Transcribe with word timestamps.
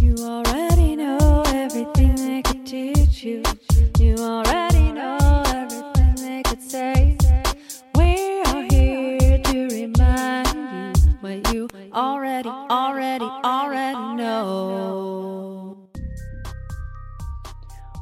You 0.00 0.14
already 0.20 0.96
know 0.96 1.42
everything 1.46 2.14
they 2.16 2.42
could 2.42 2.66
teach 2.66 3.24
you. 3.24 3.42
You 3.98 4.16
already 4.16 4.92
know 4.92 5.42
everything 5.46 6.14
they 6.16 6.42
could 6.42 6.62
say. 6.62 7.16
We 7.94 8.42
are 8.42 8.62
here 8.70 9.38
to 9.38 9.68
remind 9.68 10.48
you 10.54 11.08
what 11.20 11.52
you 11.54 11.68
already, 11.92 12.48
already, 12.48 13.24
already 13.24 14.16
know. 14.16 15.35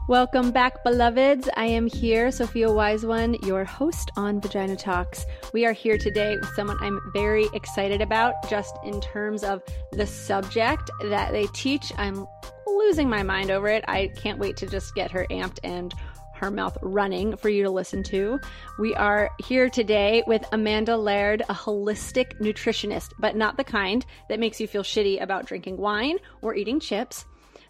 Welcome 0.06 0.50
back, 0.50 0.84
beloveds. 0.84 1.48
I 1.56 1.64
am 1.64 1.86
here, 1.86 2.30
Sophia 2.30 2.70
Wise 2.70 3.06
One, 3.06 3.38
your 3.42 3.64
host 3.64 4.11
on 4.19 4.38
Vagina 4.38 4.77
Talks. 4.77 5.24
We 5.55 5.64
are 5.64 5.72
here 5.72 5.96
today 5.96 6.36
with 6.36 6.50
someone 6.55 6.77
I'm 6.80 7.00
very 7.14 7.48
excited 7.55 8.02
about, 8.02 8.34
just 8.50 8.77
in 8.84 9.00
terms 9.00 9.42
of 9.42 9.62
the 9.92 10.06
subject 10.06 10.91
that 11.05 11.33
they 11.33 11.46
teach. 11.55 11.91
I'm 11.96 12.27
losing 12.66 13.08
my 13.08 13.22
mind 13.22 13.50
over 13.50 13.66
it. 13.69 13.83
I 13.88 14.08
can't 14.14 14.38
wait 14.38 14.58
to 14.58 14.66
just 14.66 14.94
get 14.94 15.11
her 15.11 15.27
amped 15.30 15.58
and 15.64 15.94
her 16.34 16.50
mouth 16.50 16.77
running 16.83 17.39
for 17.39 17.48
you 17.48 17.62
to 17.62 17.70
listen 17.70 18.02
to. 18.02 18.39
We 18.78 18.94
are 18.96 19.30
here 19.39 19.70
today 19.70 20.22
with 20.27 20.44
Amanda 20.52 20.98
Laird, 20.98 21.41
a 21.48 21.55
holistic 21.55 22.39
nutritionist, 22.41 23.12
but 23.18 23.36
not 23.36 23.56
the 23.56 23.64
kind 23.64 24.05
that 24.28 24.39
makes 24.39 24.61
you 24.61 24.66
feel 24.66 24.83
shitty 24.83 25.22
about 25.22 25.46
drinking 25.46 25.78
wine 25.78 26.18
or 26.42 26.55
eating 26.55 26.78
chips 26.78 27.24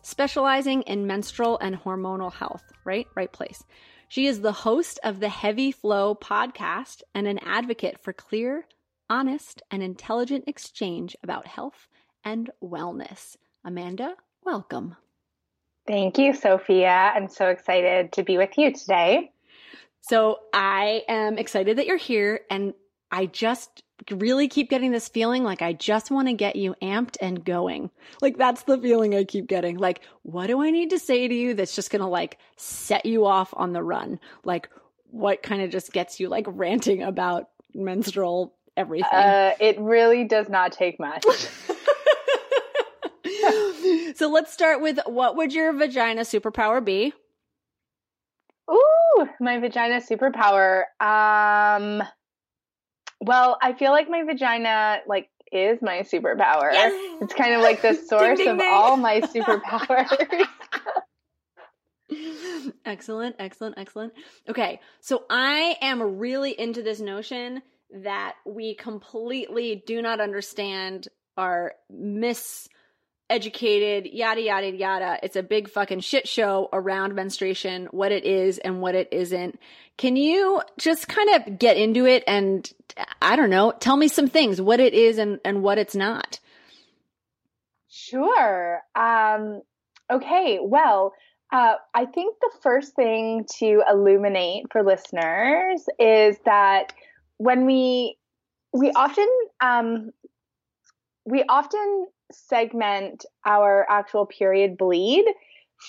specializing 0.04 0.82
in 0.82 1.06
menstrual 1.06 1.58
and 1.58 1.76
hormonal 1.76 2.32
health, 2.32 2.62
right? 2.84 3.06
Right 3.16 3.32
place. 3.32 3.64
She 4.08 4.26
is 4.26 4.40
the 4.40 4.52
host 4.52 5.00
of 5.02 5.18
the 5.18 5.28
Heavy 5.28 5.72
Flow 5.72 6.14
podcast 6.14 7.02
and 7.14 7.26
an 7.26 7.40
advocate 7.42 7.98
for 8.00 8.12
clear, 8.12 8.66
honest, 9.08 9.62
and 9.70 9.82
intelligent 9.82 10.44
exchange 10.46 11.16
about 11.22 11.46
health 11.46 11.88
and 12.22 12.50
wellness. 12.62 13.36
Amanda, 13.64 14.14
welcome. 14.44 14.94
Thank 15.86 16.18
you, 16.18 16.34
Sophia. 16.34 17.12
I'm 17.14 17.28
so 17.28 17.48
excited 17.48 18.12
to 18.12 18.22
be 18.22 18.36
with 18.38 18.56
you 18.56 18.72
today. 18.72 19.32
So, 20.02 20.38
I 20.52 21.02
am 21.08 21.38
excited 21.38 21.78
that 21.78 21.86
you're 21.86 21.96
here, 21.96 22.40
and 22.50 22.74
I 23.10 23.24
just 23.26 23.83
really 24.10 24.48
keep 24.48 24.70
getting 24.70 24.90
this 24.90 25.08
feeling 25.08 25.44
like 25.44 25.62
I 25.62 25.72
just 25.72 26.10
want 26.10 26.28
to 26.28 26.34
get 26.34 26.56
you 26.56 26.74
amped 26.82 27.16
and 27.20 27.44
going. 27.44 27.90
Like 28.20 28.36
that's 28.36 28.64
the 28.64 28.78
feeling 28.78 29.14
I 29.14 29.24
keep 29.24 29.46
getting. 29.46 29.78
Like, 29.78 30.00
what 30.22 30.48
do 30.48 30.62
I 30.62 30.70
need 30.70 30.90
to 30.90 30.98
say 30.98 31.28
to 31.28 31.34
you 31.34 31.54
that's 31.54 31.74
just 31.74 31.90
going 31.90 32.02
to 32.02 32.08
like 32.08 32.38
set 32.56 33.06
you 33.06 33.26
off 33.26 33.54
on 33.56 33.72
the 33.72 33.82
run? 33.82 34.18
Like, 34.44 34.68
what 35.10 35.42
kind 35.42 35.62
of 35.62 35.70
just 35.70 35.92
gets 35.92 36.18
you 36.18 36.28
like 36.28 36.46
ranting 36.48 37.02
about 37.02 37.50
menstrual 37.74 38.54
everything? 38.76 39.08
Uh, 39.12 39.52
it 39.60 39.78
really 39.78 40.24
does 40.24 40.48
not 40.48 40.72
take 40.72 40.98
much. 40.98 41.24
so 44.16 44.28
let's 44.28 44.52
start 44.52 44.80
with 44.80 44.98
what 45.06 45.36
would 45.36 45.52
your 45.52 45.72
vagina 45.72 46.22
superpower 46.22 46.84
be? 46.84 47.12
Ooh, 48.70 49.28
my 49.40 49.58
vagina 49.58 50.00
superpower. 50.00 50.84
Um, 51.00 52.02
well, 53.24 53.58
I 53.60 53.72
feel 53.72 53.90
like 53.90 54.08
my 54.08 54.22
vagina 54.22 54.98
like 55.06 55.28
is 55.52 55.80
my 55.80 56.00
superpower. 56.00 56.72
Yes. 56.72 56.92
It's 57.22 57.34
kind 57.34 57.54
of 57.54 57.62
like 57.62 57.80
the 57.82 57.94
source 58.08 58.38
ding, 58.38 58.56
ding, 58.56 58.66
of 58.66 58.72
all 58.72 58.96
my 58.96 59.20
superpowers. 59.20 60.46
excellent, 62.84 63.36
excellent, 63.38 63.78
excellent. 63.78 64.12
Okay, 64.48 64.80
so 65.00 65.24
I 65.30 65.76
am 65.80 66.18
really 66.18 66.58
into 66.58 66.82
this 66.82 67.00
notion 67.00 67.62
that 68.02 68.34
we 68.44 68.74
completely 68.74 69.82
do 69.86 70.02
not 70.02 70.20
understand 70.20 71.08
our 71.36 71.72
mis 71.90 72.68
educated, 73.34 74.12
yada, 74.12 74.40
yada, 74.40 74.70
yada. 74.70 75.18
It's 75.22 75.34
a 75.34 75.42
big 75.42 75.68
fucking 75.68 76.00
shit 76.00 76.28
show 76.28 76.68
around 76.72 77.14
menstruation, 77.14 77.86
what 77.86 78.12
it 78.12 78.24
is 78.24 78.58
and 78.58 78.80
what 78.80 78.94
it 78.94 79.08
isn't. 79.10 79.58
Can 79.96 80.14
you 80.14 80.62
just 80.78 81.08
kind 81.08 81.30
of 81.34 81.58
get 81.58 81.76
into 81.76 82.06
it 82.06 82.22
and, 82.28 82.70
I 83.20 83.34
don't 83.34 83.50
know, 83.50 83.72
tell 83.72 83.96
me 83.96 84.08
some 84.08 84.28
things, 84.28 84.60
what 84.60 84.78
it 84.78 84.94
is 84.94 85.18
and, 85.18 85.40
and 85.44 85.62
what 85.62 85.78
it's 85.78 85.96
not? 85.96 86.38
Sure. 87.88 88.80
Um, 88.94 89.62
okay. 90.10 90.58
Well, 90.62 91.12
uh, 91.52 91.74
I 91.92 92.06
think 92.06 92.36
the 92.40 92.50
first 92.62 92.94
thing 92.94 93.46
to 93.58 93.82
illuminate 93.90 94.66
for 94.70 94.82
listeners 94.82 95.84
is 95.98 96.36
that 96.44 96.92
when 97.38 97.66
we 97.66 98.16
we 98.72 98.90
often 98.90 99.28
um, 99.60 100.10
we 101.24 101.44
often 101.48 102.06
segment 102.32 103.24
our 103.44 103.86
actual 103.88 104.26
period 104.26 104.76
bleed 104.76 105.24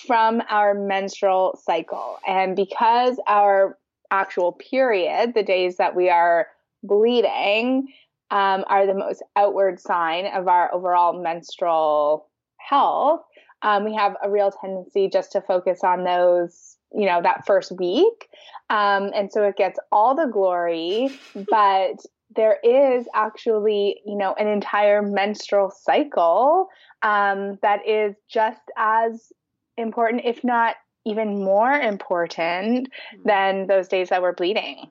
from 0.06 0.42
our 0.48 0.74
menstrual 0.74 1.58
cycle. 1.62 2.18
And 2.26 2.54
because 2.54 3.18
our 3.26 3.78
actual 4.10 4.52
period, 4.52 5.34
the 5.34 5.42
days 5.42 5.76
that 5.76 5.96
we 5.96 6.10
are 6.10 6.48
bleeding, 6.82 7.88
um, 8.30 8.64
are 8.66 8.86
the 8.86 8.94
most 8.94 9.22
outward 9.36 9.80
sign 9.80 10.26
of 10.26 10.48
our 10.48 10.72
overall 10.74 11.22
menstrual 11.22 12.28
health, 12.58 13.22
um, 13.62 13.84
we 13.84 13.94
have 13.94 14.16
a 14.22 14.30
real 14.30 14.50
tendency 14.50 15.08
just 15.08 15.32
to 15.32 15.40
focus 15.40 15.80
on 15.82 16.04
those, 16.04 16.76
you 16.92 17.06
know, 17.06 17.22
that 17.22 17.46
first 17.46 17.72
week. 17.72 18.28
Um, 18.68 19.10
and 19.14 19.30
so 19.32 19.44
it 19.44 19.56
gets 19.56 19.78
all 19.92 20.14
the 20.14 20.26
glory, 20.26 21.10
but 21.34 22.04
there 22.36 22.58
is 22.62 23.06
actually, 23.14 24.00
you 24.06 24.16
know, 24.16 24.34
an 24.34 24.46
entire 24.46 25.02
menstrual 25.02 25.70
cycle 25.70 26.68
um, 27.02 27.58
that 27.62 27.86
is 27.86 28.14
just 28.28 28.60
as 28.76 29.32
important, 29.76 30.22
if 30.24 30.44
not 30.44 30.76
even 31.04 31.44
more 31.44 31.72
important, 31.72 32.88
mm-hmm. 32.88 33.22
than 33.28 33.66
those 33.66 33.88
days 33.88 34.10
that 34.10 34.22
we're 34.22 34.34
bleeding. 34.34 34.90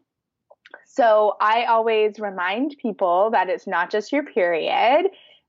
So 0.85 1.35
I 1.41 1.65
always 1.65 2.19
remind 2.19 2.75
people 2.81 3.31
that 3.31 3.49
it's 3.49 3.67
not 3.67 3.91
just 3.91 4.11
your 4.11 4.23
period, 4.23 5.07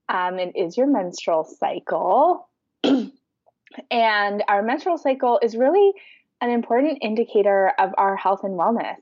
um, 0.08 0.38
it 0.38 0.52
is 0.54 0.76
your 0.76 0.86
menstrual 0.86 1.44
cycle. 1.44 2.48
and 2.84 4.44
our 4.48 4.62
menstrual 4.62 4.98
cycle 4.98 5.38
is 5.42 5.56
really 5.56 5.92
an 6.40 6.50
important 6.50 6.98
indicator 7.02 7.72
of 7.78 7.90
our 7.96 8.16
health 8.16 8.40
and 8.42 8.58
wellness 8.58 8.96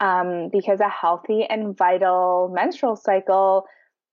um, 0.00 0.48
because 0.50 0.80
a 0.80 0.88
healthy 0.88 1.44
and 1.48 1.76
vital 1.76 2.50
menstrual 2.52 2.96
cycle 2.96 3.66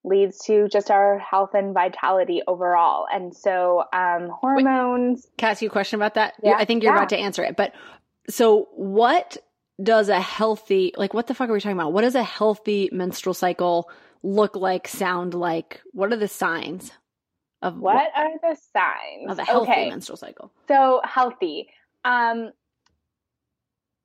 leads 0.03 0.38
to 0.45 0.68
just 0.69 0.89
our 0.91 1.19
health 1.19 1.51
and 1.53 1.74
vitality 1.74 2.41
overall. 2.47 3.07
And 3.12 3.35
so, 3.35 3.83
um, 3.94 4.29
hormones. 4.29 5.25
Wait, 5.25 5.38
can 5.38 5.47
I 5.47 5.51
ask 5.51 5.62
you 5.62 5.69
a 5.69 5.71
question 5.71 6.00
about 6.00 6.13
that? 6.13 6.35
Yeah. 6.41 6.56
I 6.57 6.65
think 6.65 6.83
you're 6.83 6.94
yeah. 6.94 6.97
about 6.97 7.09
to 7.09 7.18
answer 7.18 7.44
it. 7.44 7.56
But 7.56 7.74
so, 8.29 8.68
what 8.75 9.38
does 9.81 10.09
a 10.09 10.19
healthy, 10.19 10.94
like, 10.97 11.13
what 11.13 11.27
the 11.27 11.33
fuck 11.33 11.50
are 11.50 11.53
we 11.53 11.59
talking 11.59 11.77
about? 11.77 11.94
What 11.94 12.01
does 12.01 12.15
a 12.15 12.24
healthy 12.24 12.89
menstrual 12.91 13.33
cycle 13.33 13.89
look 14.24 14.56
like, 14.56 14.88
sound 14.88 15.33
like? 15.33 15.81
What 15.94 16.13
are 16.13 16.18
the 16.18 16.27
signs? 16.27 16.91
Of 17.62 17.79
what, 17.79 17.95
what 17.95 18.12
are 18.15 18.29
the 18.41 18.59
signs 18.71 19.31
of 19.31 19.39
a 19.39 19.44
healthy 19.44 19.71
okay. 19.71 19.89
menstrual 19.89 20.18
cycle? 20.18 20.51
So 20.68 21.01
healthy. 21.03 21.69
Um, 22.06 22.51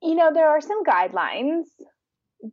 you 0.02 0.14
know, 0.14 0.30
there 0.32 0.48
are 0.48 0.60
some 0.60 0.84
guidelines, 0.84 1.64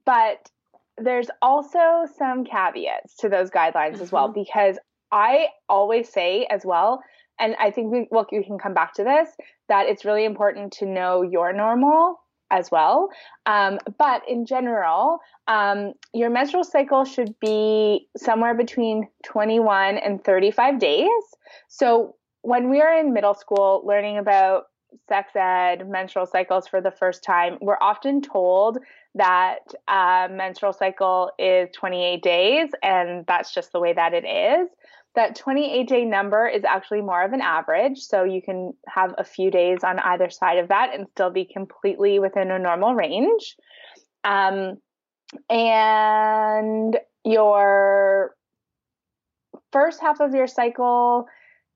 but 0.05 0.49
there's 0.97 1.29
also 1.41 2.05
some 2.17 2.43
caveats 2.45 3.15
to 3.17 3.29
those 3.29 3.49
guidelines 3.49 3.93
mm-hmm. 3.93 4.03
as 4.03 4.11
well, 4.11 4.29
mm-hmm. 4.29 4.41
because 4.41 4.77
I 5.11 5.47
always 5.67 6.09
say 6.09 6.47
as 6.49 6.65
well, 6.65 7.01
and 7.39 7.55
I 7.59 7.71
think 7.71 7.91
we 7.91 8.07
well 8.11 8.27
we 8.31 8.43
can 8.43 8.59
come 8.59 8.73
back 8.73 8.93
to 8.95 9.03
this 9.03 9.29
that 9.69 9.87
it's 9.87 10.05
really 10.05 10.25
important 10.25 10.73
to 10.73 10.85
know 10.85 11.21
your 11.21 11.53
normal 11.53 12.19
as 12.51 12.69
well. 12.71 13.09
Um, 13.45 13.77
but 13.97 14.23
in 14.27 14.45
general, 14.45 15.19
um, 15.47 15.93
your 16.13 16.29
menstrual 16.29 16.63
cycle 16.63 17.05
should 17.05 17.35
be 17.39 18.07
somewhere 18.17 18.55
between 18.55 19.07
21 19.25 19.97
and 19.97 20.23
35 20.23 20.79
days. 20.79 21.09
So 21.67 22.15
when 22.41 22.69
we 22.69 22.81
are 22.81 22.93
in 22.93 23.13
middle 23.13 23.33
school 23.35 23.83
learning 23.85 24.17
about 24.17 24.63
sex 25.07 25.35
ed, 25.35 25.87
menstrual 25.89 26.25
cycles 26.25 26.67
for 26.67 26.81
the 26.81 26.91
first 26.91 27.23
time, 27.23 27.57
we're 27.61 27.77
often 27.81 28.21
told 28.21 28.79
that 29.15 29.59
uh, 29.87 30.27
menstrual 30.31 30.73
cycle 30.73 31.31
is 31.37 31.69
28 31.75 32.21
days, 32.21 32.69
and 32.81 33.25
that's 33.27 33.53
just 33.53 33.71
the 33.71 33.79
way 33.79 33.93
that 33.93 34.13
it 34.13 34.25
is. 34.25 34.69
That 35.15 35.35
28 35.35 35.87
day 35.87 36.05
number 36.05 36.47
is 36.47 36.63
actually 36.63 37.01
more 37.01 37.23
of 37.23 37.33
an 37.33 37.41
average, 37.41 37.99
so 37.99 38.23
you 38.23 38.41
can 38.41 38.73
have 38.87 39.15
a 39.17 39.23
few 39.23 39.49
days 39.49 39.79
on 39.83 39.99
either 39.99 40.29
side 40.29 40.59
of 40.59 40.69
that 40.69 40.93
and 40.93 41.07
still 41.11 41.31
be 41.31 41.45
completely 41.45 42.19
within 42.19 42.51
a 42.51 42.59
normal 42.59 42.93
range. 42.93 43.55
Um, 44.23 44.77
and 45.49 46.97
your 47.23 48.35
first 49.71 50.01
half 50.01 50.19
of 50.19 50.33
your 50.33 50.47
cycle 50.47 51.27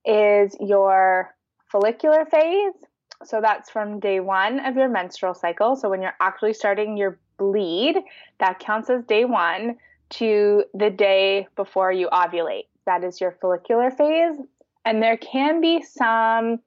is 0.04 0.56
your 0.60 1.34
follicular 1.70 2.24
phase. 2.26 2.74
So 3.22 3.40
that's 3.40 3.70
from 3.70 4.00
day 4.00 4.20
one 4.20 4.60
of 4.60 4.76
your 4.76 4.88
menstrual 4.88 5.34
cycle. 5.34 5.76
So 5.76 5.88
when 5.88 6.02
you're 6.02 6.16
actually 6.20 6.54
starting 6.54 6.96
your 6.96 7.18
bleed, 7.38 7.96
that 8.38 8.58
counts 8.58 8.90
as 8.90 9.04
day 9.04 9.24
one 9.24 9.76
to 10.10 10.64
the 10.74 10.90
day 10.90 11.46
before 11.56 11.92
you 11.92 12.08
ovulate. 12.08 12.66
That 12.86 13.04
is 13.04 13.20
your 13.20 13.32
follicular 13.40 13.90
phase. 13.90 14.36
And 14.84 15.02
there 15.02 15.16
can 15.16 15.60
be 15.60 15.82
some 15.82 16.60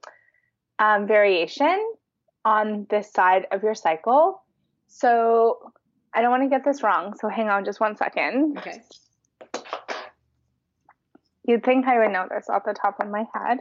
um, 0.80 1.08
variation 1.08 1.94
on 2.44 2.88
this 2.90 3.12
side 3.12 3.46
of 3.52 3.62
your 3.62 3.76
cycle. 3.76 4.42
So 4.88 5.72
I 6.14 6.22
don't 6.22 6.32
want 6.32 6.44
to 6.44 6.50
get 6.50 6.66
this 6.66 6.82
wrong. 6.82 7.16
So 7.20 7.30
hang 7.30 7.50
on 7.50 7.66
just 7.66 7.80
one 7.80 7.96
second. 7.96 8.58
Okay. 8.58 8.82
You'd 11.46 11.64
think 11.64 11.86
I 11.86 12.00
would 12.00 12.12
know 12.12 12.28
this 12.30 12.50
off 12.50 12.64
the 12.66 12.74
top 12.74 13.00
of 13.00 13.10
my 13.10 13.26
head. 13.34 13.60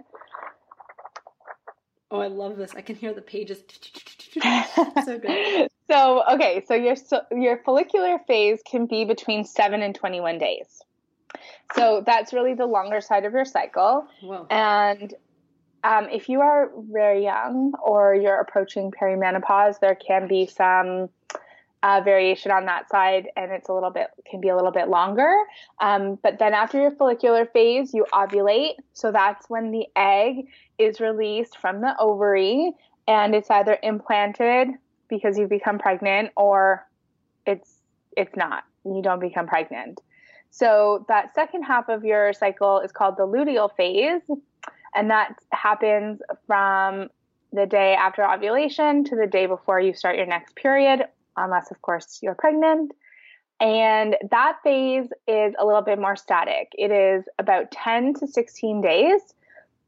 Oh, 2.10 2.20
I 2.20 2.28
love 2.28 2.56
this. 2.56 2.74
I 2.74 2.82
can 2.82 2.96
hear 2.96 3.12
the 3.12 3.22
pages. 3.22 3.58
so 5.04 5.18
good. 5.18 5.68
So, 5.90 6.22
okay, 6.32 6.64
so 6.66 6.74
your 6.74 6.96
so 6.96 7.20
your 7.32 7.58
follicular 7.64 8.18
phase 8.26 8.60
can 8.68 8.86
be 8.86 9.04
between 9.04 9.44
7 9.44 9.82
and 9.82 9.94
21 9.94 10.38
days. 10.38 10.82
So, 11.74 12.02
that's 12.04 12.32
really 12.32 12.54
the 12.54 12.66
longer 12.66 13.00
side 13.00 13.24
of 13.24 13.32
your 13.32 13.44
cycle. 13.44 14.06
Whoa. 14.22 14.46
And 14.50 15.14
um, 15.84 16.08
if 16.10 16.28
you 16.28 16.40
are 16.40 16.70
very 16.90 17.24
young 17.24 17.72
or 17.82 18.14
you're 18.14 18.40
approaching 18.40 18.90
perimenopause, 18.90 19.80
there 19.80 19.94
can 19.94 20.26
be 20.26 20.46
some 20.46 21.08
uh, 21.82 22.00
variation 22.05 22.50
on 22.50 22.67
that 22.67 22.88
side, 22.88 23.28
and 23.37 23.52
it's 23.52 23.69
a 23.69 23.73
little 23.73 23.90
bit 23.90 24.08
can 24.28 24.40
be 24.40 24.49
a 24.49 24.56
little 24.56 24.73
bit 24.73 24.88
longer. 24.88 25.32
Um, 25.81 26.19
but 26.23 26.38
then 26.38 26.55
after 26.55 26.81
your 26.81 26.90
follicular 26.93 27.46
phase, 27.46 27.93
you 27.94 28.06
ovulate. 28.12 28.75
So 28.93 29.12
that's 29.12 29.49
when 29.49 29.70
the 29.70 29.87
egg 29.94 30.46
is 30.78 31.00
released 31.00 31.58
from 31.58 31.81
the 31.81 31.94
ovary, 31.99 32.73
and 33.06 33.34
it's 33.34 33.50
either 33.50 33.78
implanted 33.82 34.69
because 35.08 35.38
you 35.38 35.46
become 35.46 35.78
pregnant, 35.78 36.31
or 36.37 36.87
it's 37.46 37.76
it's 38.17 38.34
not. 38.37 38.64
You 38.84 39.02
don't 39.02 39.20
become 39.20 39.46
pregnant. 39.46 40.00
So 40.50 41.05
that 41.08 41.34
second 41.34 41.64
half 41.64 41.88
of 41.88 42.05
your 42.05 42.32
cycle 42.32 42.81
is 42.81 42.90
called 42.90 43.17
the 43.17 43.26
luteal 43.26 43.70
phase, 43.76 44.23
and 44.94 45.11
that 45.11 45.34
happens 45.52 46.20
from 46.46 47.11
the 47.52 47.67
day 47.67 47.94
after 47.94 48.25
ovulation 48.25 49.05
to 49.05 49.17
the 49.17 49.26
day 49.26 49.46
before 49.46 49.81
you 49.81 49.94
start 49.94 50.17
your 50.17 50.26
next 50.26 50.56
period 50.56 51.06
unless, 51.36 51.70
of 51.70 51.80
course, 51.82 52.20
you're 52.22 52.34
pregnant. 52.34 52.92
And 53.60 54.16
that 54.30 54.58
phase 54.62 55.06
is 55.26 55.54
a 55.58 55.64
little 55.64 55.82
bit 55.82 55.98
more 55.98 56.16
static. 56.16 56.72
It 56.76 56.90
is 56.90 57.24
about 57.38 57.70
10 57.70 58.14
to 58.14 58.26
16 58.26 58.82
days. 58.82 59.20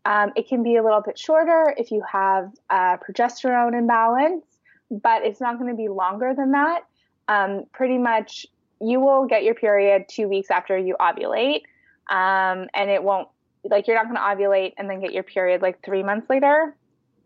Um, 0.05 0.33
it 0.37 0.49
can 0.49 0.63
be 0.63 0.77
a 0.77 0.83
little 0.83 1.03
bit 1.03 1.19
shorter 1.19 1.75
if 1.77 1.91
you 1.91 2.03
have 2.11 2.51
a 2.71 2.99
progesterone 2.99 3.77
imbalance, 3.79 4.45
but 4.91 5.23
it's 5.23 5.41
not 5.41 5.59
going 5.59 5.71
to 5.71 5.77
be 5.77 5.89
longer 5.89 6.33
than 6.35 6.53
that. 6.53 6.85
Um, 7.29 7.65
pretty 7.73 7.99
much, 7.99 8.47
you 8.81 9.01
will 9.01 9.27
get 9.27 9.45
your 9.45 9.55
period 9.55 10.07
two 10.09 10.29
weeks 10.29 10.51
after 10.51 10.79
you 10.79 10.97
ovulate, 10.99 11.63
um, 12.09 12.69
and 12.75 12.89
it 12.89 13.03
won't 13.03 13.29
like 13.65 13.87
you're 13.87 13.97
not 13.97 14.05
going 14.05 14.17
to 14.17 14.23
ovulate 14.23 14.73
and 14.79 14.89
then 14.89 15.01
get 15.01 15.13
your 15.13 15.25
period 15.25 15.61
like 15.61 15.85
three 15.85 16.03
months 16.03 16.31
later. 16.31 16.75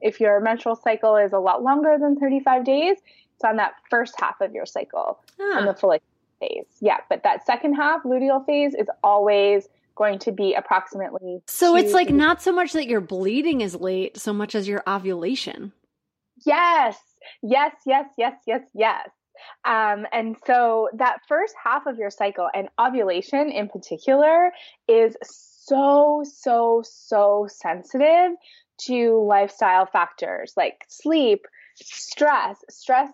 If 0.00 0.18
your 0.18 0.40
menstrual 0.40 0.74
cycle 0.74 1.16
is 1.16 1.32
a 1.32 1.38
lot 1.38 1.62
longer 1.62 1.96
than 2.00 2.16
35 2.16 2.64
days, 2.64 2.96
it's 3.42 3.48
on 3.48 3.56
that 3.56 3.74
first 3.90 4.14
half 4.20 4.40
of 4.40 4.52
your 4.52 4.66
cycle 4.66 5.18
Ah. 5.40 5.58
in 5.58 5.66
the 5.66 5.74
follicular 5.74 6.08
phase. 6.40 6.66
Yeah, 6.80 6.98
but 7.08 7.22
that 7.24 7.44
second 7.44 7.74
half, 7.74 8.02
luteal 8.04 8.44
phase, 8.46 8.74
is 8.74 8.88
always 9.02 9.68
going 9.94 10.18
to 10.20 10.32
be 10.32 10.54
approximately. 10.54 11.42
So 11.46 11.76
it's 11.76 11.92
like 11.92 12.10
not 12.10 12.40
so 12.40 12.52
much 12.52 12.72
that 12.72 12.86
your 12.86 13.00
bleeding 13.00 13.60
is 13.60 13.74
late, 13.74 14.16
so 14.16 14.32
much 14.32 14.54
as 14.54 14.66
your 14.66 14.82
ovulation. 14.86 15.72
Yes, 16.46 16.98
yes, 17.42 17.74
yes, 17.84 18.06
yes, 18.16 18.34
yes, 18.46 18.62
yes. 18.74 19.08
Um, 19.64 20.06
and 20.12 20.36
so 20.46 20.88
that 20.94 21.18
first 21.28 21.54
half 21.62 21.86
of 21.86 21.98
your 21.98 22.10
cycle 22.10 22.48
and 22.54 22.68
ovulation 22.80 23.50
in 23.50 23.68
particular 23.68 24.52
is 24.88 25.16
so, 25.22 26.22
so, 26.24 26.82
so 26.84 27.48
sensitive 27.50 28.36
to 28.82 29.22
lifestyle 29.28 29.86
factors 29.86 30.54
like 30.56 30.84
sleep, 30.88 31.46
stress. 31.76 32.56
Stress 32.70 33.10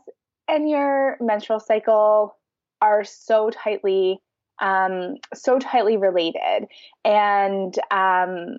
and 0.49 0.69
your 0.69 1.17
menstrual 1.21 1.61
cycle 1.61 2.37
are 2.81 3.05
so 3.05 3.51
tightly 3.51 4.21
um, 4.61 5.17
so 5.35 5.59
tightly 5.59 5.97
related. 5.97 6.67
And 7.05 7.79
um, 7.91 8.59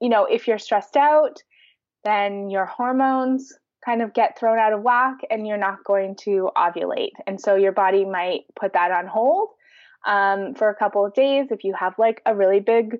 you 0.00 0.08
know, 0.08 0.24
if 0.24 0.48
you're 0.48 0.58
stressed 0.58 0.96
out, 0.96 1.42
then 2.04 2.50
your 2.50 2.66
hormones 2.66 3.52
kind 3.84 4.02
of 4.02 4.12
get 4.12 4.38
thrown 4.38 4.58
out 4.58 4.72
of 4.72 4.82
whack 4.82 5.18
and 5.30 5.46
you're 5.46 5.56
not 5.56 5.84
going 5.84 6.16
to 6.16 6.50
ovulate. 6.56 7.12
And 7.26 7.40
so 7.40 7.54
your 7.54 7.72
body 7.72 8.04
might 8.04 8.42
put 8.58 8.72
that 8.72 8.90
on 8.90 9.06
hold 9.06 9.50
um, 10.06 10.54
for 10.54 10.68
a 10.68 10.74
couple 10.74 11.04
of 11.04 11.14
days 11.14 11.48
if 11.50 11.64
you 11.64 11.74
have 11.78 11.94
like 11.98 12.20
a 12.26 12.34
really 12.34 12.60
big 12.60 12.98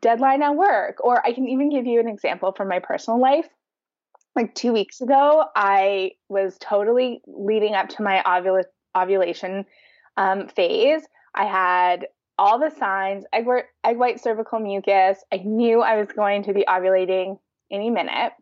deadline 0.00 0.42
at 0.42 0.54
work. 0.54 0.98
Or 1.02 1.24
I 1.26 1.32
can 1.32 1.48
even 1.48 1.70
give 1.70 1.86
you 1.86 2.00
an 2.00 2.08
example 2.08 2.52
from 2.52 2.68
my 2.68 2.78
personal 2.78 3.20
life. 3.20 3.48
Like 4.38 4.54
two 4.54 4.72
weeks 4.72 5.00
ago, 5.00 5.46
I 5.56 6.12
was 6.28 6.56
totally 6.60 7.20
leading 7.26 7.74
up 7.74 7.88
to 7.88 8.04
my 8.04 8.22
ovula- 8.24 8.70
ovulation 8.96 9.66
um, 10.16 10.46
phase. 10.46 11.02
I 11.34 11.44
had 11.44 12.06
all 12.38 12.60
the 12.60 12.70
signs 12.70 13.24
egg, 13.32 13.46
egg 13.82 13.98
white 13.98 14.22
cervical 14.22 14.60
mucus. 14.60 15.18
I 15.32 15.38
knew 15.38 15.80
I 15.80 15.96
was 15.96 16.12
going 16.12 16.44
to 16.44 16.52
be 16.52 16.64
ovulating 16.68 17.40
any 17.72 17.90
minute. 17.90 18.32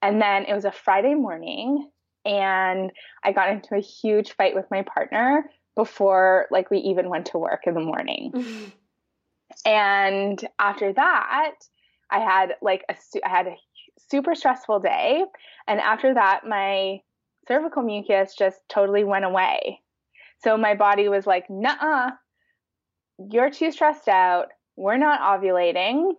And 0.00 0.22
then 0.22 0.44
it 0.44 0.54
was 0.54 0.64
a 0.64 0.70
Friday 0.70 1.14
morning, 1.14 1.90
and 2.24 2.92
I 3.24 3.32
got 3.32 3.50
into 3.50 3.74
a 3.74 3.80
huge 3.80 4.36
fight 4.36 4.54
with 4.54 4.66
my 4.70 4.82
partner 4.82 5.50
before 5.74 6.46
like 6.52 6.70
we 6.70 6.78
even 6.78 7.08
went 7.08 7.26
to 7.26 7.38
work 7.38 7.62
in 7.66 7.74
the 7.74 7.80
morning. 7.80 8.72
And 9.66 10.42
after 10.58 10.94
that, 10.94 11.56
I 12.10 12.20
had 12.20 12.54
like 12.62 12.84
a 12.88 12.96
I 13.22 13.28
had 13.28 13.46
a 13.48 13.56
super 14.12 14.34
stressful 14.34 14.80
day, 14.80 15.24
and 15.66 15.80
after 15.80 16.12
that, 16.12 16.42
my 16.46 17.00
cervical 17.48 17.82
mucus 17.82 18.36
just 18.38 18.58
totally 18.68 19.04
went 19.04 19.24
away. 19.24 19.80
So 20.44 20.56
my 20.56 20.74
body 20.74 21.08
was 21.08 21.26
like, 21.26 21.48
"Nah, 21.48 22.10
you're 23.18 23.50
too 23.50 23.72
stressed 23.72 24.08
out. 24.08 24.48
We're 24.76 24.98
not 24.98 25.20
ovulating. 25.20 26.12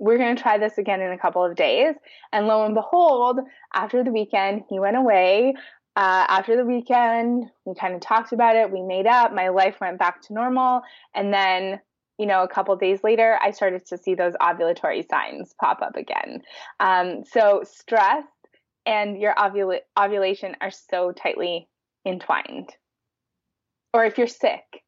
We're 0.00 0.18
going 0.18 0.34
to 0.36 0.42
try 0.42 0.58
this 0.58 0.78
again 0.78 1.00
in 1.00 1.12
a 1.12 1.18
couple 1.18 1.44
of 1.44 1.54
days." 1.54 1.94
And 2.32 2.48
lo 2.48 2.64
and 2.64 2.74
behold, 2.74 3.38
after 3.72 4.02
the 4.02 4.12
weekend, 4.12 4.64
he 4.68 4.80
went 4.80 4.96
away. 4.96 5.54
Uh, 5.94 6.26
after 6.28 6.56
the 6.56 6.64
weekend, 6.64 7.50
we 7.64 7.74
kind 7.74 7.94
of 7.94 8.00
talked 8.00 8.32
about 8.32 8.56
it. 8.56 8.72
We 8.72 8.82
made 8.82 9.06
up. 9.06 9.32
My 9.32 9.48
life 9.48 9.76
went 9.80 9.98
back 9.98 10.22
to 10.22 10.34
normal, 10.34 10.82
and 11.14 11.32
then 11.32 11.80
you 12.18 12.26
know, 12.26 12.42
a 12.42 12.48
couple 12.48 12.74
days 12.76 13.00
later, 13.04 13.38
I 13.40 13.52
started 13.52 13.86
to 13.86 13.98
see 13.98 14.14
those 14.14 14.34
ovulatory 14.34 15.08
signs 15.08 15.54
pop 15.60 15.80
up 15.80 15.96
again. 15.96 16.42
Um, 16.80 17.24
so 17.24 17.62
stress 17.64 18.24
and 18.84 19.20
your 19.20 19.34
ovula- 19.34 19.80
ovulation 19.98 20.56
are 20.60 20.70
so 20.70 21.12
tightly 21.12 21.68
entwined. 22.06 22.70
Or 23.94 24.04
if 24.04 24.18
you're 24.18 24.26
sick, 24.26 24.82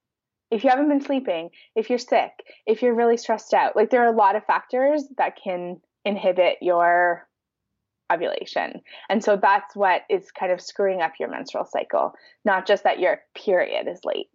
if 0.51 0.65
you 0.65 0.71
haven't 0.71 0.89
been 0.89 1.01
sleeping, 1.01 1.51
if 1.77 1.89
you're 1.89 1.99
sick, 1.99 2.33
if 2.67 2.83
you're 2.83 2.95
really 2.95 3.17
stressed 3.17 3.55
out, 3.55 3.77
like 3.77 3.91
there 3.91 4.03
are 4.05 4.13
a 4.13 4.17
lot 4.17 4.37
of 4.37 4.45
factors 4.45 5.05
that 5.17 5.39
can 5.43 5.81
inhibit 6.05 6.57
your 6.61 7.29
ovulation. 8.13 8.81
And 9.09 9.23
so 9.23 9.39
that's 9.41 9.77
what 9.77 10.03
is 10.11 10.33
kind 10.33 10.51
of 10.51 10.61
screwing 10.61 11.01
up 11.01 11.13
your 11.21 11.31
menstrual 11.31 11.65
cycle, 11.65 12.15
not 12.45 12.67
just 12.67 12.83
that 12.85 12.99
your 12.99 13.21
period 13.37 13.87
is 13.87 14.01
late. 14.05 14.29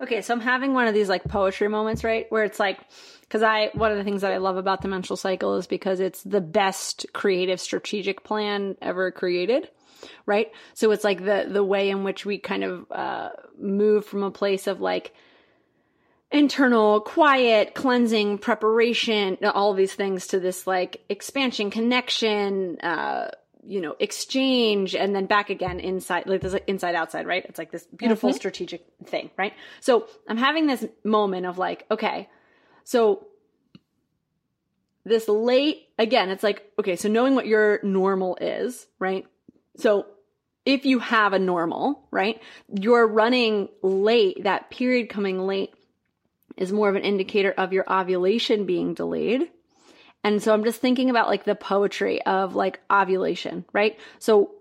Okay, 0.00 0.20
so 0.20 0.34
I'm 0.34 0.40
having 0.40 0.74
one 0.74 0.86
of 0.86 0.94
these 0.94 1.08
like 1.08 1.24
poetry 1.24 1.68
moments, 1.68 2.04
right? 2.04 2.26
Where 2.30 2.44
it's 2.44 2.60
like, 2.60 2.78
because 3.22 3.42
I, 3.42 3.70
one 3.72 3.90
of 3.90 3.98
the 3.98 4.04
things 4.04 4.20
that 4.22 4.32
I 4.32 4.36
love 4.36 4.56
about 4.56 4.82
the 4.82 4.88
menstrual 4.88 5.16
cycle 5.16 5.56
is 5.56 5.66
because 5.66 6.00
it's 6.00 6.22
the 6.22 6.40
best 6.40 7.06
creative 7.14 7.60
strategic 7.60 8.22
plan 8.22 8.76
ever 8.82 9.10
created, 9.10 9.70
right? 10.26 10.52
So 10.74 10.90
it's 10.90 11.04
like 11.04 11.24
the, 11.24 11.46
the 11.48 11.64
way 11.64 11.88
in 11.88 12.04
which 12.04 12.26
we 12.26 12.38
kind 12.38 12.62
of, 12.62 12.92
uh, 12.92 13.30
move 13.58 14.04
from 14.04 14.22
a 14.22 14.30
place 14.30 14.66
of 14.66 14.80
like, 14.80 15.14
internal 16.32 17.00
quiet 17.00 17.72
cleansing 17.74 18.36
preparation 18.36 19.38
all 19.54 19.74
these 19.74 19.94
things 19.94 20.26
to 20.26 20.40
this 20.40 20.66
like 20.66 21.00
expansion 21.08 21.70
connection 21.70 22.80
uh 22.80 23.30
you 23.66 23.80
know 23.80 23.96
exchange 23.98 24.94
and 24.94 25.14
then 25.14 25.26
back 25.26 25.50
again 25.50 25.80
inside 25.80 26.26
like 26.26 26.40
this 26.40 26.52
like 26.52 26.64
inside 26.66 26.94
outside 26.94 27.26
right? 27.26 27.44
It's 27.44 27.58
like 27.58 27.70
this 27.70 27.86
beautiful 27.86 28.30
mm-hmm. 28.30 28.36
strategic 28.36 28.86
thing 29.04 29.30
right? 29.36 29.52
So 29.80 30.06
i'm 30.28 30.36
having 30.36 30.66
this 30.66 30.84
moment 31.04 31.46
of 31.46 31.58
like 31.58 31.84
okay 31.90 32.28
so 32.84 33.26
this 35.04 35.28
late 35.28 35.88
again 35.98 36.30
it's 36.30 36.42
like 36.42 36.70
okay 36.78 36.96
so 36.96 37.08
knowing 37.08 37.34
what 37.34 37.46
your 37.46 37.80
normal 37.82 38.36
is 38.40 38.86
right? 38.98 39.26
So 39.76 40.06
if 40.64 40.84
you 40.84 40.98
have 40.98 41.32
a 41.32 41.38
normal 41.38 42.06
right 42.10 42.40
you're 42.72 43.06
running 43.06 43.68
late 43.82 44.44
that 44.44 44.70
period 44.70 45.08
coming 45.08 45.46
late 45.46 45.72
is 46.56 46.72
more 46.72 46.88
of 46.88 46.96
an 46.96 47.02
indicator 47.02 47.52
of 47.52 47.72
your 47.72 47.84
ovulation 47.92 48.66
being 48.66 48.94
delayed 48.94 49.48
and 50.26 50.42
so 50.42 50.52
I'm 50.52 50.64
just 50.64 50.80
thinking 50.80 51.08
about 51.08 51.28
like 51.28 51.44
the 51.44 51.54
poetry 51.54 52.20
of 52.22 52.56
like 52.56 52.80
ovulation, 52.90 53.64
right? 53.72 53.96
So 54.18 54.56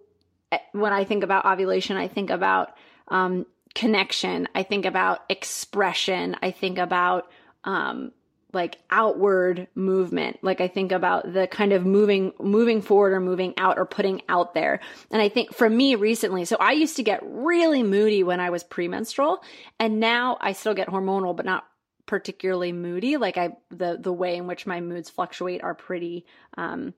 eh, 0.51 0.59
when 0.73 0.93
I 0.93 1.05
think 1.05 1.23
about 1.23 1.47
ovulation, 1.47 1.97
I 1.97 2.07
think 2.07 2.29
about 2.29 2.77
um, 3.07 3.47
connection, 3.73 4.47
I 4.53 4.61
think 4.61 4.85
about 4.85 5.21
expression, 5.27 6.35
I 6.43 6.51
think 6.51 6.77
about 6.77 7.31
um, 7.63 8.11
like 8.53 8.77
outward 8.91 9.67
movement. 9.73 10.37
Like 10.43 10.61
i 10.61 10.67
think 10.67 10.91
about 10.91 11.33
the 11.33 11.47
kind 11.47 11.73
of 11.73 11.83
moving 11.83 12.31
moving 12.39 12.83
forward 12.83 13.13
or 13.13 13.19
moving 13.19 13.55
out 13.57 13.79
or 13.79 13.85
putting 13.85 14.21
out 14.29 14.53
there. 14.53 14.79
And 15.09 15.19
i 15.19 15.29
think 15.29 15.51
for 15.51 15.69
me 15.69 15.95
recently 15.95 16.45
so 16.45 16.57
i 16.59 16.73
used 16.73 16.95
to 16.97 17.03
get 17.03 17.21
really 17.23 17.81
moody 17.81 18.23
when 18.23 18.39
i 18.39 18.51
was 18.51 18.63
premenstrual 18.63 19.43
and 19.79 19.99
now 19.99 20.37
i 20.39 20.53
still 20.53 20.73
get 20.73 20.87
hormonal 20.87 21.35
but 21.35 21.45
not 21.45 21.65
particularly 22.05 22.71
moody. 22.71 23.17
Like 23.17 23.37
I 23.37 23.57
the 23.69 23.97
the 23.99 24.13
way 24.13 24.35
in 24.35 24.47
which 24.47 24.65
my 24.65 24.81
moods 24.81 25.09
fluctuate 25.09 25.63
are 25.63 25.75
pretty 25.75 26.25
um 26.57 26.93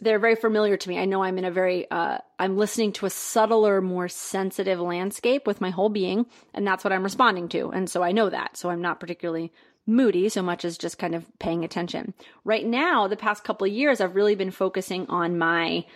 they're 0.00 0.18
very 0.18 0.34
familiar 0.34 0.76
to 0.76 0.88
me. 0.90 0.98
I 0.98 1.06
know 1.06 1.22
I'm 1.22 1.38
in 1.38 1.44
a 1.44 1.50
very 1.50 1.90
uh 1.90 2.18
I'm 2.38 2.56
listening 2.56 2.92
to 2.94 3.06
a 3.06 3.10
subtler, 3.10 3.80
more 3.80 4.08
sensitive 4.08 4.80
landscape 4.80 5.46
with 5.46 5.60
my 5.60 5.70
whole 5.70 5.88
being, 5.88 6.26
and 6.54 6.66
that's 6.66 6.84
what 6.84 6.92
I'm 6.92 7.04
responding 7.04 7.48
to. 7.50 7.70
And 7.70 7.88
so 7.88 8.02
I 8.02 8.12
know 8.12 8.30
that. 8.30 8.56
So 8.56 8.70
I'm 8.70 8.82
not 8.82 9.00
particularly 9.00 9.52
moody 9.86 10.28
so 10.28 10.42
much 10.42 10.64
as 10.64 10.76
just 10.76 10.98
kind 10.98 11.14
of 11.14 11.24
paying 11.38 11.64
attention. 11.64 12.12
Right 12.44 12.66
now, 12.66 13.06
the 13.06 13.16
past 13.16 13.44
couple 13.44 13.66
of 13.66 13.72
years 13.72 14.00
I've 14.00 14.16
really 14.16 14.34
been 14.34 14.50
focusing 14.50 15.06
on 15.08 15.38
my 15.38 15.86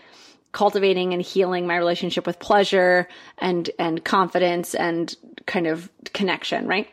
cultivating 0.52 1.12
and 1.12 1.22
healing 1.22 1.66
my 1.66 1.76
relationship 1.76 2.26
with 2.26 2.38
pleasure 2.38 3.08
and 3.38 3.70
and 3.78 4.04
confidence 4.04 4.74
and 4.74 5.14
kind 5.46 5.66
of 5.66 5.90
connection, 6.12 6.66
right? 6.66 6.88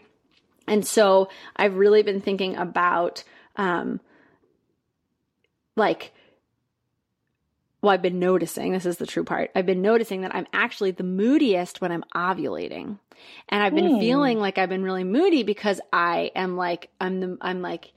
And 0.67 0.85
so 0.85 1.29
I've 1.55 1.75
really 1.75 2.03
been 2.03 2.21
thinking 2.21 2.55
about, 2.55 3.23
um, 3.55 3.99
like, 5.75 6.13
well, 7.81 7.93
I've 7.93 8.01
been 8.01 8.19
noticing, 8.19 8.73
this 8.73 8.85
is 8.85 8.97
the 8.97 9.05
true 9.05 9.23
part. 9.23 9.51
I've 9.55 9.65
been 9.65 9.81
noticing 9.81 10.21
that 10.21 10.35
I'm 10.35 10.47
actually 10.51 10.91
the 10.91 11.03
moodiest 11.03 11.79
when 11.79 11.91
I'm 11.91 12.03
ovulating. 12.15 12.99
And 13.49 13.63
I've 13.63 13.75
been 13.75 13.93
hmm. 13.95 13.99
feeling 13.99 14.39
like 14.39 14.57
I've 14.57 14.69
been 14.69 14.83
really 14.83 15.03
moody 15.03 15.43
because 15.43 15.79
I 15.93 16.31
am 16.35 16.57
like, 16.57 16.89
I'm 16.99 17.19
the, 17.19 17.37
I'm 17.39 17.61
like, 17.61 17.93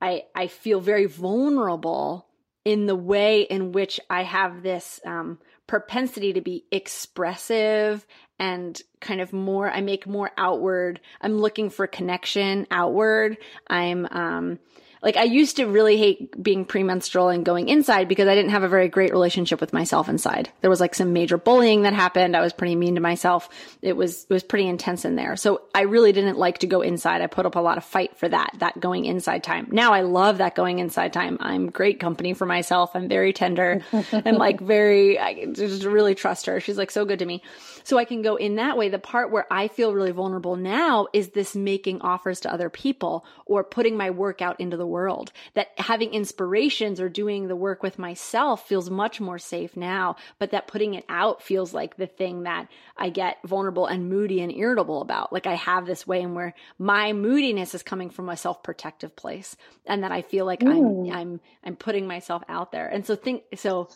I, 0.00 0.24
I 0.34 0.46
feel 0.46 0.80
very 0.80 1.06
vulnerable 1.06 2.26
in 2.64 2.86
the 2.86 2.94
way 2.94 3.42
in 3.42 3.72
which 3.72 3.98
I 4.08 4.22
have 4.22 4.62
this, 4.62 5.00
um, 5.04 5.38
propensity 5.66 6.34
to 6.34 6.40
be 6.40 6.64
expressive 6.70 8.06
and 8.42 8.82
kind 9.00 9.20
of 9.20 9.32
more 9.32 9.70
i 9.70 9.80
make 9.80 10.04
more 10.04 10.32
outward 10.36 11.00
i'm 11.20 11.38
looking 11.38 11.70
for 11.70 11.86
connection 11.86 12.66
outward 12.72 13.38
i'm 13.68 14.06
um 14.10 14.58
like 15.02 15.16
I 15.16 15.24
used 15.24 15.56
to 15.56 15.66
really 15.66 15.96
hate 15.96 16.40
being 16.40 16.64
premenstrual 16.64 17.28
and 17.28 17.44
going 17.44 17.68
inside 17.68 18.08
because 18.08 18.28
I 18.28 18.36
didn't 18.36 18.52
have 18.52 18.62
a 18.62 18.68
very 18.68 18.88
great 18.88 19.10
relationship 19.10 19.60
with 19.60 19.72
myself 19.72 20.08
inside. 20.08 20.50
There 20.60 20.70
was 20.70 20.80
like 20.80 20.94
some 20.94 21.12
major 21.12 21.36
bullying 21.36 21.82
that 21.82 21.92
happened. 21.92 22.36
I 22.36 22.40
was 22.40 22.52
pretty 22.52 22.76
mean 22.76 22.94
to 22.94 23.00
myself. 23.00 23.48
It 23.82 23.96
was, 23.96 24.24
it 24.24 24.32
was 24.32 24.44
pretty 24.44 24.68
intense 24.68 25.04
in 25.04 25.16
there. 25.16 25.34
So 25.34 25.62
I 25.74 25.82
really 25.82 26.12
didn't 26.12 26.38
like 26.38 26.58
to 26.58 26.68
go 26.68 26.82
inside. 26.82 27.20
I 27.20 27.26
put 27.26 27.46
up 27.46 27.56
a 27.56 27.60
lot 27.60 27.78
of 27.78 27.84
fight 27.84 28.16
for 28.16 28.28
that, 28.28 28.54
that 28.58 28.78
going 28.78 29.04
inside 29.04 29.42
time. 29.42 29.68
Now 29.72 29.92
I 29.92 30.02
love 30.02 30.38
that 30.38 30.54
going 30.54 30.78
inside 30.78 31.12
time. 31.12 31.36
I'm 31.40 31.70
great 31.70 31.98
company 31.98 32.32
for 32.32 32.46
myself. 32.46 32.92
I'm 32.94 33.08
very 33.08 33.32
tender 33.32 33.82
and 34.12 34.38
like 34.38 34.60
very, 34.60 35.18
I 35.18 35.46
just 35.46 35.82
really 35.82 36.14
trust 36.14 36.46
her. 36.46 36.60
She's 36.60 36.78
like 36.78 36.92
so 36.92 37.04
good 37.04 37.18
to 37.18 37.26
me. 37.26 37.42
So 37.84 37.98
I 37.98 38.04
can 38.04 38.22
go 38.22 38.36
in 38.36 38.56
that 38.56 38.76
way. 38.76 38.88
The 38.88 38.98
part 38.98 39.30
where 39.30 39.46
I 39.50 39.68
feel 39.68 39.92
really 39.92 40.10
vulnerable 40.10 40.56
now 40.56 41.08
is 41.12 41.30
this 41.30 41.54
making 41.54 42.00
offers 42.02 42.40
to 42.40 42.52
other 42.52 42.70
people 42.70 43.24
or 43.46 43.64
putting 43.64 43.96
my 43.96 44.10
work 44.10 44.42
out 44.42 44.60
into 44.60 44.76
the 44.76 44.86
world. 44.86 45.32
That 45.54 45.68
having 45.78 46.12
inspirations 46.12 47.00
or 47.00 47.08
doing 47.08 47.48
the 47.48 47.56
work 47.56 47.82
with 47.82 47.98
myself 47.98 48.66
feels 48.66 48.90
much 48.90 49.20
more 49.20 49.38
safe 49.38 49.76
now, 49.76 50.16
but 50.38 50.50
that 50.50 50.66
putting 50.66 50.94
it 50.94 51.04
out 51.08 51.42
feels 51.42 51.74
like 51.74 51.96
the 51.96 52.06
thing 52.06 52.44
that 52.44 52.68
I 52.96 53.10
get 53.10 53.38
vulnerable 53.44 53.86
and 53.86 54.08
moody 54.08 54.40
and 54.40 54.52
irritable 54.52 55.02
about. 55.02 55.32
Like 55.32 55.46
I 55.46 55.54
have 55.54 55.86
this 55.86 56.06
way 56.06 56.20
in 56.20 56.34
where 56.34 56.54
my 56.78 57.12
moodiness 57.12 57.74
is 57.74 57.82
coming 57.82 58.10
from 58.10 58.28
a 58.28 58.36
self-protective 58.36 59.16
place 59.16 59.56
and 59.86 60.04
that 60.04 60.12
I 60.12 60.22
feel 60.22 60.46
like 60.46 60.62
I'm 60.62 60.82
mm. 60.82 61.12
I'm 61.12 61.40
I'm 61.64 61.76
putting 61.76 62.06
myself 62.06 62.42
out 62.48 62.72
there. 62.72 62.88
And 62.88 63.06
so 63.06 63.16
think 63.16 63.44
so 63.56 63.88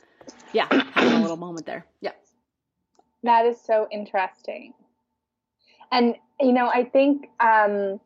yeah, 0.52 0.66
having 0.92 1.14
a 1.14 1.20
little 1.20 1.36
moment 1.36 1.66
there. 1.66 1.86
Yeah. 2.00 2.12
That 3.26 3.46
is 3.46 3.60
so 3.60 3.88
interesting. 3.90 4.72
And 5.90 6.16
you 6.40 6.52
know, 6.52 6.68
I 6.68 6.84
think 6.84 7.28
um 7.40 8.00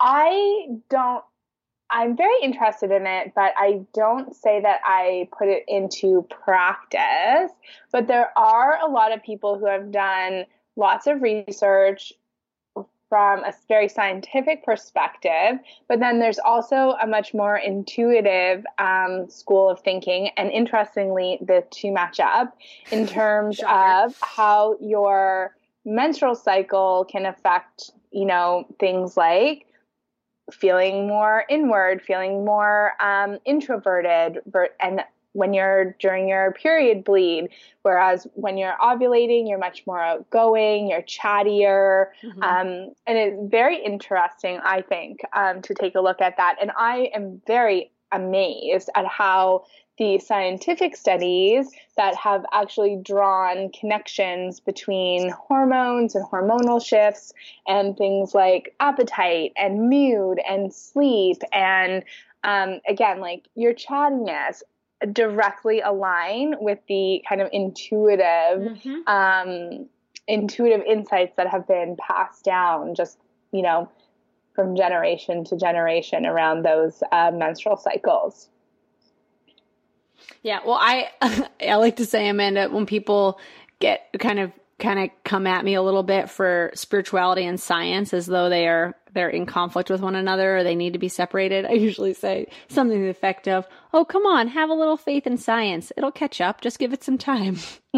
I 0.00 0.66
don't 0.88 1.24
I'm 1.88 2.16
very 2.16 2.42
interested 2.42 2.90
in 2.90 3.06
it, 3.06 3.32
but 3.34 3.52
I 3.56 3.86
don't 3.94 4.34
say 4.34 4.60
that 4.60 4.80
I 4.84 5.28
put 5.36 5.48
it 5.48 5.64
into 5.68 6.26
practice. 6.44 7.52
But 7.92 8.08
there 8.08 8.36
are 8.36 8.78
a 8.82 8.90
lot 8.90 9.12
of 9.12 9.22
people 9.22 9.58
who 9.58 9.66
have 9.66 9.92
done 9.92 10.46
lots 10.74 11.06
of 11.06 11.22
research 11.22 12.12
from 13.08 13.44
a 13.44 13.52
very 13.68 13.88
scientific 13.88 14.64
perspective, 14.64 15.58
but 15.88 16.00
then 16.00 16.18
there's 16.18 16.38
also 16.38 16.96
a 17.00 17.06
much 17.06 17.32
more 17.34 17.56
intuitive 17.56 18.64
um, 18.78 19.28
school 19.28 19.68
of 19.70 19.80
thinking. 19.80 20.30
And 20.36 20.50
interestingly, 20.50 21.38
the 21.40 21.64
two 21.70 21.92
match 21.92 22.18
up 22.20 22.56
in 22.90 23.06
terms 23.06 23.60
of 23.66 24.16
how 24.20 24.76
your 24.80 25.56
menstrual 25.84 26.34
cycle 26.34 27.06
can 27.08 27.26
affect, 27.26 27.90
you 28.10 28.26
know, 28.26 28.66
things 28.80 29.16
like 29.16 29.66
feeling 30.52 31.06
more 31.06 31.44
inward, 31.48 32.02
feeling 32.02 32.44
more 32.44 32.92
um, 33.00 33.38
introverted, 33.44 34.38
and 34.80 35.02
when 35.36 35.54
you're 35.54 35.94
during 35.98 36.28
your 36.28 36.52
period 36.52 37.04
bleed. 37.04 37.48
Whereas 37.82 38.26
when 38.34 38.56
you're 38.56 38.76
ovulating, 38.80 39.48
you're 39.48 39.58
much 39.58 39.86
more 39.86 40.02
outgoing, 40.02 40.88
you're 40.88 41.02
chattier. 41.02 42.06
Mm-hmm. 42.24 42.42
Um, 42.42 42.92
and 43.06 43.18
it's 43.18 43.50
very 43.50 43.84
interesting, 43.84 44.58
I 44.64 44.82
think, 44.82 45.20
um, 45.32 45.62
to 45.62 45.74
take 45.74 45.94
a 45.94 46.00
look 46.00 46.20
at 46.20 46.36
that. 46.38 46.56
And 46.60 46.72
I 46.76 47.10
am 47.14 47.40
very 47.46 47.92
amazed 48.12 48.88
at 48.94 49.06
how 49.06 49.64
the 49.98 50.18
scientific 50.18 50.94
studies 50.94 51.70
that 51.96 52.14
have 52.16 52.44
actually 52.52 52.98
drawn 53.02 53.70
connections 53.70 54.60
between 54.60 55.30
hormones 55.30 56.14
and 56.14 56.24
hormonal 56.26 56.84
shifts 56.84 57.32
and 57.66 57.96
things 57.96 58.34
like 58.34 58.74
appetite 58.80 59.52
and 59.56 59.88
mood 59.88 60.38
and 60.48 60.72
sleep 60.72 61.38
and 61.52 62.04
um, 62.44 62.80
again 62.86 63.20
like 63.20 63.48
your 63.54 63.72
chattiness 63.72 64.62
directly 65.12 65.80
align 65.80 66.54
with 66.60 66.78
the 66.88 67.22
kind 67.28 67.40
of 67.40 67.48
intuitive 67.52 68.22
mm-hmm. 68.78 69.06
um, 69.06 69.88
intuitive 70.26 70.80
insights 70.86 71.34
that 71.36 71.48
have 71.48 71.66
been 71.68 71.96
passed 71.96 72.44
down 72.44 72.94
just 72.94 73.18
you 73.52 73.62
know 73.62 73.90
from 74.54 74.74
generation 74.74 75.44
to 75.44 75.56
generation 75.56 76.24
around 76.24 76.62
those 76.62 77.02
uh, 77.12 77.30
menstrual 77.32 77.76
cycles 77.76 78.48
yeah 80.42 80.60
well 80.64 80.78
i 80.80 81.10
i 81.60 81.74
like 81.76 81.96
to 81.96 82.06
say 82.06 82.28
amanda 82.28 82.68
when 82.68 82.86
people 82.86 83.38
get 83.78 84.08
kind 84.18 84.38
of 84.38 84.50
kind 84.78 84.98
of 84.98 85.10
come 85.24 85.46
at 85.46 85.64
me 85.64 85.74
a 85.74 85.82
little 85.82 86.02
bit 86.02 86.28
for 86.28 86.70
spirituality 86.74 87.44
and 87.44 87.60
science 87.60 88.12
as 88.12 88.26
though 88.26 88.48
they 88.48 88.66
are 88.66 88.94
they're 89.16 89.28
in 89.30 89.46
conflict 89.46 89.88
with 89.88 90.02
one 90.02 90.14
another 90.14 90.58
or 90.58 90.62
they 90.62 90.76
need 90.76 90.92
to 90.92 90.98
be 90.98 91.08
separated. 91.08 91.64
I 91.64 91.72
usually 91.72 92.14
say 92.14 92.48
something 92.68 92.98
to 92.98 93.04
the 93.04 93.10
effect 93.10 93.48
of, 93.48 93.66
"Oh, 93.92 94.04
come 94.04 94.26
on, 94.26 94.48
have 94.48 94.70
a 94.70 94.74
little 94.74 94.98
faith 94.98 95.26
in 95.26 95.38
science. 95.38 95.90
It'll 95.96 96.12
catch 96.12 96.40
up. 96.40 96.60
Just 96.60 96.78
give 96.78 96.92
it 96.92 97.02
some 97.02 97.18
time." 97.18 97.56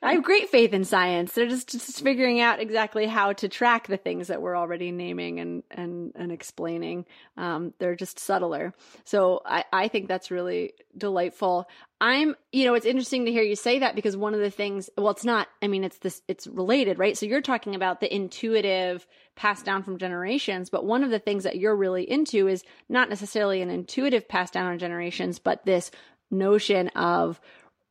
I 0.00 0.12
have 0.12 0.22
great 0.22 0.48
faith 0.48 0.72
in 0.72 0.84
science. 0.84 1.32
They're 1.32 1.48
just, 1.48 1.70
just 1.70 2.02
figuring 2.02 2.40
out 2.40 2.60
exactly 2.60 3.06
how 3.06 3.32
to 3.34 3.48
track 3.48 3.88
the 3.88 3.96
things 3.96 4.28
that 4.28 4.40
we're 4.40 4.56
already 4.56 4.92
naming 4.92 5.40
and 5.40 5.64
and 5.70 6.12
and 6.14 6.30
explaining. 6.30 7.04
Um, 7.36 7.74
they're 7.78 7.96
just 7.96 8.20
subtler. 8.20 8.74
So 9.04 9.42
I, 9.44 9.64
I 9.72 9.88
think 9.88 10.06
that's 10.06 10.30
really 10.30 10.74
delightful. 10.96 11.68
I'm, 12.00 12.36
you 12.52 12.64
know, 12.64 12.74
it's 12.74 12.86
interesting 12.86 13.24
to 13.24 13.32
hear 13.32 13.42
you 13.42 13.56
say 13.56 13.80
that 13.80 13.96
because 13.96 14.16
one 14.16 14.32
of 14.32 14.40
the 14.40 14.50
things, 14.50 14.88
well, 14.96 15.10
it's 15.10 15.24
not, 15.24 15.48
I 15.60 15.66
mean, 15.66 15.82
it's 15.82 15.98
this, 15.98 16.22
it's 16.28 16.46
related, 16.46 16.98
right? 16.98 17.16
So 17.16 17.26
you're 17.26 17.40
talking 17.40 17.74
about 17.74 18.00
the 18.00 18.14
intuitive 18.14 19.04
passed 19.34 19.64
down 19.64 19.82
from 19.82 19.98
generations, 19.98 20.70
but 20.70 20.84
one 20.84 21.02
of 21.02 21.10
the 21.10 21.18
things 21.18 21.42
that 21.42 21.56
you're 21.56 21.74
really 21.74 22.08
into 22.08 22.46
is 22.46 22.62
not 22.88 23.08
necessarily 23.08 23.62
an 23.62 23.70
intuitive 23.70 24.28
passed 24.28 24.52
down 24.52 24.66
on 24.66 24.78
generations, 24.78 25.40
but 25.40 25.64
this 25.64 25.90
notion 26.30 26.88
of 26.88 27.40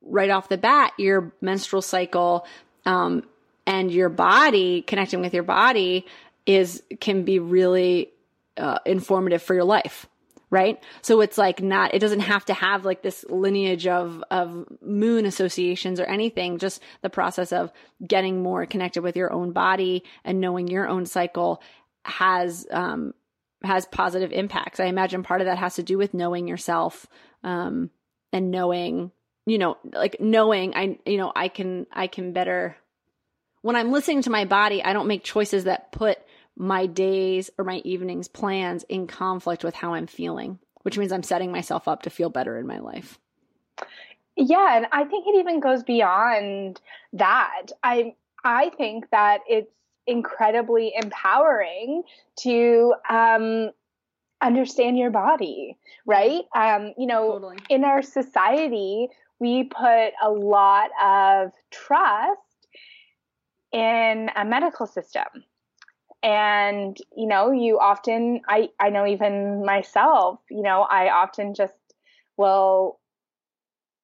right 0.02 0.30
off 0.30 0.48
the 0.48 0.58
bat, 0.58 0.94
your 0.98 1.34
menstrual 1.42 1.82
cycle, 1.82 2.48
um, 2.86 3.24
and 3.66 3.92
your 3.92 4.08
body 4.08 4.84
connecting 4.84 5.20
with 5.20 5.34
your 5.34 5.44
body 5.44 6.06
is, 6.46 6.82
can 7.02 7.24
be 7.24 7.40
really, 7.40 8.10
uh, 8.56 8.80
informative 8.86 9.44
for 9.44 9.54
your 9.54 9.66
life 9.66 10.08
right? 10.50 10.82
So 11.02 11.20
it's 11.22 11.38
like 11.38 11.62
not, 11.62 11.94
it 11.94 12.00
doesn't 12.00 12.22
have 12.22 12.46
to 12.46 12.54
have 12.54 12.86
like 12.86 13.02
this 13.02 13.26
lineage 13.30 13.86
of, 13.86 14.24
of 14.32 14.66
moon 14.82 15.26
associations 15.26 16.00
or 16.00 16.06
anything, 16.06 16.58
just 16.58 16.82
the 17.02 17.10
process 17.10 17.52
of 17.52 17.72
getting 18.06 18.42
more 18.42 18.66
connected 18.66 19.02
with 19.02 19.18
your 19.18 19.34
own 19.34 19.52
body 19.52 20.04
and 20.24 20.40
knowing 20.40 20.68
your 20.68 20.88
own 20.88 21.06
cycle 21.06 21.62
has, 22.04 22.66
um, 22.72 23.14
has 23.64 23.86
positive 23.88 24.32
impacts. 24.32 24.80
I 24.80 24.86
imagine 24.86 25.24
part 25.24 25.42
of 25.42 25.48
that 25.48 25.58
has 25.58 25.76
to 25.76 25.84
do 25.84 25.98
with 25.98 26.14
knowing 26.14 26.48
yourself, 26.48 27.08
um, 27.44 27.90
and 28.32 28.52
knowing, 28.52 29.12
you 29.46 29.58
know, 29.58 29.78
like 29.94 30.22
knowing 30.22 30.76
I, 30.76 31.00
you 31.06 31.18
know, 31.18 31.32
I 31.36 31.50
can, 31.50 31.88
I 31.92 32.08
can 32.08 32.32
better, 32.32 32.78
when 33.62 33.76
I'm 33.76 33.92
listening 33.92 34.22
to 34.22 34.30
my 34.30 34.46
body, 34.46 34.84
I 34.84 34.94
don't 34.94 35.08
make 35.08 35.24
choices 35.24 35.66
that 35.66 35.92
put 35.92 36.20
my 36.58 36.86
days 36.86 37.50
or 37.58 37.66
my 37.66 37.78
evenings 37.86 38.28
plans 38.28 38.84
in 38.90 39.08
conflict 39.08 39.64
with 39.64 39.76
how 39.76 39.94
I'm 39.94 40.08
feeling, 40.08 40.60
which 40.82 40.98
means 40.98 41.12
I'm 41.12 41.24
setting 41.24 41.52
myself 41.52 41.88
up 41.88 42.02
to 42.04 42.10
feel 42.10 42.30
better 42.30 42.58
in 42.58 42.68
my 42.68 42.80
life. 42.80 43.20
Yeah, 44.36 44.78
and 44.78 44.88
I 44.92 45.04
think 45.04 45.26
it 45.28 45.40
even 45.40 45.60
goes 45.60 45.84
beyond 45.84 46.80
that. 47.14 47.68
I 47.84 48.16
I 48.44 48.70
think 48.78 49.10
that 49.12 49.40
it's 49.48 49.72
incredibly 50.06 50.94
empowering 50.96 52.04
to 52.42 52.94
um, 53.10 53.72
understand 54.42 54.98
your 54.98 55.10
body, 55.10 55.78
right? 56.06 56.44
Um, 56.56 56.94
you 56.98 57.08
know, 57.08 57.34
totally. 57.34 57.58
in 57.70 57.84
our 57.84 58.02
society, 58.02 59.10
we 59.40 59.66
put 59.66 60.12
a 60.22 60.30
lot 60.30 60.92
of 61.04 61.52
trust 61.72 62.40
in 63.74 64.30
a 64.36 64.46
medical 64.46 64.86
system 64.86 65.26
and 66.24 66.98
you 67.16 67.28
know 67.28 67.52
you 67.52 67.80
often 67.80 68.42
i 68.48 68.70
i 68.80 68.90
know 68.90 69.06
even 69.06 69.64
myself 69.66 70.40
you 70.50 70.64
know 70.64 70.82
i 70.82 71.10
often 71.10 71.54
just 71.54 71.74
will 72.38 73.00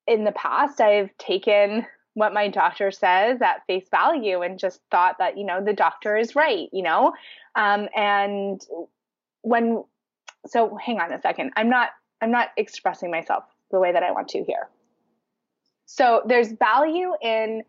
in 0.05 0.23
the 0.23 0.31
past 0.31 0.79
i've 0.79 1.15
taken 1.17 1.85
what 2.13 2.33
my 2.33 2.47
doctor 2.47 2.91
says 2.91 3.41
at 3.41 3.65
face 3.65 3.87
value 3.89 4.41
and 4.41 4.59
just 4.59 4.79
thought 4.91 5.15
that 5.19 5.37
you 5.37 5.45
know 5.45 5.63
the 5.63 5.73
doctor 5.73 6.15
is 6.15 6.35
right 6.35 6.69
you 6.71 6.83
know? 6.83 7.13
Um, 7.55 7.87
and 7.95 8.61
when 9.41 9.83
so 10.45 10.75
hang 10.75 10.99
on 10.99 11.11
a 11.11 11.21
second. 11.21 11.51
I'm 11.55 11.69
not 11.69 11.89
i'm 12.21 12.31
not 12.31 12.49
expressing 12.57 13.11
myself 13.11 13.43
the 13.71 13.79
way 13.79 13.91
that 13.91 14.03
i 14.03 14.11
want 14.11 14.29
to 14.29 14.43
here. 14.43 14.69
So 15.85 16.23
there's 16.25 16.51
value 16.51 17.13
in 17.21 17.63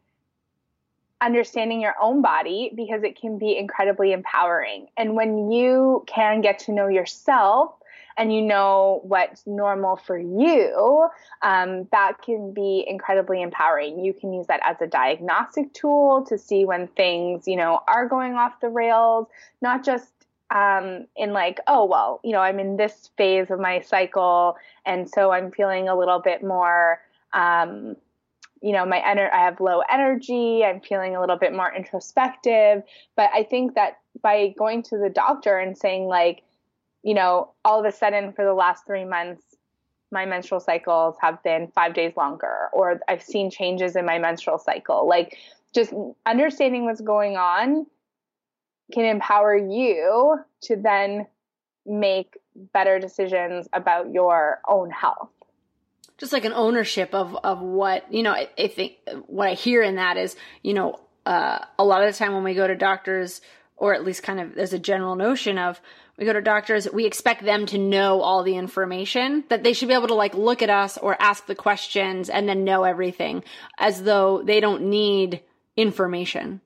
understanding 1.20 1.80
your 1.80 1.94
own 2.00 2.22
body 2.22 2.72
because 2.74 3.02
it 3.02 3.18
can 3.18 3.38
be 3.38 3.56
incredibly 3.56 4.12
empowering. 4.12 4.88
And 4.96 5.14
when 5.14 5.50
you 5.50 6.04
can 6.06 6.40
get 6.40 6.58
to 6.60 6.72
know 6.72 6.88
yourself 6.88 7.72
and 8.16 8.32
you 8.32 8.42
know 8.42 9.00
what's 9.04 9.46
normal 9.46 9.96
for 9.96 10.16
you, 10.16 11.08
um, 11.42 11.88
that 11.90 12.22
can 12.22 12.52
be 12.52 12.84
incredibly 12.86 13.42
empowering. 13.42 14.04
You 14.04 14.12
can 14.12 14.32
use 14.32 14.46
that 14.46 14.60
as 14.64 14.76
a 14.80 14.86
diagnostic 14.86 15.72
tool 15.72 16.24
to 16.28 16.38
see 16.38 16.64
when 16.64 16.86
things, 16.88 17.48
you 17.48 17.56
know, 17.56 17.80
are 17.88 18.06
going 18.08 18.34
off 18.34 18.60
the 18.60 18.68
rails, 18.68 19.26
not 19.62 19.84
just 19.84 20.08
um, 20.50 21.06
in 21.16 21.32
like, 21.32 21.58
oh, 21.66 21.84
well, 21.84 22.20
you 22.22 22.32
know, 22.32 22.40
I'm 22.40 22.60
in 22.60 22.76
this 22.76 23.10
phase 23.16 23.50
of 23.50 23.58
my 23.58 23.80
cycle, 23.80 24.56
and 24.86 25.08
so 25.08 25.32
I'm 25.32 25.50
feeling 25.50 25.88
a 25.88 25.98
little 25.98 26.20
bit 26.20 26.44
more. 26.44 27.00
Um, 27.32 27.96
you 28.64 28.72
know 28.72 28.86
my 28.86 28.98
ener- 29.00 29.30
i 29.32 29.44
have 29.44 29.60
low 29.60 29.82
energy 29.90 30.64
i'm 30.64 30.80
feeling 30.80 31.14
a 31.14 31.20
little 31.20 31.36
bit 31.36 31.52
more 31.52 31.72
introspective 31.72 32.82
but 33.14 33.28
i 33.34 33.42
think 33.42 33.74
that 33.74 33.98
by 34.22 34.54
going 34.58 34.82
to 34.82 34.96
the 34.96 35.10
doctor 35.10 35.58
and 35.58 35.76
saying 35.76 36.06
like 36.06 36.42
you 37.02 37.12
know 37.12 37.52
all 37.64 37.78
of 37.78 37.84
a 37.84 37.92
sudden 37.92 38.32
for 38.32 38.44
the 38.44 38.54
last 38.54 38.86
3 38.86 39.04
months 39.04 39.42
my 40.10 40.24
menstrual 40.24 40.60
cycles 40.60 41.16
have 41.20 41.42
been 41.42 41.68
5 41.74 41.92
days 41.92 42.16
longer 42.16 42.68
or 42.72 43.00
i've 43.06 43.22
seen 43.22 43.50
changes 43.50 43.96
in 43.96 44.06
my 44.06 44.18
menstrual 44.18 44.58
cycle 44.58 45.06
like 45.06 45.36
just 45.74 45.92
understanding 46.24 46.84
what's 46.84 47.02
going 47.02 47.36
on 47.36 47.86
can 48.92 49.04
empower 49.04 49.56
you 49.56 50.38
to 50.62 50.76
then 50.76 51.26
make 51.84 52.38
better 52.72 52.98
decisions 52.98 53.68
about 53.74 54.10
your 54.12 54.60
own 54.68 54.90
health 54.90 55.28
just 56.18 56.32
like 56.32 56.44
an 56.44 56.52
ownership 56.52 57.14
of 57.14 57.36
of 57.44 57.60
what 57.60 58.12
you 58.12 58.22
know 58.22 58.32
I, 58.32 58.48
I 58.58 58.68
think 58.68 58.94
what 59.26 59.48
i 59.48 59.54
hear 59.54 59.82
in 59.82 59.96
that 59.96 60.16
is 60.16 60.36
you 60.62 60.74
know 60.74 61.00
uh, 61.26 61.64
a 61.78 61.84
lot 61.84 62.04
of 62.04 62.12
the 62.12 62.18
time 62.18 62.34
when 62.34 62.44
we 62.44 62.52
go 62.52 62.66
to 62.66 62.76
doctors 62.76 63.40
or 63.78 63.94
at 63.94 64.04
least 64.04 64.22
kind 64.22 64.38
of 64.40 64.54
there's 64.54 64.74
a 64.74 64.78
general 64.78 65.16
notion 65.16 65.56
of 65.56 65.80
we 66.18 66.26
go 66.26 66.34
to 66.34 66.42
doctors 66.42 66.86
we 66.92 67.06
expect 67.06 67.42
them 67.42 67.64
to 67.66 67.78
know 67.78 68.20
all 68.20 68.42
the 68.42 68.56
information 68.56 69.42
that 69.48 69.62
they 69.62 69.72
should 69.72 69.88
be 69.88 69.94
able 69.94 70.08
to 70.08 70.14
like 70.14 70.34
look 70.34 70.60
at 70.60 70.68
us 70.68 70.98
or 70.98 71.16
ask 71.20 71.46
the 71.46 71.54
questions 71.54 72.28
and 72.28 72.46
then 72.46 72.64
know 72.64 72.84
everything 72.84 73.42
as 73.78 74.02
though 74.02 74.42
they 74.42 74.60
don't 74.60 74.82
need 74.82 75.40
information 75.76 76.60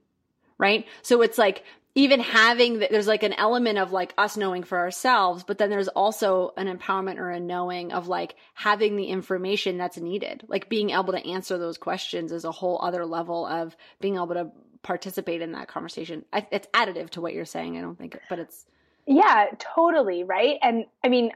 right? 0.59 0.87
So 1.03 1.23
it's 1.23 1.39
like 1.39 1.65
even 1.99 2.21
having 2.21 2.79
that 2.79 2.93
there's 2.93 3.09
like 3.09 3.25
an 3.25 3.33
element 3.33 3.77
of 3.77 3.91
like 3.91 4.15
us 4.17 4.37
knowing 4.37 4.63
for 4.63 4.79
ourselves 4.79 5.43
but 5.43 5.59
then 5.59 5.69
there's 5.69 5.89
also 5.89 6.53
an 6.57 6.69
empowerment 6.69 7.19
or 7.19 7.29
a 7.29 7.41
knowing 7.41 7.91
of 7.91 8.07
like 8.07 8.37
having 8.55 8.95
the 8.95 9.07
information 9.07 9.77
that's 9.77 9.97
needed 9.97 10.45
like 10.47 10.69
being 10.69 10.91
able 10.91 11.13
to 11.13 11.27
answer 11.27 11.59
those 11.59 11.77
questions 11.77 12.31
is 12.31 12.45
a 12.45 12.53
whole 12.53 12.79
other 12.81 13.05
level 13.05 13.45
of 13.45 13.77
being 14.01 14.15
able 14.15 14.29
to 14.29 14.49
participate 14.81 15.43
in 15.43 15.53
that 15.53 15.67
conversation. 15.67 16.25
I, 16.33 16.47
it's 16.53 16.69
additive 16.69 17.11
to 17.11 17.21
what 17.21 17.35
you're 17.35 17.45
saying 17.45 17.77
i 17.77 17.81
don't 17.81 17.99
think 17.99 18.17
but 18.29 18.39
it's 18.39 18.65
yeah 19.05 19.47
totally 19.59 20.23
right? 20.23 20.57
And 20.63 20.85
i 21.03 21.09
mean 21.09 21.33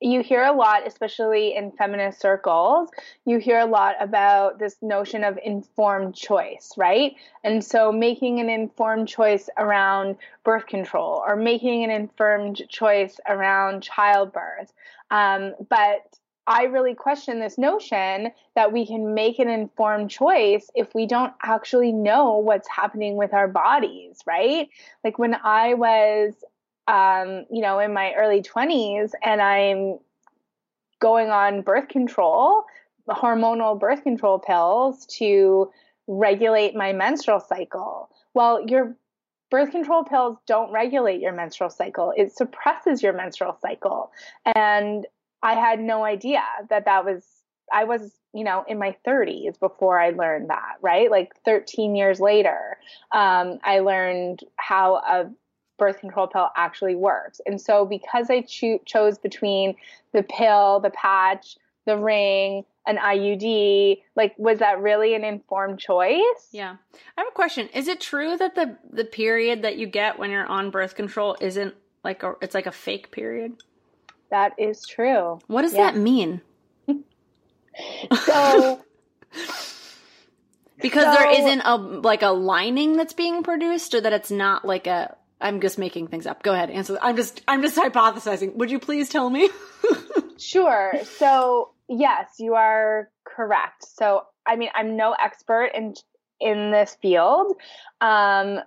you 0.00 0.22
hear 0.22 0.42
a 0.44 0.52
lot, 0.52 0.86
especially 0.86 1.54
in 1.54 1.72
feminist 1.72 2.20
circles, 2.20 2.90
you 3.24 3.38
hear 3.38 3.58
a 3.58 3.66
lot 3.66 3.96
about 4.00 4.58
this 4.58 4.76
notion 4.82 5.24
of 5.24 5.38
informed 5.42 6.14
choice, 6.14 6.72
right? 6.76 7.14
And 7.44 7.64
so 7.64 7.92
making 7.92 8.40
an 8.40 8.50
informed 8.50 9.08
choice 9.08 9.48
around 9.56 10.16
birth 10.44 10.66
control 10.66 11.22
or 11.26 11.34
making 11.34 11.84
an 11.84 11.90
informed 11.90 12.62
choice 12.68 13.18
around 13.26 13.82
childbirth. 13.82 14.72
Um, 15.10 15.54
but 15.68 16.02
I 16.46 16.64
really 16.64 16.94
question 16.94 17.40
this 17.40 17.58
notion 17.58 18.30
that 18.54 18.72
we 18.72 18.86
can 18.86 19.14
make 19.14 19.38
an 19.38 19.48
informed 19.48 20.10
choice 20.10 20.70
if 20.74 20.94
we 20.94 21.06
don't 21.06 21.32
actually 21.42 21.90
know 21.90 22.36
what's 22.38 22.68
happening 22.68 23.16
with 23.16 23.34
our 23.34 23.48
bodies, 23.48 24.20
right? 24.26 24.68
Like 25.02 25.18
when 25.18 25.34
I 25.42 25.74
was 25.74 26.34
um, 26.88 27.44
you 27.50 27.62
know, 27.62 27.78
in 27.78 27.92
my 27.92 28.12
early 28.14 28.42
20s 28.42 29.10
and 29.22 29.40
I'm 29.42 29.98
going 31.00 31.30
on 31.30 31.62
birth 31.62 31.88
control, 31.88 32.64
hormonal 33.08 33.78
birth 33.78 34.02
control 34.02 34.38
pills 34.38 35.06
to 35.18 35.70
regulate 36.06 36.74
my 36.74 36.92
menstrual 36.92 37.40
cycle. 37.40 38.10
Well, 38.34 38.66
your 38.66 38.96
birth 39.50 39.70
control 39.70 40.04
pills 40.04 40.38
don't 40.46 40.72
regulate 40.72 41.20
your 41.20 41.32
menstrual 41.32 41.70
cycle, 41.70 42.12
it 42.16 42.32
suppresses 42.32 43.02
your 43.02 43.12
menstrual 43.12 43.56
cycle. 43.60 44.12
And 44.54 45.06
I 45.42 45.54
had 45.54 45.80
no 45.80 46.04
idea 46.04 46.42
that 46.70 46.84
that 46.86 47.04
was, 47.04 47.24
I 47.72 47.84
was, 47.84 48.12
you 48.32 48.44
know, 48.44 48.64
in 48.68 48.78
my 48.78 48.96
30s 49.06 49.58
before 49.58 50.00
I 50.00 50.10
learned 50.10 50.50
that, 50.50 50.76
right? 50.80 51.10
Like 51.10 51.32
13 51.44 51.94
years 51.94 52.20
later, 52.20 52.78
um, 53.12 53.58
I 53.62 53.80
learned 53.80 54.40
how 54.56 54.96
a 54.96 55.30
birth 55.78 55.98
control 56.00 56.26
pill 56.26 56.48
actually 56.56 56.94
works. 56.94 57.40
And 57.46 57.60
so, 57.60 57.84
because 57.84 58.30
I 58.30 58.42
cho- 58.42 58.80
chose 58.84 59.18
between 59.18 59.74
the 60.12 60.22
pill, 60.22 60.80
the 60.80 60.90
patch, 60.90 61.56
the 61.84 61.96
ring, 61.96 62.64
an 62.86 62.96
IUD, 62.96 64.02
like 64.14 64.34
was 64.38 64.60
that 64.60 64.80
really 64.80 65.14
an 65.14 65.24
informed 65.24 65.78
choice? 65.78 66.48
Yeah. 66.52 66.76
I 67.16 67.20
have 67.20 67.28
a 67.28 67.34
question. 67.34 67.68
Is 67.74 67.88
it 67.88 68.00
true 68.00 68.36
that 68.36 68.54
the 68.54 68.76
the 68.90 69.04
period 69.04 69.62
that 69.62 69.76
you 69.76 69.86
get 69.86 70.18
when 70.18 70.30
you're 70.30 70.46
on 70.46 70.70
birth 70.70 70.94
control 70.94 71.36
isn't 71.40 71.74
like 72.04 72.22
a 72.22 72.34
it's 72.40 72.54
like 72.54 72.66
a 72.66 72.72
fake 72.72 73.10
period? 73.10 73.56
That 74.30 74.54
is 74.58 74.86
true. 74.86 75.38
What 75.46 75.62
does 75.62 75.74
yeah. 75.74 75.90
that 75.90 75.96
mean? 75.96 76.40
so 78.24 78.80
because 80.80 81.04
so, 81.04 81.12
there 81.12 81.30
isn't 81.30 81.62
a 81.64 81.76
like 81.76 82.22
a 82.22 82.28
lining 82.28 82.96
that's 82.96 83.12
being 83.12 83.42
produced, 83.42 83.94
or 83.94 84.00
that 84.00 84.12
it's 84.12 84.30
not 84.30 84.64
like 84.64 84.86
a. 84.86 85.16
I'm 85.40 85.60
just 85.60 85.78
making 85.78 86.08
things 86.08 86.26
up. 86.26 86.42
Go 86.42 86.52
ahead, 86.54 86.70
answer. 86.70 86.98
I'm 87.00 87.16
just 87.16 87.42
I'm 87.46 87.62
just 87.62 87.76
hypothesizing. 87.76 88.54
Would 88.56 88.70
you 88.70 88.78
please 88.78 89.08
tell 89.08 89.28
me? 89.28 89.48
sure. 90.38 90.92
So 91.04 91.70
yes, 91.88 92.34
you 92.38 92.54
are 92.54 93.10
correct. 93.24 93.84
So 93.84 94.24
I 94.46 94.56
mean, 94.56 94.70
I'm 94.74 94.96
no 94.96 95.12
expert 95.12 95.72
in 95.74 95.94
in 96.40 96.70
this 96.70 96.96
field, 97.00 97.56
um, 98.00 98.60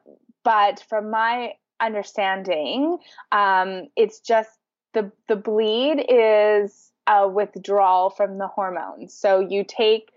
but 0.43 0.83
from 0.89 1.11
my 1.11 1.53
understanding, 1.79 2.97
um, 3.31 3.87
it's 3.95 4.19
just 4.19 4.51
the 4.93 5.11
the 5.27 5.35
bleed 5.35 6.05
is 6.07 6.91
a 7.07 7.27
withdrawal 7.27 8.11
from 8.11 8.37
the 8.37 8.47
hormones. 8.47 9.15
So 9.15 9.39
you 9.39 9.65
take 9.67 10.11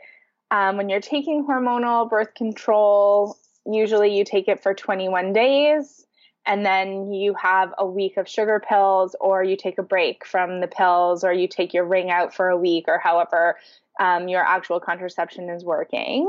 um, 0.50 0.76
when 0.76 0.90
you're 0.90 1.00
taking 1.00 1.46
hormonal 1.46 2.10
birth 2.10 2.34
control, 2.34 3.38
usually 3.64 4.14
you 4.14 4.24
take 4.24 4.48
it 4.48 4.62
for 4.62 4.74
21 4.74 5.32
days 5.32 6.04
and 6.46 6.66
then 6.66 7.12
you 7.12 7.34
have 7.34 7.72
a 7.78 7.86
week 7.86 8.16
of 8.16 8.28
sugar 8.28 8.60
pills 8.66 9.14
or 9.20 9.44
you 9.44 9.56
take 9.56 9.78
a 9.78 9.82
break 9.82 10.26
from 10.26 10.60
the 10.60 10.66
pills 10.66 11.22
or 11.22 11.32
you 11.32 11.46
take 11.46 11.72
your 11.72 11.84
ring 11.84 12.10
out 12.10 12.34
for 12.34 12.48
a 12.48 12.56
week 12.56 12.86
or 12.88 12.98
however 12.98 13.56
um, 14.00 14.28
your 14.28 14.42
actual 14.42 14.80
contraception 14.80 15.48
is 15.48 15.64
working. 15.64 16.26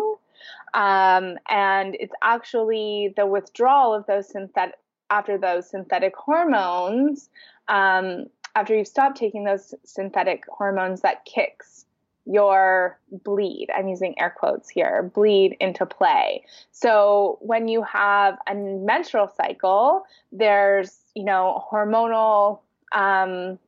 Um, 0.73 1.37
and 1.49 1.95
it's 1.99 2.13
actually 2.21 3.13
the 3.15 3.25
withdrawal 3.25 3.93
of 3.93 4.05
those 4.05 4.29
synthetic 4.29 4.75
after 5.09 5.37
those 5.37 5.69
synthetic 5.69 6.15
hormones 6.15 7.29
um, 7.67 8.25
after 8.55 8.75
you 8.75 8.85
stop 8.85 9.15
taking 9.15 9.43
those 9.43 9.73
synthetic 9.83 10.43
hormones 10.47 11.01
that 11.01 11.25
kicks 11.25 11.85
your 12.25 12.97
bleed 13.23 13.67
i'm 13.75 13.87
using 13.87 14.17
air 14.19 14.33
quotes 14.37 14.69
here 14.69 15.11
bleed 15.13 15.57
into 15.59 15.85
play. 15.85 16.43
So 16.71 17.37
when 17.41 17.67
you 17.67 17.83
have 17.83 18.37
a 18.47 18.55
menstrual 18.55 19.29
cycle 19.35 20.03
there's 20.31 20.99
you 21.15 21.25
know 21.25 21.63
hormonal 21.71 22.59
um, 22.93 23.59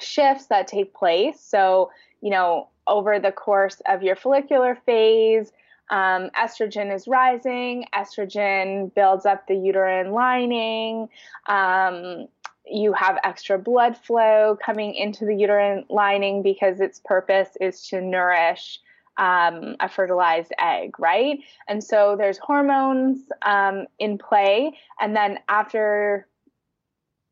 shifts 0.00 0.46
that 0.46 0.68
take 0.68 0.94
place. 0.94 1.40
So 1.40 1.90
you 2.20 2.30
know 2.30 2.68
over 2.86 3.18
the 3.18 3.32
course 3.32 3.82
of 3.88 4.02
your 4.02 4.16
follicular 4.16 4.78
phase 4.86 5.52
um, 5.90 6.30
estrogen 6.38 6.94
is 6.94 7.08
rising 7.08 7.86
estrogen 7.94 8.94
builds 8.94 9.24
up 9.24 9.46
the 9.46 9.54
uterine 9.54 10.12
lining 10.12 11.08
um, 11.48 12.28
you 12.70 12.92
have 12.92 13.18
extra 13.24 13.58
blood 13.58 13.96
flow 13.96 14.56
coming 14.64 14.94
into 14.94 15.24
the 15.24 15.34
uterine 15.34 15.84
lining 15.88 16.42
because 16.42 16.80
its 16.80 17.00
purpose 17.04 17.50
is 17.60 17.86
to 17.88 18.00
nourish 18.00 18.80
um, 19.18 19.76
a 19.80 19.88
fertilized 19.88 20.52
egg, 20.60 20.98
right? 20.98 21.40
And 21.66 21.82
so 21.82 22.14
there's 22.16 22.38
hormones 22.38 23.20
um, 23.44 23.86
in 23.98 24.16
play, 24.16 24.78
and 25.00 25.14
then 25.14 25.40
after 25.48 26.28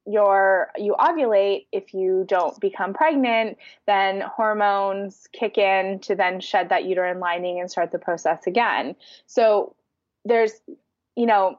your 0.06 0.70
you 0.76 0.94
ovulate 0.98 1.66
if 1.72 1.92
you 1.92 2.24
don't 2.28 2.60
become 2.60 2.94
pregnant 2.94 3.58
then 3.88 4.20
hormones 4.20 5.26
kick 5.32 5.58
in 5.58 5.98
to 5.98 6.14
then 6.14 6.38
shed 6.38 6.68
that 6.68 6.84
uterine 6.84 7.18
lining 7.18 7.58
and 7.58 7.68
start 7.68 7.90
the 7.90 7.98
process 7.98 8.46
again 8.46 8.94
so 9.26 9.74
there's 10.24 10.52
you 11.16 11.26
know 11.26 11.58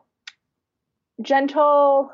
gentle 1.21 2.09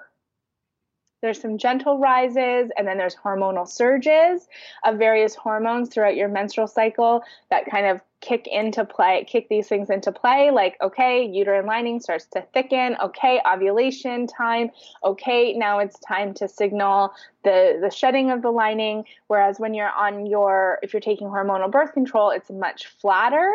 there's 1.23 1.39
some 1.39 1.57
gentle 1.57 1.99
rises, 1.99 2.69
and 2.77 2.85
then 2.85 2.97
there's 2.97 3.15
hormonal 3.15 3.65
surges 3.65 4.45
of 4.83 4.97
various 4.97 5.35
hormones 5.35 5.87
throughout 5.87 6.17
your 6.17 6.27
menstrual 6.27 6.67
cycle 6.67 7.23
that 7.49 7.65
kind 7.65 7.85
of 7.85 8.01
kick 8.19 8.45
into 8.45 8.83
play, 8.83 9.25
kick 9.25 9.47
these 9.47 9.69
things 9.69 9.89
into 9.89 10.11
play. 10.11 10.51
Like, 10.51 10.75
okay, 10.81 11.25
uterine 11.25 11.65
lining 11.65 12.01
starts 12.01 12.25
to 12.33 12.41
thicken. 12.53 12.97
Okay, 13.01 13.39
ovulation 13.49 14.27
time. 14.27 14.69
Okay, 15.01 15.53
now 15.53 15.79
it's 15.79 15.97
time 15.99 16.33
to 16.35 16.49
signal 16.49 17.13
the 17.45 17.79
the 17.79 17.89
shedding 17.89 18.29
of 18.29 18.41
the 18.41 18.51
lining. 18.51 19.05
Whereas 19.27 19.61
when 19.61 19.73
you're 19.73 19.91
on 19.91 20.25
your, 20.25 20.79
if 20.83 20.91
you're 20.91 20.99
taking 20.99 21.27
hormonal 21.27 21.71
birth 21.71 21.93
control, 21.93 22.31
it's 22.31 22.49
much 22.49 22.87
flatter, 22.99 23.49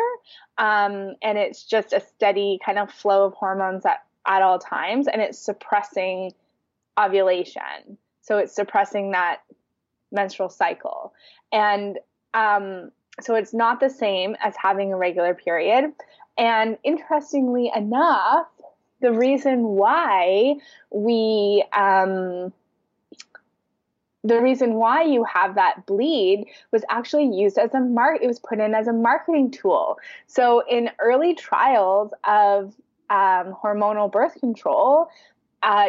um, 0.57 1.13
and 1.21 1.37
it's 1.37 1.63
just 1.63 1.93
a 1.93 1.99
steady 2.01 2.59
kind 2.65 2.79
of 2.79 2.91
flow 2.91 3.25
of 3.25 3.35
hormones 3.35 3.85
at 3.85 4.03
at 4.25 4.41
all 4.41 4.57
times, 4.57 5.07
and 5.07 5.21
it's 5.21 5.37
suppressing 5.37 6.33
ovulation. 6.99 7.97
So 8.21 8.37
it's 8.37 8.53
suppressing 8.53 9.11
that 9.11 9.41
menstrual 10.11 10.49
cycle. 10.49 11.13
And 11.51 11.97
um, 12.33 12.91
so 13.21 13.35
it's 13.35 13.53
not 13.53 13.79
the 13.79 13.89
same 13.89 14.35
as 14.43 14.53
having 14.61 14.93
a 14.93 14.97
regular 14.97 15.33
period. 15.33 15.91
And 16.37 16.77
interestingly 16.83 17.71
enough, 17.75 18.47
the 19.01 19.11
reason 19.11 19.63
why 19.63 20.55
we, 20.91 21.63
um, 21.75 22.53
the 24.23 24.41
reason 24.41 24.73
why 24.73 25.03
you 25.03 25.23
have 25.23 25.55
that 25.55 25.85
bleed 25.85 26.45
was 26.71 26.83
actually 26.89 27.33
used 27.33 27.57
as 27.57 27.73
a 27.73 27.79
mark, 27.79 28.19
it 28.21 28.27
was 28.27 28.39
put 28.39 28.59
in 28.59 28.75
as 28.75 28.87
a 28.87 28.93
marketing 28.93 29.51
tool. 29.51 29.97
So 30.27 30.61
in 30.69 30.89
early 30.99 31.35
trials 31.35 32.11
of 32.25 32.75
um, 33.09 33.55
hormonal 33.63 34.11
birth 34.11 34.39
control, 34.39 35.07
uh, 35.63 35.87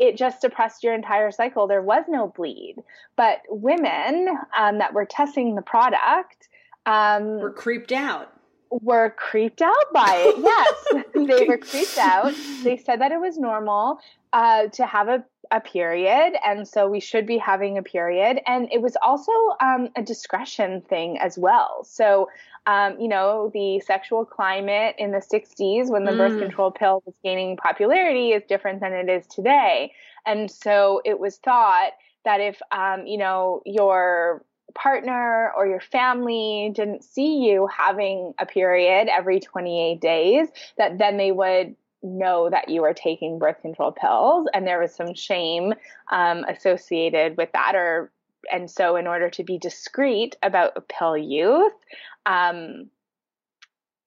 it 0.00 0.16
just 0.16 0.40
suppressed 0.40 0.82
your 0.82 0.94
entire 0.94 1.30
cycle. 1.30 1.68
There 1.68 1.82
was 1.82 2.04
no 2.08 2.28
bleed. 2.28 2.76
But 3.16 3.42
women 3.50 4.28
um, 4.58 4.78
that 4.78 4.94
were 4.94 5.04
testing 5.04 5.54
the 5.54 5.62
product 5.62 6.48
um, 6.86 7.38
were 7.38 7.52
creeped 7.52 7.92
out. 7.92 8.32
Were 8.70 9.10
creeped 9.10 9.62
out 9.62 9.92
by 9.92 10.14
it. 10.26 10.36
Yes, 10.42 11.04
they 11.14 11.46
were 11.46 11.58
creeped 11.58 11.98
out. 11.98 12.32
They 12.62 12.78
said 12.78 13.02
that 13.02 13.12
it 13.12 13.20
was 13.20 13.36
normal 13.36 14.00
uh, 14.32 14.68
to 14.68 14.86
have 14.86 15.08
a, 15.08 15.24
a 15.50 15.60
period, 15.60 16.34
and 16.46 16.66
so 16.66 16.88
we 16.88 17.00
should 17.00 17.26
be 17.26 17.36
having 17.36 17.76
a 17.76 17.82
period. 17.82 18.40
And 18.46 18.68
it 18.72 18.80
was 18.80 18.96
also 19.02 19.32
um, 19.60 19.88
a 19.96 20.02
discretion 20.02 20.80
thing 20.82 21.18
as 21.18 21.36
well. 21.36 21.84
So 21.84 22.30
um, 22.66 22.98
you 23.00 23.08
know, 23.08 23.50
the 23.54 23.80
sexual 23.80 24.24
climate 24.24 24.94
in 24.98 25.12
the 25.12 25.18
60s 25.18 25.90
when 25.90 26.04
the 26.04 26.12
mm. 26.12 26.18
birth 26.18 26.38
control 26.38 26.70
pill 26.70 27.02
was 27.06 27.14
gaining 27.24 27.56
popularity 27.56 28.30
is 28.30 28.42
different 28.48 28.80
than 28.80 28.92
it 28.92 29.08
is 29.08 29.26
today. 29.26 29.92
And 30.26 30.50
so 30.50 31.00
it 31.04 31.18
was 31.18 31.36
thought 31.36 31.92
that 32.24 32.40
if, 32.40 32.60
um, 32.70 33.06
you 33.06 33.18
know, 33.18 33.62
your 33.64 34.44
partner 34.74 35.50
or 35.56 35.66
your 35.66 35.80
family 35.80 36.70
didn't 36.74 37.02
see 37.02 37.38
you 37.38 37.66
having 37.66 38.34
a 38.38 38.46
period 38.46 39.08
every 39.08 39.40
28 39.40 40.00
days, 40.00 40.48
that 40.76 40.98
then 40.98 41.16
they 41.16 41.32
would 41.32 41.74
know 42.02 42.48
that 42.50 42.68
you 42.68 42.82
were 42.82 42.94
taking 42.94 43.38
birth 43.38 43.60
control 43.60 43.92
pills 43.92 44.48
and 44.54 44.66
there 44.66 44.80
was 44.80 44.94
some 44.94 45.14
shame 45.14 45.74
um, 46.10 46.44
associated 46.44 47.36
with 47.36 47.50
that 47.52 47.74
or 47.74 48.10
and 48.50 48.70
so 48.70 48.96
in 48.96 49.06
order 49.06 49.28
to 49.28 49.44
be 49.44 49.58
discreet 49.58 50.34
about 50.42 50.88
pill 50.88 51.16
use 51.16 51.72
um, 52.26 52.90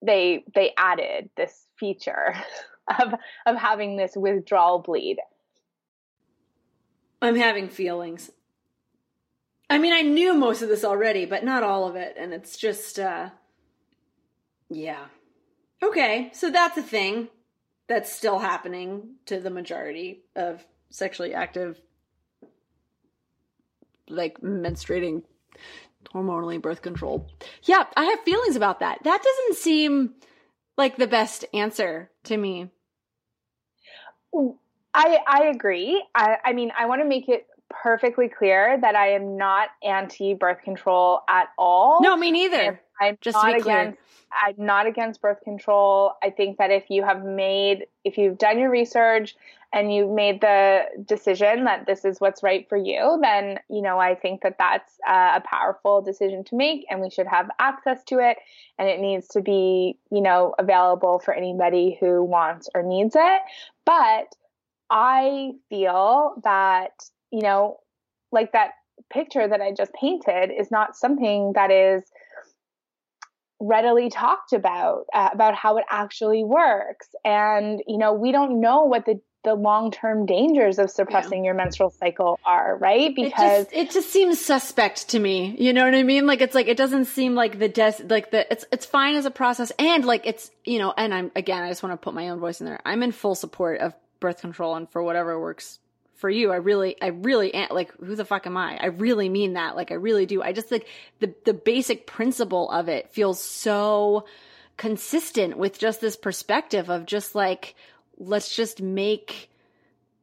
they 0.01 0.43
they 0.53 0.73
added 0.77 1.29
this 1.35 1.65
feature 1.77 2.35
of 2.99 3.13
of 3.45 3.55
having 3.55 3.95
this 3.95 4.13
withdrawal 4.15 4.79
bleed. 4.79 5.17
I'm 7.21 7.35
having 7.35 7.69
feelings. 7.69 8.29
I 9.69 9.77
mean, 9.77 9.93
I 9.93 10.01
knew 10.01 10.33
most 10.33 10.61
of 10.61 10.69
this 10.69 10.83
already, 10.83 11.25
but 11.25 11.43
not 11.43 11.63
all 11.63 11.87
of 11.87 11.95
it, 11.95 12.15
and 12.17 12.33
it's 12.33 12.57
just 12.57 12.99
uh 12.99 13.29
yeah. 14.69 15.05
Okay, 15.81 16.29
so 16.33 16.49
that's 16.49 16.77
a 16.77 16.81
thing 16.81 17.27
that's 17.87 18.11
still 18.11 18.39
happening 18.39 19.15
to 19.25 19.39
the 19.39 19.49
majority 19.49 20.23
of 20.35 20.65
sexually 20.89 21.33
active 21.33 21.81
like 24.09 24.39
menstruating 24.41 25.23
hormonally 26.13 26.61
birth 26.61 26.81
control. 26.81 27.29
Yeah, 27.63 27.85
I 27.95 28.05
have 28.05 28.19
feelings 28.21 28.55
about 28.55 28.79
that. 28.79 28.99
That 29.03 29.23
doesn't 29.23 29.61
seem 29.61 30.15
like 30.77 30.97
the 30.97 31.07
best 31.07 31.45
answer 31.53 32.11
to 32.25 32.37
me. 32.37 32.69
I 34.93 35.19
I 35.27 35.43
agree. 35.53 36.03
I, 36.15 36.37
I 36.45 36.53
mean, 36.53 36.71
I 36.77 36.85
want 36.85 37.01
to 37.01 37.07
make 37.07 37.29
it 37.29 37.47
perfectly 37.69 38.29
clear 38.29 38.77
that 38.79 38.95
I 38.95 39.13
am 39.13 39.37
not 39.37 39.69
anti 39.83 40.33
birth 40.33 40.61
control 40.63 41.21
at 41.27 41.49
all. 41.57 42.01
No, 42.01 42.15
me 42.15 42.31
neither. 42.31 42.79
I'm 42.99 43.17
Just 43.21 43.35
not 43.35 43.55
against 43.55 43.97
I'm 44.41 44.55
not 44.57 44.87
against 44.87 45.21
birth 45.21 45.41
control. 45.43 46.13
I 46.23 46.29
think 46.29 46.57
that 46.57 46.71
if 46.71 46.89
you 46.89 47.03
have 47.03 47.23
made 47.23 47.85
if 48.03 48.17
you've 48.17 48.37
done 48.37 48.59
your 48.59 48.69
research 48.69 49.35
and 49.71 49.93
you've 49.93 50.11
made 50.11 50.41
the 50.41 50.83
decision 51.05 51.63
that 51.65 51.85
this 51.87 52.05
is 52.05 52.21
what's 52.21 52.43
right 52.43 52.67
for 52.69 52.77
you, 52.77 53.17
then, 53.21 53.59
you 53.69 53.81
know, 53.81 53.97
I 53.97 54.13
think 54.13 54.41
that 54.41 54.57
that's 54.59 54.93
a 55.07 55.41
powerful 55.41 56.01
decision 56.01 56.43
to 56.45 56.55
make 56.55 56.85
and 56.89 57.01
we 57.01 57.09
should 57.09 57.27
have 57.27 57.49
access 57.59 58.03
to 58.05 58.19
it. 58.19 58.37
And 58.77 58.87
it 58.87 58.99
needs 58.99 59.27
to 59.29 59.41
be, 59.41 59.97
you 60.11 60.21
know, 60.21 60.53
available 60.59 61.19
for 61.19 61.33
anybody 61.33 61.97
who 61.99 62.23
wants 62.23 62.69
or 62.75 62.83
needs 62.83 63.15
it. 63.17 63.41
But 63.85 64.35
I 64.91 65.53
feel 65.69 66.35
that, 66.43 66.91
you 67.31 67.41
know, 67.41 67.79
like 68.31 68.51
that 68.51 68.71
picture 69.09 69.47
that 69.47 69.61
I 69.61 69.71
just 69.71 69.93
painted 69.93 70.51
is 70.51 70.69
not 70.69 70.95
something 70.95 71.53
that 71.55 71.71
is 71.71 72.03
readily 73.63 74.09
talked 74.09 74.53
about 74.53 75.05
uh, 75.13 75.29
about 75.33 75.55
how 75.55 75.77
it 75.77 75.85
actually 75.89 76.43
works. 76.43 77.07
And 77.23 77.81
you 77.87 77.97
know 77.97 78.13
we 78.13 78.31
don't 78.31 78.61
know 78.61 78.83
what 78.83 79.05
the 79.05 79.21
the 79.43 79.53
long-term 79.53 80.25
dangers 80.25 80.79
of 80.79 80.89
suppressing 80.89 81.43
yeah. 81.43 81.49
your 81.49 81.53
menstrual 81.53 81.89
cycle 81.89 82.39
are 82.45 82.77
right? 82.77 83.13
Because 83.13 83.63
it 83.65 83.71
just, 83.71 83.73
it 83.73 83.91
just, 83.91 84.09
seems 84.09 84.43
suspect 84.43 85.09
to 85.09 85.19
me. 85.19 85.53
You 85.59 85.73
know 85.73 85.83
what 85.83 85.93
i 85.93 86.03
mean? 86.03 86.25
Like 86.25 86.41
it's 86.41 86.55
like 86.55 86.67
it 86.67 86.77
doesn't 86.77 87.05
seem 87.05 87.35
like 87.35 87.59
the 87.59 87.67
des 87.67 87.95
like 88.07 88.31
the 88.31 88.49
it's 88.51 88.65
it's 88.71 88.85
fine 88.85 89.15
as 89.15 89.25
a 89.25 89.31
process. 89.31 89.71
And 89.77 90.05
like 90.05 90.25
it's 90.25 90.51
you 90.63 90.79
know 90.79 90.93
and 90.95 91.13
i'm 91.13 91.31
again 91.35 91.63
i 91.63 91.69
just 91.69 91.83
want 91.83 91.93
to 91.93 91.97
put 91.97 92.13
my 92.13 92.29
own 92.29 92.39
voice 92.39 92.61
in 92.61 92.65
there. 92.65 92.79
I'm 92.85 93.03
in 93.03 93.11
full 93.11 93.35
support 93.35 93.79
of 93.79 93.93
birth 94.19 94.39
control 94.39 94.75
and 94.75 94.89
for 94.89 95.03
whatever 95.03 95.37
works 95.37 95.79
for 96.23 96.29
you. 96.29 96.53
I 96.53 96.55
really, 96.55 96.95
I 97.01 97.07
really 97.07 97.53
am 97.53 97.67
like, 97.71 97.93
who 97.97 98.15
the 98.15 98.23
fuck 98.23 98.47
am 98.47 98.55
I? 98.55 98.77
I 98.77 98.85
really 98.85 99.27
mean 99.27 99.55
that. 99.55 99.75
Like, 99.75 99.91
I 99.91 99.95
really 99.95 100.25
do. 100.25 100.41
I 100.41 100.53
just 100.53 100.71
like 100.71 100.87
the, 101.19 101.35
the 101.43 101.53
basic 101.53 102.07
principle 102.07 102.71
of 102.71 102.87
it 102.87 103.11
feels 103.11 103.41
so 103.41 104.23
consistent 104.77 105.57
with 105.57 105.77
just 105.77 105.99
this 105.99 106.15
perspective 106.15 106.89
of 106.89 107.05
just 107.05 107.35
like, 107.35 107.75
let's 108.17 108.55
just 108.55 108.81
make 108.81 109.49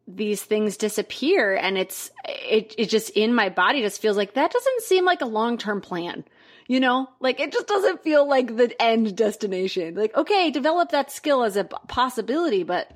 these 0.08 0.42
things 0.42 0.78
disappear. 0.78 1.54
And 1.54 1.76
it's, 1.76 2.10
it, 2.26 2.74
it 2.78 2.86
just 2.86 3.10
in 3.10 3.34
my 3.34 3.50
body 3.50 3.82
just 3.82 4.00
feels 4.00 4.16
like 4.16 4.32
that 4.32 4.52
doesn't 4.52 4.82
seem 4.84 5.04
like 5.04 5.20
a 5.20 5.26
long 5.26 5.58
term 5.58 5.82
plan. 5.82 6.24
You 6.66 6.80
know, 6.80 7.10
like 7.20 7.40
it 7.40 7.52
just 7.52 7.66
doesn't 7.66 8.02
feel 8.02 8.26
like 8.26 8.56
the 8.56 8.74
end 8.80 9.14
destination. 9.18 9.96
Like, 9.96 10.16
okay, 10.16 10.50
develop 10.50 10.92
that 10.92 11.12
skill 11.12 11.42
as 11.42 11.58
a 11.58 11.64
possibility, 11.64 12.62
but 12.62 12.90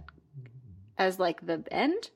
as 0.97 1.19
like 1.19 1.45
the 1.45 1.63
end? 1.71 2.09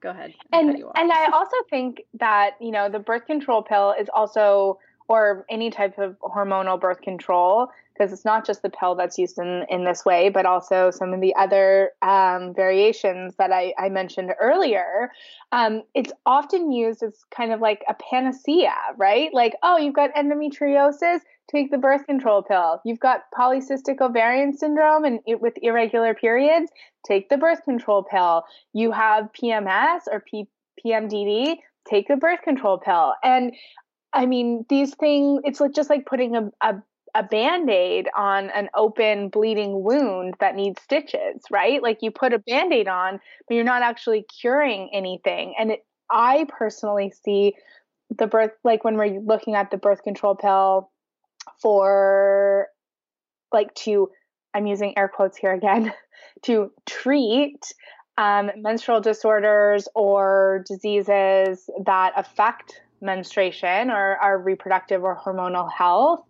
Go 0.00 0.10
ahead. 0.10 0.34
And 0.52 0.70
and 0.94 1.12
I 1.12 1.30
also 1.32 1.56
think 1.70 2.02
that 2.14 2.52
you 2.60 2.70
know 2.70 2.88
the 2.88 2.98
birth 2.98 3.26
control 3.26 3.62
pill 3.62 3.94
is 3.98 4.08
also 4.12 4.78
or 5.08 5.46
any 5.48 5.70
type 5.70 5.98
of 5.98 6.16
hormonal 6.20 6.78
birth 6.78 7.00
control 7.00 7.68
because 7.94 8.12
it's 8.12 8.24
not 8.24 8.46
just 8.46 8.62
the 8.62 8.70
pill 8.70 8.94
that's 8.94 9.18
used 9.18 9.38
in 9.38 9.64
in 9.68 9.84
this 9.84 10.04
way, 10.04 10.28
but 10.28 10.46
also 10.46 10.90
some 10.90 11.12
of 11.12 11.20
the 11.20 11.34
other 11.34 11.90
um, 12.02 12.54
variations 12.54 13.34
that 13.36 13.50
I, 13.50 13.74
I 13.78 13.88
mentioned 13.88 14.32
earlier. 14.40 15.10
Um, 15.50 15.82
it's 15.94 16.12
often 16.26 16.70
used 16.70 17.02
as 17.02 17.24
kind 17.34 17.52
of 17.52 17.60
like 17.60 17.82
a 17.88 17.94
panacea, 17.94 18.74
right? 18.96 19.32
Like, 19.32 19.54
oh, 19.62 19.78
you've 19.78 19.94
got 19.94 20.14
endometriosis 20.14 21.20
take 21.50 21.70
the 21.70 21.78
birth 21.78 22.06
control 22.06 22.42
pill. 22.42 22.80
You've 22.84 23.00
got 23.00 23.22
polycystic 23.36 24.00
ovarian 24.00 24.56
syndrome 24.56 25.04
and 25.04 25.20
with 25.40 25.54
irregular 25.62 26.14
periods, 26.14 26.70
take 27.06 27.28
the 27.28 27.38
birth 27.38 27.62
control 27.64 28.04
pill. 28.04 28.44
You 28.72 28.92
have 28.92 29.30
PMS 29.32 30.02
or 30.10 30.20
P- 30.20 30.48
PMDD, 30.84 31.56
take 31.88 32.08
the 32.08 32.16
birth 32.16 32.42
control 32.42 32.78
pill. 32.78 33.14
And 33.24 33.54
I 34.12 34.26
mean, 34.26 34.64
these 34.68 34.94
things, 34.94 35.40
it's 35.44 35.60
like 35.60 35.74
just 35.74 35.90
like 35.90 36.06
putting 36.06 36.36
a, 36.36 36.50
a 36.60 36.82
a 37.14 37.22
band-aid 37.22 38.06
on 38.14 38.50
an 38.50 38.68
open 38.76 39.28
bleeding 39.30 39.82
wound 39.82 40.34
that 40.40 40.54
needs 40.54 40.80
stitches 40.82 41.42
right 41.50 41.82
like 41.82 41.98
you 42.02 42.10
put 42.10 42.34
a 42.34 42.38
band-aid 42.38 42.86
on 42.86 43.18
but 43.48 43.54
you're 43.54 43.64
not 43.64 43.80
actually 43.80 44.26
curing 44.40 44.90
anything 44.92 45.54
and 45.58 45.72
it, 45.72 45.86
i 46.10 46.46
personally 46.50 47.10
see 47.24 47.54
the 48.18 48.26
birth 48.26 48.52
like 48.62 48.84
when 48.84 48.96
we're 48.96 49.20
looking 49.20 49.54
at 49.54 49.70
the 49.70 49.78
birth 49.78 50.02
control 50.02 50.34
pill 50.34 50.90
for 51.60 52.68
like 53.52 53.74
to 53.74 54.10
i'm 54.54 54.66
using 54.66 54.96
air 54.96 55.08
quotes 55.08 55.36
here 55.36 55.52
again 55.52 55.92
to 56.42 56.70
treat 56.86 57.72
um, 58.18 58.50
menstrual 58.56 59.00
disorders 59.00 59.88
or 59.94 60.64
diseases 60.66 61.70
that 61.86 62.12
affect 62.16 62.82
menstruation 63.00 63.90
or 63.90 64.16
our 64.16 64.36
reproductive 64.36 65.04
or 65.04 65.16
hormonal 65.16 65.70
health. 65.72 66.24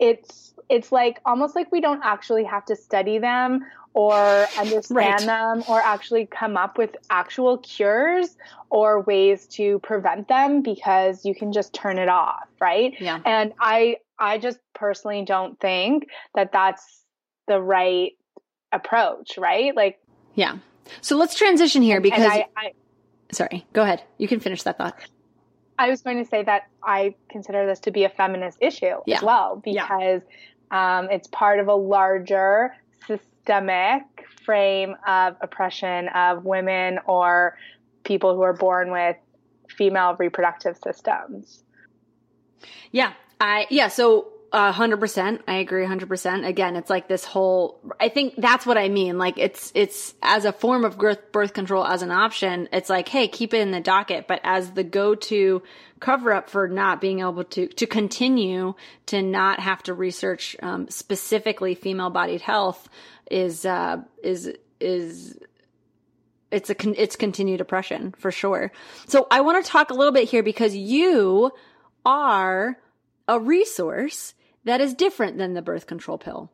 It's 0.00 0.54
it's 0.68 0.92
like 0.92 1.20
almost 1.24 1.54
like 1.54 1.70
we 1.70 1.80
don't 1.80 2.02
actually 2.04 2.44
have 2.44 2.64
to 2.66 2.76
study 2.76 3.18
them 3.18 3.60
or 3.94 4.14
understand 4.58 4.96
right. 4.96 5.20
them 5.20 5.62
or 5.68 5.80
actually 5.80 6.26
come 6.26 6.56
up 6.56 6.78
with 6.78 6.96
actual 7.10 7.58
cures 7.58 8.36
or 8.68 9.02
ways 9.02 9.46
to 9.46 9.78
prevent 9.80 10.26
them 10.26 10.62
because 10.62 11.24
you 11.24 11.34
can 11.34 11.52
just 11.52 11.72
turn 11.72 11.98
it 11.98 12.08
off 12.08 12.48
right? 12.60 12.94
Yeah. 12.98 13.20
And 13.24 13.52
i 13.60 13.96
I 14.20 14.38
just 14.38 14.58
personally 14.74 15.24
don't 15.24 15.58
think 15.58 16.06
that 16.34 16.52
that's 16.52 17.02
the 17.48 17.60
right 17.60 18.12
approach, 18.72 19.38
right? 19.38 19.74
Like, 19.74 19.98
yeah. 20.34 20.58
So 21.00 21.16
let's 21.16 21.34
transition 21.34 21.82
here 21.82 22.00
because. 22.00 22.20
I, 22.20 22.46
I, 22.56 22.72
sorry, 23.32 23.66
go 23.72 23.82
ahead. 23.82 24.02
You 24.18 24.28
can 24.28 24.40
finish 24.40 24.62
that 24.64 24.78
thought. 24.78 24.98
I 25.78 25.88
was 25.88 26.02
going 26.02 26.22
to 26.22 26.28
say 26.28 26.42
that 26.42 26.64
I 26.82 27.14
consider 27.30 27.66
this 27.66 27.80
to 27.80 27.90
be 27.90 28.04
a 28.04 28.10
feminist 28.10 28.58
issue 28.60 28.96
yeah. 29.06 29.16
as 29.16 29.22
well 29.22 29.62
because 29.64 30.20
yeah. 30.70 30.98
um, 30.98 31.08
it's 31.10 31.26
part 31.28 31.58
of 31.58 31.68
a 31.68 31.74
larger 31.74 32.74
systemic 33.06 34.02
frame 34.44 34.94
of 35.06 35.36
oppression 35.40 36.08
of 36.08 36.44
women 36.44 36.98
or 37.06 37.56
people 38.04 38.34
who 38.34 38.42
are 38.42 38.52
born 38.52 38.90
with 38.90 39.16
female 39.70 40.16
reproductive 40.18 40.76
systems. 40.76 41.64
Yeah, 42.92 43.12
I 43.40 43.66
yeah, 43.70 43.88
so 43.88 44.28
uh, 44.52 44.72
hundred 44.72 44.98
percent. 44.98 45.42
I 45.46 45.56
agree, 45.56 45.84
hundred 45.86 46.08
percent. 46.08 46.44
Again, 46.44 46.76
it's 46.76 46.90
like 46.90 47.08
this 47.08 47.24
whole. 47.24 47.80
I 47.98 48.08
think 48.08 48.34
that's 48.36 48.66
what 48.66 48.76
I 48.76 48.88
mean. 48.88 49.16
Like 49.16 49.38
it's 49.38 49.72
it's 49.74 50.14
as 50.22 50.44
a 50.44 50.52
form 50.52 50.84
of 50.84 50.98
birth 50.98 51.32
birth 51.32 51.54
control 51.54 51.84
as 51.84 52.02
an 52.02 52.10
option. 52.10 52.68
It's 52.72 52.90
like, 52.90 53.08
hey, 53.08 53.28
keep 53.28 53.54
it 53.54 53.60
in 53.60 53.70
the 53.70 53.80
docket, 53.80 54.26
but 54.26 54.40
as 54.42 54.72
the 54.72 54.84
go 54.84 55.14
to 55.14 55.62
cover 56.00 56.32
up 56.32 56.50
for 56.50 56.66
not 56.66 57.00
being 57.00 57.20
able 57.20 57.44
to 57.44 57.68
to 57.68 57.86
continue 57.86 58.74
to 59.06 59.22
not 59.22 59.60
have 59.60 59.82
to 59.84 59.94
research 59.94 60.56
um, 60.62 60.88
specifically 60.88 61.74
female 61.74 62.10
bodied 62.10 62.40
health 62.40 62.88
is 63.30 63.64
uh, 63.64 63.98
is 64.22 64.52
is 64.80 65.38
it's 66.50 66.70
a 66.70 66.74
con- 66.74 66.96
it's 66.98 67.16
continued 67.16 67.60
oppression 67.60 68.12
for 68.18 68.32
sure. 68.32 68.72
So 69.06 69.28
I 69.30 69.42
want 69.42 69.64
to 69.64 69.70
talk 69.70 69.90
a 69.90 69.94
little 69.94 70.12
bit 70.12 70.28
here 70.28 70.42
because 70.42 70.74
you 70.74 71.52
are 72.04 72.76
a 73.28 73.38
resource 73.38 74.34
that 74.64 74.80
is 74.80 74.94
different 74.94 75.38
than 75.38 75.54
the 75.54 75.62
birth 75.62 75.86
control 75.86 76.18
pill 76.18 76.50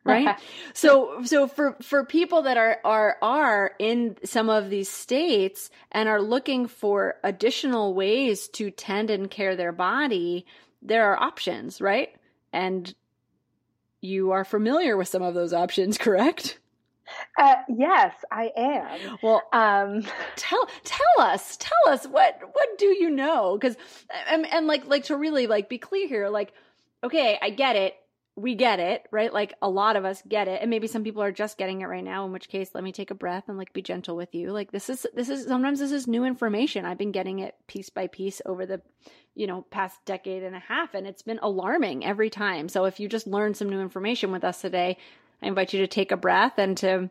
right? 0.08 0.38
So 0.72 1.22
so 1.24 1.46
for 1.46 1.76
for 1.82 2.02
people 2.02 2.42
that 2.42 2.56
are 2.56 2.78
are 2.82 3.18
are 3.20 3.72
in 3.78 4.16
some 4.24 4.48
of 4.48 4.70
these 4.70 4.88
states 4.88 5.68
and 5.92 6.08
are 6.08 6.22
looking 6.22 6.66
for 6.66 7.16
additional 7.22 7.92
ways 7.92 8.48
to 8.50 8.70
tend 8.70 9.10
and 9.10 9.30
care 9.30 9.54
their 9.54 9.72
body 9.72 10.46
there 10.80 11.12
are 11.12 11.22
options 11.22 11.80
right? 11.80 12.14
And 12.52 12.94
you 14.00 14.30
are 14.30 14.44
familiar 14.44 14.96
with 14.96 15.08
some 15.08 15.22
of 15.22 15.34
those 15.34 15.52
options 15.52 15.98
correct 16.06 16.58
uh, 17.36 17.56
yes, 17.68 18.14
I 18.30 18.50
am. 18.56 19.18
Well, 19.22 19.42
um, 19.52 20.02
tell 20.36 20.68
tell 20.84 21.20
us, 21.26 21.56
tell 21.56 21.92
us 21.92 22.06
what 22.06 22.40
what 22.52 22.78
do 22.78 22.86
you 22.86 23.10
know? 23.10 23.56
Because 23.58 23.76
and, 24.28 24.46
and 24.52 24.66
like 24.66 24.86
like 24.86 25.04
to 25.04 25.16
really 25.16 25.46
like 25.46 25.68
be 25.68 25.78
clear 25.78 26.08
here, 26.08 26.28
like 26.28 26.52
okay, 27.04 27.38
I 27.40 27.50
get 27.50 27.76
it, 27.76 27.94
we 28.38 28.54
get 28.54 28.78
it, 28.78 29.06
right? 29.10 29.32
Like 29.32 29.54
a 29.60 29.68
lot 29.68 29.96
of 29.96 30.04
us 30.04 30.22
get 30.28 30.46
it, 30.46 30.60
and 30.60 30.70
maybe 30.70 30.86
some 30.86 31.02
people 31.02 31.22
are 31.22 31.32
just 31.32 31.58
getting 31.58 31.80
it 31.80 31.86
right 31.86 32.04
now. 32.04 32.24
In 32.24 32.32
which 32.32 32.48
case, 32.48 32.70
let 32.72 32.84
me 32.84 32.92
take 32.92 33.10
a 33.10 33.14
breath 33.14 33.44
and 33.48 33.58
like 33.58 33.72
be 33.72 33.82
gentle 33.82 34.16
with 34.16 34.34
you. 34.34 34.52
Like 34.52 34.70
this 34.70 34.88
is 34.88 35.06
this 35.14 35.28
is 35.28 35.46
sometimes 35.46 35.80
this 35.80 35.92
is 35.92 36.06
new 36.06 36.24
information. 36.24 36.84
I've 36.84 36.98
been 36.98 37.12
getting 37.12 37.40
it 37.40 37.56
piece 37.66 37.90
by 37.90 38.06
piece 38.06 38.40
over 38.46 38.64
the 38.64 38.80
you 39.34 39.46
know 39.46 39.62
past 39.70 39.98
decade 40.04 40.44
and 40.44 40.54
a 40.54 40.60
half, 40.60 40.94
and 40.94 41.06
it's 41.06 41.22
been 41.22 41.40
alarming 41.42 42.04
every 42.04 42.30
time. 42.30 42.68
So 42.68 42.84
if 42.84 43.00
you 43.00 43.08
just 43.08 43.26
learned 43.26 43.56
some 43.56 43.68
new 43.68 43.80
information 43.80 44.30
with 44.30 44.44
us 44.44 44.60
today 44.60 44.98
I 45.42 45.46
invite 45.46 45.72
you 45.72 45.80
to 45.80 45.86
take 45.86 46.12
a 46.12 46.16
breath 46.16 46.58
and 46.58 46.76
to 46.78 47.10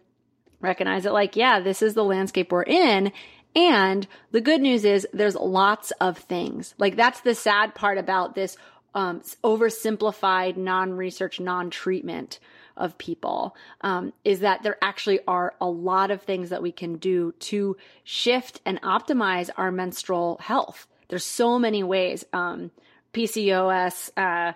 recognize 0.60 1.06
it 1.06 1.14
like, 1.14 1.36
yeah, 1.36 1.60
this 1.60 1.82
is 1.82 1.94
the 1.94 2.04
landscape 2.04 2.52
we're 2.52 2.64
in. 2.64 3.12
And 3.56 4.08
the 4.32 4.42
good 4.42 4.62
news 4.62 4.86
is 4.86 5.08
there's 5.14 5.36
lots 5.36 5.92
of 6.02 6.18
things. 6.18 6.76
Like 6.78 6.96
that's 6.96 7.22
the 7.22 7.36
sad 7.36 7.76
part 7.76 7.98
about 7.98 8.36
this 8.36 8.58
um, 8.94 9.22
oversimplified 9.44 10.58
non-research, 10.58 11.40
non-treatment 11.40 12.40
of 12.76 12.98
people 12.98 13.56
um, 13.82 14.14
is 14.24 14.42
that 14.42 14.64
there 14.64 14.78
actually 14.82 15.20
are 15.28 15.56
a 15.60 15.68
lot 15.68 16.12
of 16.12 16.22
things 16.22 16.50
that 16.50 16.62
we 16.62 16.72
can 16.72 16.98
do 16.98 17.34
to 17.40 17.76
shift 18.04 18.62
and 18.66 18.82
optimize 18.82 19.50
our 19.58 19.72
menstrual 19.72 20.38
health. 20.42 20.88
There's 21.10 21.26
so 21.26 21.58
many 21.58 21.84
ways. 21.84 22.26
Um, 22.34 22.72
PCOS, 23.14 24.12
uh, 24.16 24.54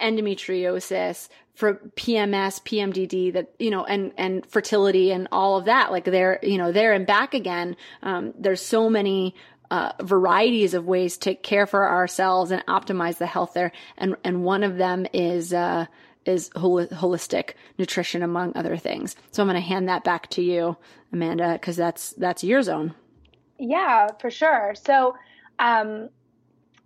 endometriosis, 0.00 1.28
for 1.54 1.74
PMS, 1.96 2.62
PMDD, 2.62 3.32
that 3.34 3.52
you 3.58 3.70
know, 3.70 3.84
and 3.84 4.12
and 4.16 4.44
fertility 4.46 5.10
and 5.10 5.28
all 5.32 5.58
of 5.58 5.66
that. 5.66 5.90
Like 5.90 6.04
they're 6.04 6.38
you 6.42 6.58
know 6.58 6.72
there 6.72 6.92
and 6.92 7.06
back 7.06 7.34
again. 7.34 7.76
Um, 8.02 8.32
there's 8.38 8.62
so 8.62 8.88
many 8.88 9.34
uh, 9.70 9.92
varieties 10.00 10.74
of 10.74 10.86
ways 10.86 11.16
to 11.18 11.34
care 11.34 11.66
for 11.66 11.88
ourselves 11.88 12.50
and 12.50 12.64
optimize 12.66 13.18
the 13.18 13.26
health 13.26 13.52
there, 13.54 13.72
and 13.96 14.16
and 14.24 14.44
one 14.44 14.62
of 14.62 14.76
them 14.76 15.06
is. 15.12 15.52
Uh, 15.52 15.86
is 16.24 16.50
hol- 16.54 16.86
holistic 16.86 17.54
nutrition 17.78 18.22
among 18.22 18.56
other 18.56 18.76
things. 18.76 19.16
So 19.32 19.42
I'm 19.42 19.48
going 19.48 19.60
to 19.60 19.60
hand 19.60 19.88
that 19.88 20.04
back 20.04 20.30
to 20.30 20.40
you, 20.40 20.76
Amanda, 21.12 21.54
because 21.54 21.74
that's 21.76 22.10
that's 22.10 22.44
your 22.44 22.62
zone. 22.62 22.94
Yeah, 23.58 24.06
for 24.20 24.30
sure. 24.30 24.74
So, 24.80 25.16
um, 25.58 26.10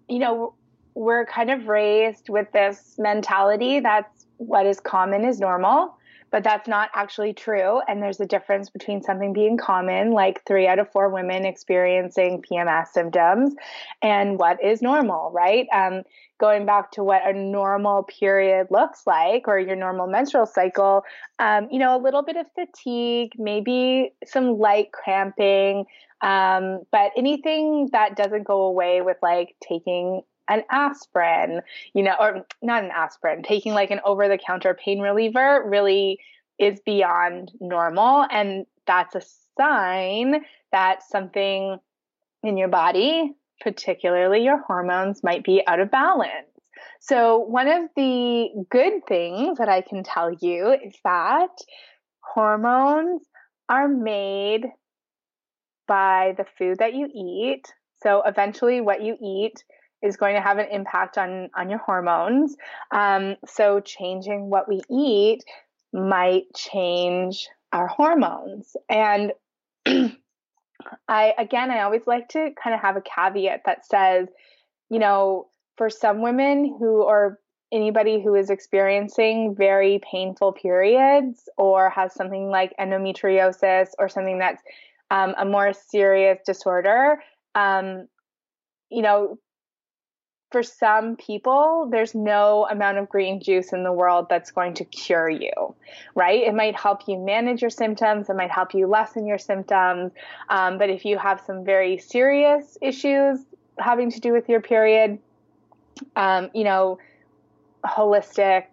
you 0.09 0.19
know, 0.19 0.55
we're 0.95 1.27
kind 1.27 1.51
of 1.51 1.69
raised 1.69 2.31
with 2.31 2.51
this 2.53 2.95
mentality 2.99 3.81
that's 3.81 4.16
what 4.39 4.67
is 4.67 4.81
common 4.81 5.25
is 5.25 5.41
normal 5.41 5.97
but 6.31 6.43
that's 6.43 6.69
not 6.69 6.91
actually 6.95 7.33
true. 7.33 7.81
And 7.89 8.03
there's 8.03 8.21
a 8.21 8.27
difference 8.27 8.69
between 8.69 9.03
something 9.03 9.33
being 9.33 9.57
common, 9.57 10.11
like 10.11 10.45
three 10.45 10.67
out 10.67 10.79
of 10.79 10.91
four 10.91 11.09
women 11.09 11.45
experiencing 11.45 12.43
PMS 12.43 12.89
symptoms, 12.89 13.55
and 14.03 14.39
what 14.39 14.63
is 14.63 14.83
normal, 14.83 15.31
right? 15.33 15.67
Um, 15.73 16.03
going 16.39 16.67
back 16.67 16.91
to 16.93 17.03
what 17.03 17.27
a 17.27 17.33
normal 17.33 18.03
period 18.03 18.67
looks 18.71 19.07
like 19.07 19.49
or 19.49 19.59
your 19.59 19.77
normal 19.77 20.07
menstrual 20.07 20.47
cycle, 20.47 21.05
um, 21.39 21.69
you 21.71 21.79
know, 21.79 21.97
a 21.97 22.03
little 22.03 22.23
bit 22.23 22.37
of 22.37 22.47
fatigue, 22.55 23.33
maybe 23.39 24.11
some 24.27 24.59
light 24.59 24.93
cramping, 24.93 25.87
um, 26.21 26.83
but 26.93 27.13
anything 27.17 27.89
that 27.93 28.17
doesn't 28.17 28.45
go 28.45 28.63
away 28.63 29.01
with 29.01 29.17
like 29.23 29.55
taking 29.67 30.23
an 30.49 30.63
aspirin, 30.71 31.63
you 31.95 32.03
know, 32.03 32.15
or 32.19 32.47
not 32.63 32.85
an 32.85 32.91
aspirin, 32.91 33.43
taking 33.43 33.73
like 33.73 33.91
an 33.91 34.01
over 34.05 34.29
the 34.29 34.39
counter 34.39 34.75
pain 34.75 35.01
reliever 35.01 35.65
really 35.67 36.19
is 36.59 36.81
beyond 36.85 37.53
normal. 37.61 38.27
And 38.31 38.67
that's 38.87 39.15
a 39.15 39.23
sign 39.59 40.45
that 40.73 41.03
something 41.03 41.79
in 42.43 42.57
your 42.57 42.69
body, 42.69 43.35
particularly 43.61 44.45
your 44.45 44.63
hormones, 44.63 45.23
might 45.23 45.45
be 45.45 45.63
out 45.67 45.81
of 45.81 45.91
balance. 45.91 46.47
So, 47.01 47.39
one 47.39 47.69
of 47.69 47.91
the 47.95 48.49
good 48.71 49.07
things 49.07 49.59
that 49.59 49.69
I 49.69 49.81
can 49.81 50.03
tell 50.03 50.33
you 50.33 50.73
is 50.73 50.95
that 51.05 51.51
hormones 52.21 53.23
are 53.69 53.89
made 53.89 54.67
by 55.87 56.35
the 56.37 56.47
food 56.59 56.79
that 56.79 56.95
you 56.95 57.09
eat. 57.15 57.73
So, 58.03 58.23
eventually, 58.25 58.81
what 58.81 59.03
you 59.03 59.17
eat 59.23 59.63
is 60.07 60.17
going 60.17 60.35
to 60.35 60.41
have 60.41 60.59
an 60.59 60.69
impact 60.71 61.19
on 61.19 61.51
on 61.55 61.69
your 61.69 61.79
hormones. 61.79 62.57
Um, 62.91 63.37
so 63.47 63.81
changing 63.81 64.49
what 64.49 64.69
we 64.69 64.81
eat 64.91 65.45
might 65.93 66.45
change 66.55 67.49
our 67.73 67.87
hormones. 67.87 68.77
And 68.89 69.33
I 69.87 71.35
again, 71.39 71.71
I 71.71 71.83
always 71.83 72.07
like 72.07 72.29
to 72.31 72.51
kind 72.63 72.75
of 72.75 72.81
have 72.81 72.97
a 72.97 73.03
caveat 73.03 73.63
that 73.67 73.87
says, 73.87 74.29
you 74.91 74.99
know, 74.99 75.49
for 75.77 75.91
some 75.91 76.23
women 76.23 76.77
who 76.79 77.03
or 77.03 77.39
anybody 77.73 78.23
who 78.23 78.35
is 78.35 78.51
experiencing 78.51 79.55
very 79.57 80.01
painful 80.11 80.53
periods 80.53 81.49
or 81.57 81.91
has 81.91 82.15
something 82.15 82.49
like 82.49 82.73
endometriosis 82.79 83.89
or 83.99 84.09
something 84.09 84.39
that's 84.39 84.63
um, 85.11 85.35
a 85.39 85.45
more 85.45 85.73
serious 85.73 86.39
disorder, 86.47 87.23
um, 87.55 88.07
you 88.91 89.03
know, 89.03 89.39
for 90.51 90.63
some 90.63 91.17
people, 91.17 91.89
there's 91.91 92.15
no 92.15 92.67
amount 92.71 92.99
of 92.99 93.09
green 93.09 93.41
juice 93.41 93.73
in 93.73 93.83
the 93.83 93.93
world 93.93 94.29
that's 94.31 94.53
going 94.53 94.75
to 94.75 94.85
cure 94.85 95.29
you, 95.29 95.75
right? 96.15 96.43
It 96.43 96.55
might 96.55 96.77
help 96.77 97.09
you 97.09 97.19
manage 97.19 97.61
your 97.61 97.71
symptoms, 97.71 98.31
it 98.31 98.37
might 98.37 98.51
help 98.51 98.73
you 98.73 98.87
lessen 98.87 99.27
your 99.27 99.39
symptoms. 99.39 100.13
Um, 100.49 100.79
but 100.79 100.89
if 100.89 101.05
you 101.05 101.19
have 101.19 101.41
some 101.41 101.65
very 101.65 101.99
serious 101.99 102.79
issues 102.81 103.41
having 103.79 104.11
to 104.13 104.21
do 104.21 104.33
with 104.33 104.49
your 104.49 104.61
period, 104.61 105.19
um, 106.15 106.51
you 106.55 106.65
know, 106.65 106.99
holistic 107.85 108.65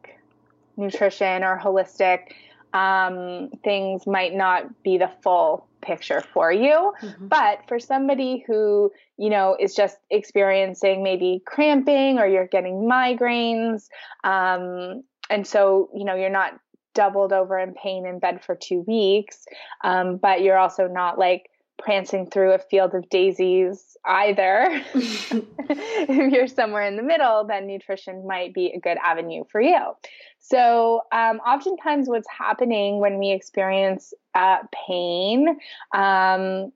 nutrition 0.77 1.43
or 1.43 1.59
holistic 1.59 2.33
um, 2.73 3.49
things 3.63 4.05
might 4.07 4.33
not 4.33 4.83
be 4.83 4.97
the 4.97 5.12
full 5.21 5.67
picture 5.81 6.21
for 6.33 6.51
you. 6.51 6.93
Mm-hmm. 7.01 7.27
But 7.27 7.59
for 7.67 7.79
somebody 7.79 8.43
who, 8.47 8.91
you 9.17 9.29
know, 9.29 9.55
is 9.59 9.75
just 9.75 9.97
experiencing 10.09 11.03
maybe 11.03 11.41
cramping 11.45 12.19
or 12.19 12.27
you're 12.27 12.47
getting 12.47 12.88
migraines, 12.89 13.88
um, 14.23 15.03
and 15.29 15.47
so, 15.47 15.89
you 15.95 16.05
know, 16.05 16.15
you're 16.15 16.29
not 16.29 16.59
doubled 16.93 17.33
over 17.33 17.57
in 17.57 17.73
pain 17.73 18.05
in 18.05 18.19
bed 18.19 18.43
for 18.43 18.55
two 18.55 18.81
weeks, 18.81 19.45
um, 19.83 20.17
but 20.17 20.41
you're 20.41 20.57
also 20.57 20.88
not 20.88 21.17
like 21.17 21.49
prancing 21.79 22.29
through 22.29 22.53
a 22.53 22.59
field 22.59 22.93
of 22.93 23.09
daisies 23.09 23.97
either. 24.05 24.81
if 24.93 26.33
you're 26.33 26.47
somewhere 26.47 26.83
in 26.83 26.95
the 26.97 27.03
middle, 27.03 27.45
then 27.45 27.67
nutrition 27.67 28.27
might 28.27 28.53
be 28.53 28.71
a 28.75 28.79
good 28.79 28.97
avenue 29.03 29.43
for 29.51 29.62
you. 29.62 29.93
So, 30.45 31.03
um, 31.13 31.38
oftentimes, 31.39 32.10
what's 32.10 32.27
happening 32.27 32.99
when 32.99 33.17
we 33.17 33.32
experience 33.32 34.13
uh, 34.36 34.58
pain 34.88 35.58
um, 35.95 36.73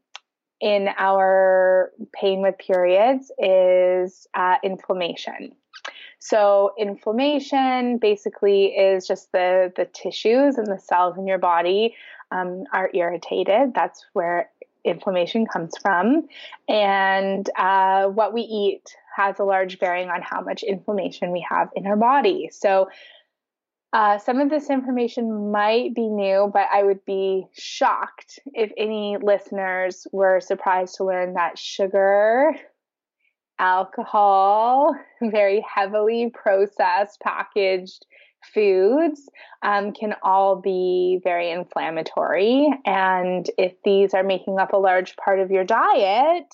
in 0.61 0.87
our 0.97 1.91
pain 2.13 2.41
with 2.41 2.57
periods 2.59 3.29
is 3.37 4.25
uh, 4.33 4.55
inflammation. 4.63 5.51
So, 6.19 6.71
inflammation 6.79 7.97
basically 7.97 8.67
is 8.67 9.05
just 9.05 9.33
the 9.33 9.73
the 9.75 9.83
tissues 9.83 10.57
and 10.57 10.67
the 10.67 10.79
cells 10.79 11.17
in 11.17 11.27
your 11.27 11.37
body 11.37 11.93
um, 12.31 12.63
are 12.71 12.89
irritated. 12.93 13.73
That's 13.75 14.05
where 14.13 14.49
inflammation 14.85 15.45
comes 15.45 15.73
from. 15.81 16.29
And 16.69 17.49
uh, 17.57 18.05
what 18.05 18.33
we 18.33 18.43
eat 18.43 18.95
has 19.17 19.39
a 19.39 19.43
large 19.43 19.77
bearing 19.79 20.09
on 20.09 20.21
how 20.21 20.39
much 20.39 20.63
inflammation 20.63 21.33
we 21.33 21.45
have 21.49 21.69
in 21.75 21.85
our 21.85 21.97
body. 21.97 22.49
So, 22.53 22.87
uh, 23.93 24.17
some 24.17 24.39
of 24.39 24.49
this 24.49 24.69
information 24.69 25.51
might 25.51 25.95
be 25.95 26.07
new, 26.07 26.49
but 26.51 26.67
I 26.71 26.83
would 26.83 27.05
be 27.05 27.45
shocked 27.53 28.39
if 28.53 28.71
any 28.77 29.17
listeners 29.21 30.05
were 30.11 30.41
surprised 30.41 30.95
to 30.95 31.05
learn 31.05 31.33
that 31.33 31.57
sugar, 31.57 32.53
alcohol, 33.59 34.93
very 35.21 35.65
heavily 35.73 36.31
processed, 36.33 37.21
packaged 37.21 38.05
foods 38.53 39.29
um, 39.63 39.93
can 39.93 40.15
all 40.21 40.57
be 40.57 41.19
very 41.23 41.49
inflammatory. 41.51 42.69
And 42.85 43.49
if 43.57 43.73
these 43.83 44.13
are 44.13 44.23
making 44.23 44.59
up 44.59 44.73
a 44.73 44.77
large 44.77 45.15
part 45.15 45.39
of 45.39 45.49
your 45.49 45.63
diet, 45.63 46.45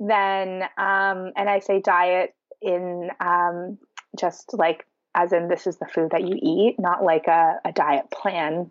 then, 0.00 0.62
um, 0.76 1.32
and 1.36 1.48
I 1.48 1.60
say 1.60 1.80
diet 1.80 2.34
in 2.60 3.10
um, 3.20 3.78
just 4.18 4.52
like 4.54 4.86
as 5.14 5.32
in 5.32 5.48
this 5.48 5.66
is 5.66 5.78
the 5.78 5.86
food 5.86 6.10
that 6.12 6.22
you 6.22 6.36
eat, 6.40 6.76
not 6.78 7.02
like 7.02 7.26
a, 7.26 7.56
a 7.64 7.72
diet 7.72 8.10
plan. 8.10 8.70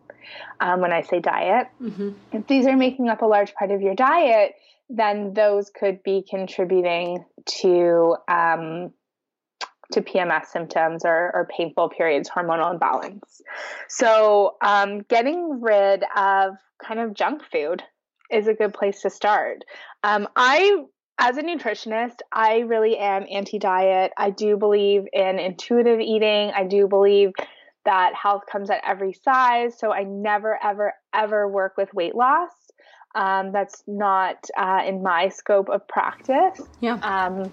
Um, 0.60 0.82
when 0.82 0.92
I 0.92 1.02
say 1.02 1.20
diet, 1.20 1.68
mm-hmm. 1.82 2.12
if 2.32 2.46
these 2.48 2.68
are 2.68 2.78
making 2.78 3.10
up 3.10 3.22
a 3.22 3.26
large 3.26 3.54
part 3.56 3.72
of 3.72 3.82
your 3.82 3.96
diet, 3.96 4.54
then 4.90 5.34
those 5.34 5.70
could 5.70 6.04
be 6.04 6.24
contributing 6.28 7.26
to 7.62 8.16
um, 8.28 8.94
to 9.92 10.02
PMS 10.02 10.48
symptoms 10.48 11.04
or, 11.04 11.32
or, 11.34 11.48
painful 11.56 11.90
periods, 11.90 12.30
hormonal 12.30 12.72
imbalance. 12.72 13.42
So, 13.88 14.56
um, 14.62 15.00
getting 15.10 15.62
rid 15.62 16.04
of 16.16 16.58
kind 16.84 17.00
of 17.00 17.16
junk 17.16 17.42
food 17.52 17.82
is 18.30 18.48
a 18.48 18.54
good 18.54 18.74
place 18.74 19.02
to 19.02 19.10
start. 19.10 19.64
Um, 20.04 20.28
I 20.36 20.84
as 21.20 21.38
a 21.38 21.44
nutritionist, 21.44 22.20
I 22.32 22.60
really 22.60 22.98
am 22.98 23.26
anti 23.30 23.60
diet. 23.60 24.14
I 24.18 24.30
do 24.30 24.58
believe 24.58 25.04
in 25.12 25.38
intuitive 25.38 26.00
eating. 26.00 26.52
I 26.56 26.64
do 26.64 26.88
believe 26.88 27.34
that 27.84 28.14
health 28.16 28.44
comes 28.50 28.70
at 28.70 28.82
every 28.86 29.14
size. 29.14 29.78
So 29.78 29.92
I 29.92 30.04
never, 30.04 30.58
ever, 30.64 30.94
ever 31.14 31.48
work 31.48 31.76
with 31.78 31.94
weight 31.94 32.16
loss. 32.16 32.52
Um, 33.16 33.52
that's 33.52 33.84
not 33.86 34.48
uh, 34.58 34.82
in 34.88 35.04
my 35.04 35.30
scope 35.30 35.70
of 35.70 35.88
practice. 35.88 36.62
Yeah. 36.80 36.96
Um, 37.02 37.52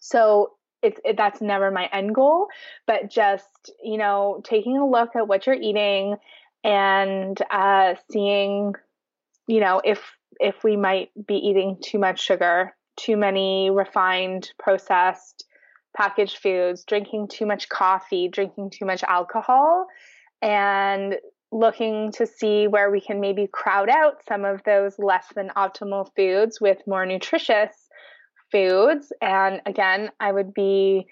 so 0.00 0.52
it's 0.82 1.00
it, 1.04 1.16
that's 1.16 1.40
never 1.40 1.70
my 1.70 1.88
end 1.92 2.14
goal, 2.14 2.48
but 2.86 3.08
just 3.08 3.70
you 3.82 3.98
know 3.98 4.40
taking 4.44 4.76
a 4.78 4.88
look 4.88 5.14
at 5.14 5.28
what 5.28 5.46
you're 5.46 5.54
eating 5.54 6.16
and 6.64 7.38
uh, 7.50 7.94
seeing, 8.10 8.74
you 9.46 9.60
know, 9.60 9.80
if 9.84 10.00
if 10.40 10.64
we 10.64 10.76
might 10.76 11.10
be 11.26 11.34
eating 11.34 11.78
too 11.82 11.98
much 11.98 12.20
sugar, 12.20 12.74
too 12.96 13.16
many 13.16 13.70
refined, 13.70 14.50
processed, 14.58 15.44
packaged 15.96 16.38
foods, 16.38 16.84
drinking 16.84 17.28
too 17.28 17.46
much 17.46 17.68
coffee, 17.68 18.28
drinking 18.28 18.70
too 18.70 18.84
much 18.84 19.02
alcohol, 19.04 19.86
and 20.40 21.16
looking 21.50 22.10
to 22.12 22.26
see 22.26 22.66
where 22.66 22.90
we 22.90 23.00
can 23.00 23.20
maybe 23.20 23.46
crowd 23.52 23.90
out 23.90 24.24
some 24.26 24.44
of 24.44 24.62
those 24.64 24.98
less 24.98 25.26
than 25.34 25.50
optimal 25.50 26.08
foods 26.16 26.60
with 26.60 26.78
more 26.86 27.04
nutritious 27.04 27.70
foods. 28.50 29.12
And 29.20 29.60
again, 29.66 30.10
I 30.18 30.32
would 30.32 30.54
be 30.54 31.06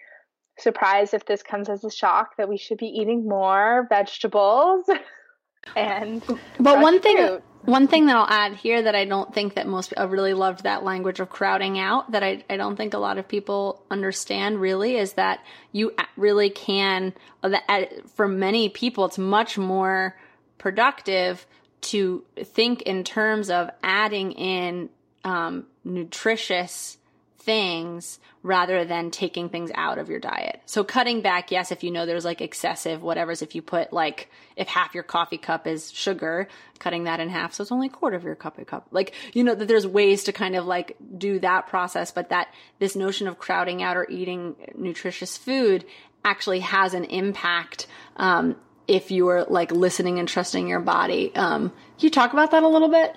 surprised 0.59 1.15
if 1.15 1.27
this 1.27 1.43
comes 1.43 1.69
as 1.69 1.85
a 1.85 1.91
shock 1.91 2.37
that 2.37 2.49
we 2.49 2.57
should 2.57 2.79
be 2.79 2.87
eating 2.87 3.29
more 3.29 3.87
vegetables 3.89 4.85
and 5.77 6.23
but 6.59 6.81
one 6.81 7.01
thing 7.01 7.17
fruit. 7.17 7.43
One 7.63 7.89
thing 7.89 8.07
that 8.07 8.17
I'll 8.17 8.29
add 8.29 8.55
here 8.55 8.83
that 8.83 8.95
I 8.95 9.05
don't 9.05 9.35
think 9.35 9.55
that 9.55 9.67
most 9.67 9.93
I 9.97 10.05
really 10.05 10.35
loved 10.35 10.63
that 10.63 10.83
language 10.83 11.21
of 11.21 11.29
crowding 11.29 11.79
out 11.79 12.13
that 12.13 12.23
I, 12.23 12.45
I 12.49 12.57
don't 12.57 12.77
think 12.77 12.95
a 12.95 12.99
lot 12.99 13.19
of 13.19 13.29
people 13.29 13.83
understand 13.91 14.61
really 14.61 14.97
is 14.97 15.15
that 15.15 15.45
you 15.73 15.95
really 16.17 16.51
can 16.51 17.13
that 17.43 18.09
for 18.11 18.27
many 18.27 18.69
people 18.69 19.05
it's 19.05 19.19
much 19.19 19.59
more 19.59 20.17
productive 20.59 21.47
to 21.81 22.25
think 22.43 22.83
in 22.83 23.05
terms 23.05 23.51
of 23.51 23.71
adding 23.83 24.33
in 24.33 24.91
um, 25.25 25.67
nutritious 25.85 26.99
things 27.41 28.19
rather 28.43 28.85
than 28.85 29.11
taking 29.11 29.49
things 29.49 29.71
out 29.75 29.99
of 29.99 30.09
your 30.09 30.21
diet. 30.21 30.61
So 30.67 30.85
cutting 30.85 31.21
back, 31.21 31.51
yes, 31.51 31.73
if 31.73 31.83
you 31.83 31.91
know 31.91 32.07
there's 32.07 32.25
like 32.25 32.41
excessive 32.41 33.03
whatever's, 33.03 33.43
if 33.43 33.55
you 33.55 33.63
put 33.63 33.93
like, 33.93 34.31
if 34.57 34.69
half 34.69 34.95
your 34.95 35.03
coffee 35.03 35.39
cup 35.39 35.67
is 35.67 35.91
sugar, 35.91 36.49
cutting 36.79 37.05
that 37.05 37.21
in 37.21 37.29
half. 37.29 37.55
So 37.55 37.63
it's 37.63 37.73
only 37.73 37.89
a 37.89 37.91
quarter 37.91 38.17
of 38.17 38.25
your 38.25 38.35
cup 38.35 38.59
of 38.59 38.67
cup. 38.67 38.87
Like, 38.91 39.15
you 39.33 39.43
know, 39.45 39.55
that 39.55 39.69
there's 39.69 39.87
ways 39.87 40.25
to 40.25 40.33
kind 40.33 40.55
of 40.55 40.67
like 40.67 40.97
do 41.17 41.39
that 41.41 41.67
process, 41.67 42.11
but 42.11 42.29
that 42.29 42.53
this 42.79 42.95
notion 42.95 43.27
of 43.27 43.39
crowding 43.39 43.83
out 43.83 43.97
or 43.97 44.07
eating 44.11 44.57
nutritious 44.77 45.37
food 45.37 45.85
actually 46.25 46.61
has 46.61 46.95
an 46.95 47.05
impact, 47.05 47.87
um, 48.17 48.57
if 48.87 49.11
you're 49.11 49.45
like 49.45 49.71
listening 49.71 50.19
and 50.19 50.29
trusting 50.29 50.67
your 50.67 50.81
body. 50.81 51.35
Um, 51.35 51.71
can 51.71 51.77
you 52.01 52.11
talk 52.11 52.33
about 52.33 52.51
that 52.51 52.65
a 52.65 52.69
little 52.69 52.89
bit? 52.89 53.17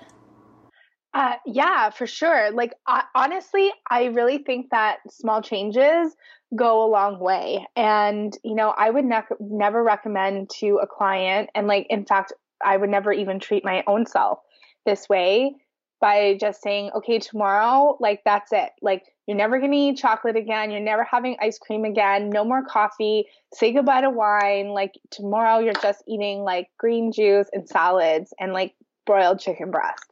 Uh, 1.14 1.36
yeah, 1.46 1.90
for 1.90 2.06
sure. 2.06 2.50
Like, 2.50 2.74
I, 2.86 3.04
honestly, 3.14 3.70
I 3.88 4.06
really 4.06 4.38
think 4.38 4.70
that 4.70 4.98
small 5.10 5.42
changes 5.42 6.14
go 6.56 6.84
a 6.84 6.90
long 6.90 7.20
way. 7.20 7.66
And, 7.76 8.36
you 8.42 8.54
know, 8.56 8.70
I 8.76 8.90
would 8.90 9.04
ne- 9.04 9.22
never 9.40 9.82
recommend 9.82 10.50
to 10.58 10.80
a 10.82 10.86
client, 10.88 11.50
and 11.54 11.68
like, 11.68 11.86
in 11.88 12.04
fact, 12.04 12.32
I 12.64 12.76
would 12.76 12.90
never 12.90 13.12
even 13.12 13.38
treat 13.38 13.64
my 13.64 13.84
own 13.86 14.06
self 14.06 14.40
this 14.86 15.08
way 15.08 15.54
by 16.00 16.36
just 16.40 16.62
saying, 16.62 16.90
okay, 16.96 17.18
tomorrow, 17.20 17.96
like, 18.00 18.22
that's 18.24 18.52
it. 18.52 18.70
Like, 18.82 19.04
you're 19.26 19.36
never 19.36 19.58
going 19.58 19.70
to 19.70 19.76
eat 19.78 19.98
chocolate 19.98 20.36
again. 20.36 20.70
You're 20.70 20.80
never 20.80 21.04
having 21.04 21.36
ice 21.40 21.58
cream 21.58 21.84
again. 21.84 22.28
No 22.30 22.44
more 22.44 22.64
coffee. 22.64 23.26
Say 23.54 23.72
goodbye 23.72 24.02
to 24.02 24.10
wine. 24.10 24.68
Like, 24.68 24.92
tomorrow, 25.10 25.60
you're 25.60 25.72
just 25.74 26.02
eating 26.08 26.40
like 26.42 26.68
green 26.78 27.12
juice 27.12 27.48
and 27.52 27.68
salads 27.68 28.34
and 28.38 28.52
like 28.52 28.74
broiled 29.06 29.38
chicken 29.40 29.70
breast. 29.70 30.04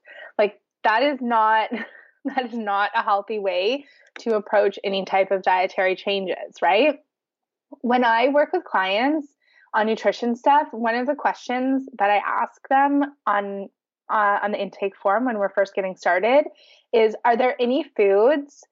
That 0.85 1.03
is 1.03 1.20
not 1.20 1.70
that 2.24 2.47
is 2.47 2.55
not 2.55 2.91
a 2.95 3.03
healthy 3.03 3.39
way 3.39 3.87
to 4.20 4.37
approach 4.37 4.78
any 4.85 5.05
type 5.05 5.30
of 5.30 5.43
dietary 5.43 5.97
changes, 5.97 6.57
right? 6.61 7.01
When 7.80 8.05
I 8.05 8.28
work 8.28 8.53
with 8.53 8.64
clients 8.64 9.26
on 9.74 9.87
nutrition 9.87 10.37
stuff, 10.37 10.68
one 10.70 10.95
of 10.95 11.07
the 11.07 11.14
questions 11.14 11.89
that 11.99 12.11
I 12.11 12.18
ask 12.18 12.61
them 12.68 13.05
on 13.26 13.68
uh, 14.11 14.39
on 14.43 14.53
the 14.53 14.61
intake 14.61 14.97
form 14.97 15.24
when 15.24 15.39
we're 15.39 15.49
first 15.49 15.74
getting 15.74 15.97
started 15.97 16.45
is 16.93 17.16
are 17.24 17.37
there 17.37 17.57
any 17.61 17.85
foods 17.97 18.62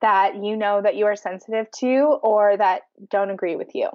that 0.00 0.42
you 0.42 0.56
know 0.56 0.80
that 0.82 0.96
you 0.96 1.06
are 1.06 1.16
sensitive 1.16 1.70
to 1.70 2.18
or 2.22 2.56
that 2.56 2.82
don't 3.10 3.30
agree 3.30 3.56
with 3.56 3.74
you? 3.74 3.88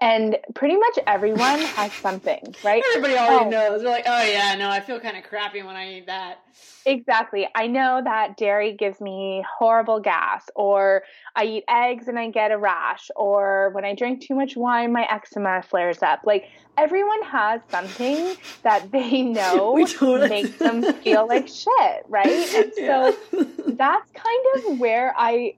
And 0.00 0.38
pretty 0.54 0.76
much 0.76 0.98
everyone 1.06 1.60
has 1.60 1.92
something, 2.02 2.54
right? 2.64 2.82
Everybody 2.94 3.18
already 3.18 3.46
oh. 3.46 3.50
knows. 3.50 3.82
They're 3.82 3.90
like, 3.90 4.04
oh 4.06 4.22
yeah, 4.22 4.54
no, 4.56 4.70
I 4.70 4.80
feel 4.80 5.00
kind 5.00 5.16
of 5.16 5.24
crappy 5.24 5.62
when 5.62 5.76
I 5.76 5.94
eat 5.94 6.06
that. 6.06 6.40
Exactly. 6.86 7.48
I 7.54 7.66
know 7.66 8.00
that 8.04 8.36
dairy 8.36 8.72
gives 8.72 9.00
me 9.00 9.44
horrible 9.58 10.00
gas, 10.00 10.48
or 10.54 11.02
I 11.34 11.44
eat 11.44 11.64
eggs 11.68 12.08
and 12.08 12.18
I 12.18 12.30
get 12.30 12.50
a 12.50 12.58
rash, 12.58 13.10
or 13.16 13.70
when 13.70 13.84
I 13.84 13.94
drink 13.94 14.20
too 14.22 14.34
much 14.34 14.56
wine, 14.56 14.92
my 14.92 15.06
eczema 15.10 15.62
flares 15.62 16.02
up. 16.02 16.20
Like 16.24 16.48
everyone 16.76 17.22
has 17.22 17.60
something 17.70 18.36
that 18.62 18.90
they 18.92 19.22
know 19.22 19.84
totally 19.86 20.28
makes 20.28 20.58
them 20.58 20.82
feel 20.94 21.26
like 21.26 21.48
shit, 21.48 22.04
right? 22.08 22.26
And 22.26 22.72
yeah. 22.76 23.12
so 23.32 23.46
that's 23.68 24.10
kind 24.12 24.46
of 24.56 24.78
where 24.78 25.14
I 25.16 25.54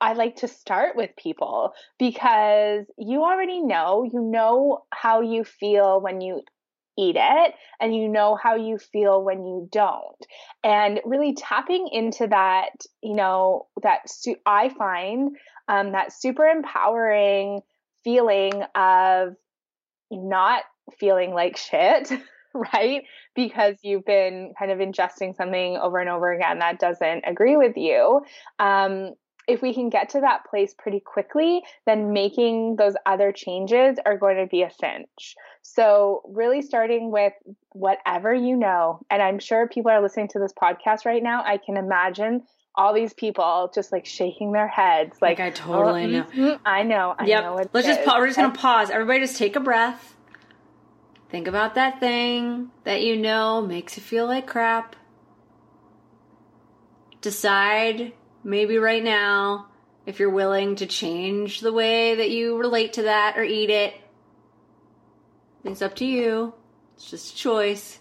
I 0.00 0.12
like 0.12 0.36
to 0.36 0.48
start 0.48 0.96
with 0.96 1.10
people 1.16 1.72
because 1.98 2.84
you 2.98 3.22
already 3.22 3.60
know, 3.60 4.04
you 4.04 4.20
know 4.20 4.84
how 4.92 5.22
you 5.22 5.44
feel 5.44 6.00
when 6.00 6.20
you 6.20 6.42
eat 6.98 7.16
it 7.18 7.54
and 7.80 7.94
you 7.94 8.08
know 8.08 8.36
how 8.36 8.56
you 8.56 8.78
feel 8.78 9.22
when 9.22 9.44
you 9.44 9.68
don't. 9.70 10.26
And 10.64 11.00
really 11.04 11.34
tapping 11.34 11.88
into 11.92 12.26
that, 12.28 12.70
you 13.02 13.14
know, 13.14 13.66
that 13.82 14.08
su- 14.08 14.36
I 14.44 14.68
find 14.70 15.36
um, 15.68 15.92
that 15.92 16.12
super 16.12 16.46
empowering 16.46 17.60
feeling 18.04 18.62
of 18.74 19.34
not 20.10 20.62
feeling 20.98 21.32
like 21.32 21.56
shit. 21.56 22.12
right? 22.72 23.02
Because 23.34 23.76
you've 23.82 24.06
been 24.06 24.54
kind 24.58 24.70
of 24.70 24.78
ingesting 24.78 25.36
something 25.36 25.76
over 25.76 25.98
and 25.98 26.08
over 26.08 26.32
again 26.32 26.60
that 26.60 26.78
doesn't 26.78 27.24
agree 27.26 27.56
with 27.56 27.76
you. 27.76 28.22
Um, 28.58 29.12
if 29.46 29.62
we 29.62 29.72
can 29.72 29.88
get 29.88 30.10
to 30.10 30.20
that 30.20 30.44
place 30.44 30.74
pretty 30.76 31.00
quickly, 31.00 31.62
then 31.84 32.12
making 32.12 32.76
those 32.76 32.94
other 33.04 33.32
changes 33.32 33.98
are 34.04 34.16
going 34.16 34.36
to 34.36 34.46
be 34.46 34.62
a 34.62 34.70
cinch. 34.70 35.36
So, 35.62 36.22
really 36.28 36.62
starting 36.62 37.10
with 37.10 37.32
whatever 37.70 38.34
you 38.34 38.56
know, 38.56 39.00
and 39.10 39.22
I'm 39.22 39.38
sure 39.38 39.68
people 39.68 39.90
are 39.90 40.02
listening 40.02 40.28
to 40.28 40.38
this 40.38 40.52
podcast 40.52 41.04
right 41.04 41.22
now. 41.22 41.42
I 41.44 41.58
can 41.58 41.76
imagine 41.76 42.42
all 42.74 42.92
these 42.92 43.14
people 43.14 43.70
just 43.74 43.90
like 43.90 44.06
shaking 44.06 44.52
their 44.52 44.68
heads, 44.68 45.16
like, 45.22 45.38
like 45.38 45.46
I 45.46 45.50
totally 45.50 46.04
oh, 46.04 46.08
know. 46.08 46.22
Mm-hmm, 46.24 46.62
I 46.64 46.82
know. 46.82 47.14
I 47.18 47.26
yep. 47.26 47.44
know. 47.44 47.64
Let's 47.72 47.86
just 47.86 48.04
pause. 48.04 48.18
We're 48.18 48.26
just 48.26 48.38
gonna 48.38 48.52
pause. 48.52 48.90
Everybody, 48.90 49.20
just 49.20 49.36
take 49.36 49.56
a 49.56 49.60
breath. 49.60 50.14
Think 51.28 51.48
about 51.48 51.74
that 51.74 52.00
thing 52.00 52.70
that 52.84 53.02
you 53.02 53.16
know 53.16 53.60
makes 53.62 53.96
you 53.96 54.02
feel 54.02 54.26
like 54.26 54.46
crap. 54.46 54.94
Decide 57.20 58.12
maybe 58.46 58.78
right 58.78 59.02
now, 59.02 59.66
if 60.06 60.20
you're 60.20 60.30
willing 60.30 60.76
to 60.76 60.86
change 60.86 61.60
the 61.60 61.72
way 61.72 62.14
that 62.14 62.30
you 62.30 62.56
relate 62.56 62.92
to 62.94 63.02
that 63.02 63.36
or 63.36 63.42
eat 63.42 63.70
it, 63.70 63.92
it's 65.64 65.82
up 65.82 65.96
to 65.96 66.06
you. 66.06 66.54
It's 66.94 67.10
just 67.10 67.34
a 67.34 67.36
choice. 67.36 67.98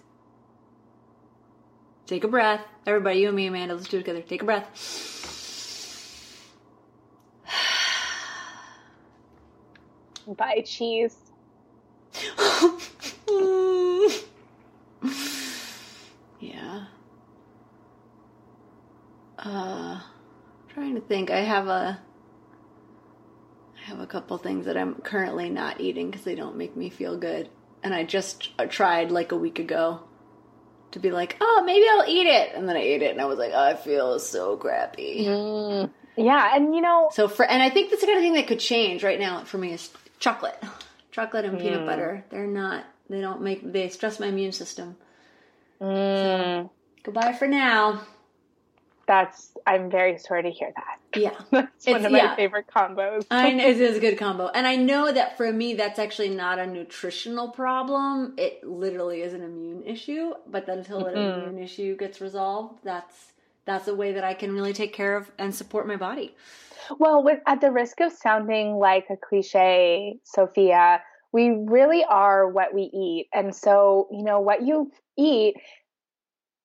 Take 2.05 2.23
a 2.23 2.27
breath. 2.27 2.61
Everybody, 2.85 3.21
you 3.21 3.29
and 3.29 3.35
me, 3.35 3.47
Amanda, 3.47 3.73
let's 3.73 3.87
do 3.87 3.97
it 3.97 4.01
together. 4.01 4.21
Take 4.21 4.43
a 4.43 4.45
breath. 4.45 4.69
Bye, 10.37 10.61
cheese. 10.63 11.17
yeah. 16.39 16.85
Uh 19.39 19.99
trying 20.75 20.95
to 20.95 21.01
think. 21.01 21.31
I 21.31 21.39
have 21.39 21.67
a 21.67 21.99
I 23.77 23.89
have 23.89 23.99
a 24.01 24.05
couple 24.05 24.37
things 24.37 24.65
that 24.65 24.77
I'm 24.77 24.95
currently 24.95 25.49
not 25.49 25.79
eating 25.79 26.11
because 26.11 26.25
they 26.25 26.35
don't 26.35 26.57
make 26.57 26.75
me 26.75 26.89
feel 26.89 27.17
good. 27.17 27.49
And 27.81 27.93
I 27.93 28.03
just 28.03 28.49
tried 28.69 29.09
like 29.09 29.31
a 29.31 29.37
week 29.37 29.59
ago 29.59 30.01
to 30.91 30.99
be 30.99 31.11
like, 31.11 31.37
oh, 31.39 31.63
maybe 31.65 31.85
I'll 31.89 32.09
eat 32.09 32.27
it. 32.27 32.55
And 32.55 32.67
then 32.67 32.75
I 32.75 32.81
ate 32.81 33.03
it 33.03 33.11
and 33.11 33.21
I 33.21 33.25
was 33.25 33.39
like, 33.39 33.51
oh, 33.53 33.63
I 33.63 33.75
feel 33.75 34.19
so 34.19 34.57
crappy. 34.57 35.25
Mm. 35.25 35.91
Yeah. 36.17 36.55
And 36.55 36.75
you 36.75 36.81
know. 36.81 37.09
So 37.13 37.27
for, 37.27 37.45
and 37.45 37.63
I 37.63 37.69
think 37.69 37.89
that's 37.89 38.01
the 38.01 38.07
kind 38.07 38.17
of 38.17 38.23
thing 38.23 38.33
that 38.33 38.47
could 38.47 38.59
change 38.59 39.03
right 39.03 39.19
now 39.19 39.45
for 39.45 39.57
me 39.57 39.71
is 39.71 39.89
chocolate. 40.19 40.61
Chocolate 41.11 41.45
and 41.45 41.57
mm. 41.57 41.61
peanut 41.61 41.85
butter. 41.85 42.25
They're 42.29 42.47
not, 42.47 42.83
they 43.09 43.21
don't 43.21 43.41
make, 43.41 43.71
they 43.71 43.87
stress 43.87 44.19
my 44.19 44.27
immune 44.27 44.51
system. 44.51 44.97
Mm. 45.79 46.63
So, 46.63 46.71
goodbye 47.03 47.33
for 47.33 47.47
now 47.47 48.01
that's 49.07 49.51
I'm 49.65 49.89
very 49.89 50.17
sorry 50.17 50.43
to 50.43 50.51
hear 50.51 50.71
that. 50.75 51.19
Yeah, 51.19 51.39
that's 51.51 51.85
it's, 51.85 51.87
one 51.87 52.05
of 52.05 52.11
my 52.11 52.17
yeah. 52.19 52.35
favorite 52.35 52.67
combos. 52.67 53.25
I 53.31 53.51
know, 53.51 53.67
it 53.67 53.77
is 53.81 53.97
a 53.97 53.99
good 53.99 54.17
combo, 54.17 54.49
and 54.49 54.67
I 54.67 54.75
know 54.75 55.11
that 55.11 55.37
for 55.37 55.51
me, 55.51 55.73
that's 55.73 55.99
actually 55.99 56.29
not 56.29 56.59
a 56.59 56.67
nutritional 56.67 57.49
problem. 57.49 58.33
It 58.37 58.63
literally 58.63 59.21
is 59.21 59.33
an 59.33 59.41
immune 59.41 59.83
issue. 59.83 60.33
But 60.47 60.65
then 60.65 60.79
until 60.79 61.03
mm-hmm. 61.03 61.17
an 61.17 61.39
immune 61.43 61.63
issue 61.63 61.95
gets 61.95 62.21
resolved, 62.21 62.79
that's 62.83 63.33
that's 63.65 63.87
a 63.87 63.95
way 63.95 64.11
that 64.13 64.23
I 64.23 64.33
can 64.33 64.53
really 64.53 64.73
take 64.73 64.93
care 64.93 65.15
of 65.15 65.31
and 65.37 65.53
support 65.53 65.87
my 65.87 65.95
body. 65.95 66.35
Well, 66.99 67.23
with 67.23 67.39
at 67.47 67.61
the 67.61 67.71
risk 67.71 67.99
of 67.99 68.13
sounding 68.13 68.75
like 68.75 69.07
a 69.09 69.17
cliche, 69.17 70.19
Sophia, 70.23 71.01
we 71.31 71.49
really 71.49 72.03
are 72.03 72.47
what 72.47 72.73
we 72.73 72.83
eat, 72.93 73.27
and 73.33 73.55
so 73.55 74.07
you 74.11 74.23
know 74.23 74.39
what 74.39 74.61
you 74.61 74.91
eat 75.17 75.55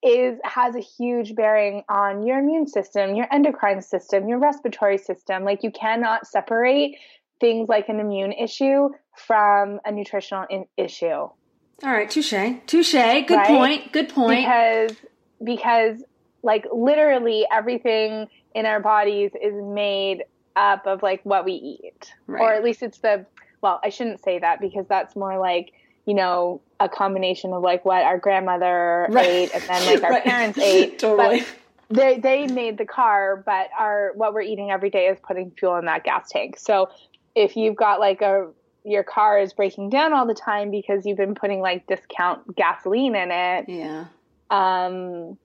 is 0.02 0.38
has 0.44 0.74
a 0.74 0.80
huge 0.80 1.34
bearing 1.34 1.82
on 1.88 2.26
your 2.26 2.38
immune 2.38 2.66
system, 2.66 3.14
your 3.14 3.26
endocrine 3.32 3.82
system, 3.82 4.28
your 4.28 4.38
respiratory 4.38 4.98
system. 4.98 5.44
Like 5.44 5.62
you 5.62 5.70
cannot 5.70 6.26
separate 6.26 6.96
things 7.40 7.68
like 7.68 7.88
an 7.88 8.00
immune 8.00 8.32
issue 8.32 8.90
from 9.16 9.80
a 9.84 9.92
nutritional 9.92 10.46
in- 10.48 10.66
issue. 10.76 11.06
All 11.06 11.34
right, 11.82 12.10
touche, 12.10 12.34
touche. 12.66 12.92
Good 12.92 13.30
right? 13.30 13.46
point. 13.46 13.92
Good 13.92 14.08
point. 14.10 14.40
Because 14.40 14.96
because 15.42 16.02
like 16.42 16.66
literally 16.72 17.46
everything 17.50 18.28
in 18.54 18.66
our 18.66 18.80
bodies 18.80 19.30
is 19.40 19.54
made 19.54 20.24
up 20.56 20.86
of 20.86 21.02
like 21.02 21.20
what 21.24 21.44
we 21.44 21.52
eat, 21.52 22.12
right. 22.26 22.42
or 22.42 22.52
at 22.52 22.64
least 22.64 22.82
it's 22.82 22.98
the 22.98 23.26
well. 23.62 23.80
I 23.82 23.90
shouldn't 23.90 24.22
say 24.22 24.38
that 24.38 24.60
because 24.60 24.86
that's 24.88 25.16
more 25.16 25.38
like 25.38 25.72
you 26.06 26.14
know 26.14 26.60
a 26.80 26.88
combination 26.88 27.52
of 27.52 27.62
like 27.62 27.84
what 27.84 28.02
our 28.02 28.18
grandmother 28.18 29.06
right. 29.10 29.26
ate 29.26 29.54
and 29.54 29.62
then 29.64 29.86
like 29.86 30.02
our 30.02 30.10
right. 30.12 30.24
parents 30.24 30.58
ate. 30.58 30.98
totally. 30.98 31.40
But 31.88 31.96
they 31.96 32.18
they 32.18 32.46
made 32.46 32.78
the 32.78 32.86
car, 32.86 33.42
but 33.44 33.68
our 33.78 34.12
what 34.14 34.32
we're 34.32 34.42
eating 34.42 34.70
every 34.70 34.90
day 34.90 35.06
is 35.06 35.18
putting 35.22 35.50
fuel 35.52 35.76
in 35.76 35.84
that 35.84 36.04
gas 36.04 36.30
tank. 36.30 36.58
So 36.58 36.90
if 37.34 37.56
you've 37.56 37.76
got 37.76 38.00
like 38.00 38.22
a 38.22 38.50
your 38.84 39.02
car 39.02 39.38
is 39.38 39.52
breaking 39.52 39.90
down 39.90 40.12
all 40.12 40.26
the 40.26 40.34
time 40.34 40.70
because 40.70 41.04
you've 41.04 41.18
been 41.18 41.34
putting 41.34 41.60
like 41.60 41.86
discount 41.86 42.56
gasoline 42.56 43.14
in 43.14 43.30
it. 43.30 43.64
Yeah. 43.68 44.06
Um 44.50 45.36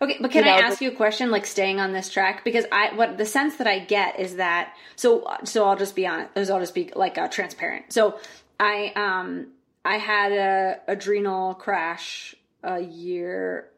Okay, 0.00 0.18
but 0.20 0.30
can 0.30 0.44
you 0.44 0.50
I 0.50 0.58
ask 0.58 0.80
you 0.80 0.90
a 0.90 0.94
question, 0.94 1.30
like 1.30 1.46
staying 1.46 1.80
on 1.80 1.92
this 1.92 2.10
track? 2.10 2.44
Because 2.44 2.66
I, 2.70 2.94
what 2.94 3.16
the 3.16 3.24
sense 3.24 3.56
that 3.56 3.66
I 3.66 3.78
get 3.78 4.20
is 4.20 4.36
that, 4.36 4.74
so, 4.94 5.26
so 5.44 5.66
I'll 5.66 5.76
just 5.76 5.96
be 5.96 6.06
honest, 6.06 6.36
I'll 6.36 6.60
just 6.60 6.74
be 6.74 6.92
like 6.94 7.16
uh, 7.16 7.28
transparent. 7.28 7.92
So 7.94 8.18
I, 8.60 8.92
um, 8.94 9.46
I 9.86 9.98
had 9.98 10.32
a 10.32 10.80
adrenal 10.88 11.54
crash 11.54 12.34
a 12.64 12.80
year 12.80 13.68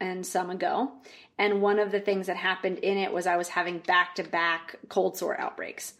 and 0.00 0.24
some 0.24 0.48
ago, 0.48 0.92
and 1.36 1.60
one 1.60 1.78
of 1.78 1.92
the 1.92 2.00
things 2.00 2.28
that 2.28 2.36
happened 2.36 2.78
in 2.78 2.96
it 2.96 3.12
was 3.12 3.26
I 3.26 3.36
was 3.36 3.48
having 3.48 3.80
back 3.80 4.14
to 4.14 4.22
back 4.22 4.76
cold 4.88 5.18
sore 5.18 5.38
outbreaks. 5.38 5.92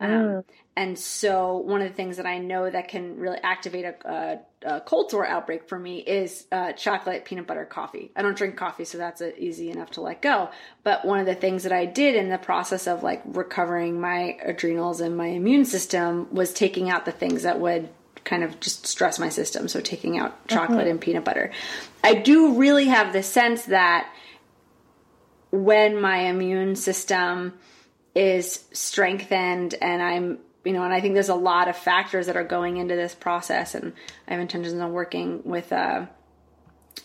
Um, 0.00 0.10
mm. 0.10 0.44
And 0.76 0.96
so, 0.96 1.56
one 1.56 1.82
of 1.82 1.88
the 1.88 1.94
things 1.94 2.18
that 2.18 2.26
I 2.26 2.38
know 2.38 2.70
that 2.70 2.86
can 2.86 3.16
really 3.18 3.38
activate 3.42 3.84
a, 3.84 4.38
a, 4.62 4.76
a 4.76 4.80
cold 4.82 5.10
sore 5.10 5.26
outbreak 5.26 5.68
for 5.68 5.76
me 5.76 5.98
is 5.98 6.46
uh, 6.52 6.70
chocolate 6.74 7.24
peanut 7.24 7.48
butter 7.48 7.64
coffee. 7.64 8.12
I 8.14 8.22
don't 8.22 8.36
drink 8.36 8.56
coffee, 8.56 8.84
so 8.84 8.98
that's 8.98 9.20
a, 9.20 9.36
easy 9.42 9.72
enough 9.72 9.90
to 9.92 10.00
let 10.00 10.22
go. 10.22 10.50
But 10.84 11.04
one 11.04 11.18
of 11.18 11.26
the 11.26 11.34
things 11.34 11.64
that 11.64 11.72
I 11.72 11.86
did 11.86 12.14
in 12.14 12.28
the 12.28 12.38
process 12.38 12.86
of 12.86 13.02
like 13.02 13.22
recovering 13.24 14.00
my 14.00 14.38
adrenals 14.44 15.00
and 15.00 15.16
my 15.16 15.26
immune 15.26 15.64
system 15.64 16.32
was 16.32 16.52
taking 16.52 16.88
out 16.88 17.04
the 17.04 17.10
things 17.10 17.42
that 17.42 17.58
would 17.58 17.88
kind 18.28 18.44
of 18.44 18.60
just 18.60 18.86
stress 18.86 19.18
my 19.18 19.28
system. 19.28 19.68
So, 19.68 19.80
taking 19.80 20.18
out 20.18 20.46
chocolate 20.48 20.80
mm-hmm. 20.80 20.90
and 20.90 21.00
peanut 21.00 21.24
butter. 21.24 21.50
I 22.04 22.14
do 22.14 22.54
really 22.54 22.86
have 22.86 23.12
the 23.12 23.22
sense 23.22 23.64
that 23.66 24.12
when 25.50 26.00
my 26.00 26.18
immune 26.18 26.76
system 26.76 27.54
is 28.14 28.64
strengthened 28.72 29.74
and 29.80 30.02
I'm 30.02 30.38
you 30.64 30.74
know, 30.74 30.82
and 30.82 30.92
I 30.92 31.00
think 31.00 31.14
there's 31.14 31.30
a 31.30 31.34
lot 31.34 31.68
of 31.68 31.76
factors 31.76 32.26
that 32.26 32.36
are 32.36 32.44
going 32.44 32.76
into 32.76 32.94
this 32.94 33.14
process, 33.14 33.74
and 33.74 33.94
I 34.26 34.32
have 34.32 34.40
intentions 34.40 34.74
on 34.74 34.92
working 34.92 35.42
with 35.44 35.72
a 35.72 36.10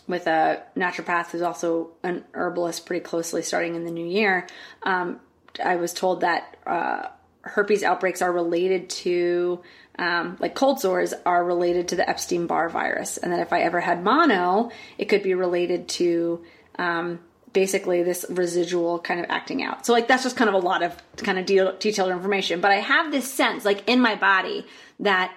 with 0.06 0.26
a 0.26 0.62
naturopath 0.76 1.30
who's 1.30 1.40
also 1.40 1.92
an 2.02 2.24
herbalist 2.34 2.84
pretty 2.84 3.02
closely 3.02 3.40
starting 3.40 3.74
in 3.74 3.84
the 3.84 3.90
new 3.90 4.04
year. 4.04 4.46
Um, 4.82 5.20
I 5.64 5.76
was 5.76 5.94
told 5.94 6.20
that 6.20 6.56
uh, 6.66 7.06
herpes 7.44 7.82
outbreaks 7.82 8.22
are 8.22 8.32
related 8.32 8.88
to 8.90 9.60
um, 9.98 10.36
like 10.40 10.54
cold 10.54 10.80
sores 10.80 11.14
are 11.24 11.44
related 11.44 11.88
to 11.88 11.96
the 11.96 12.08
Epstein 12.08 12.46
Barr 12.46 12.68
virus, 12.68 13.16
and 13.16 13.32
that 13.32 13.40
if 13.40 13.52
I 13.52 13.62
ever 13.62 13.80
had 13.80 14.02
mono, 14.02 14.70
it 14.98 15.06
could 15.06 15.22
be 15.22 15.34
related 15.34 15.88
to 15.90 16.44
um, 16.78 17.20
basically 17.52 18.02
this 18.02 18.26
residual 18.28 18.98
kind 18.98 19.20
of 19.20 19.26
acting 19.28 19.62
out. 19.62 19.86
So 19.86 19.92
like 19.92 20.08
that's 20.08 20.24
just 20.24 20.36
kind 20.36 20.48
of 20.48 20.54
a 20.54 20.66
lot 20.66 20.82
of 20.82 20.96
kind 21.16 21.38
of 21.38 21.46
de- 21.46 21.72
detailed 21.78 22.10
information, 22.10 22.60
but 22.60 22.72
I 22.72 22.76
have 22.76 23.12
this 23.12 23.32
sense 23.32 23.64
like 23.64 23.88
in 23.88 24.00
my 24.00 24.16
body 24.16 24.66
that 25.00 25.32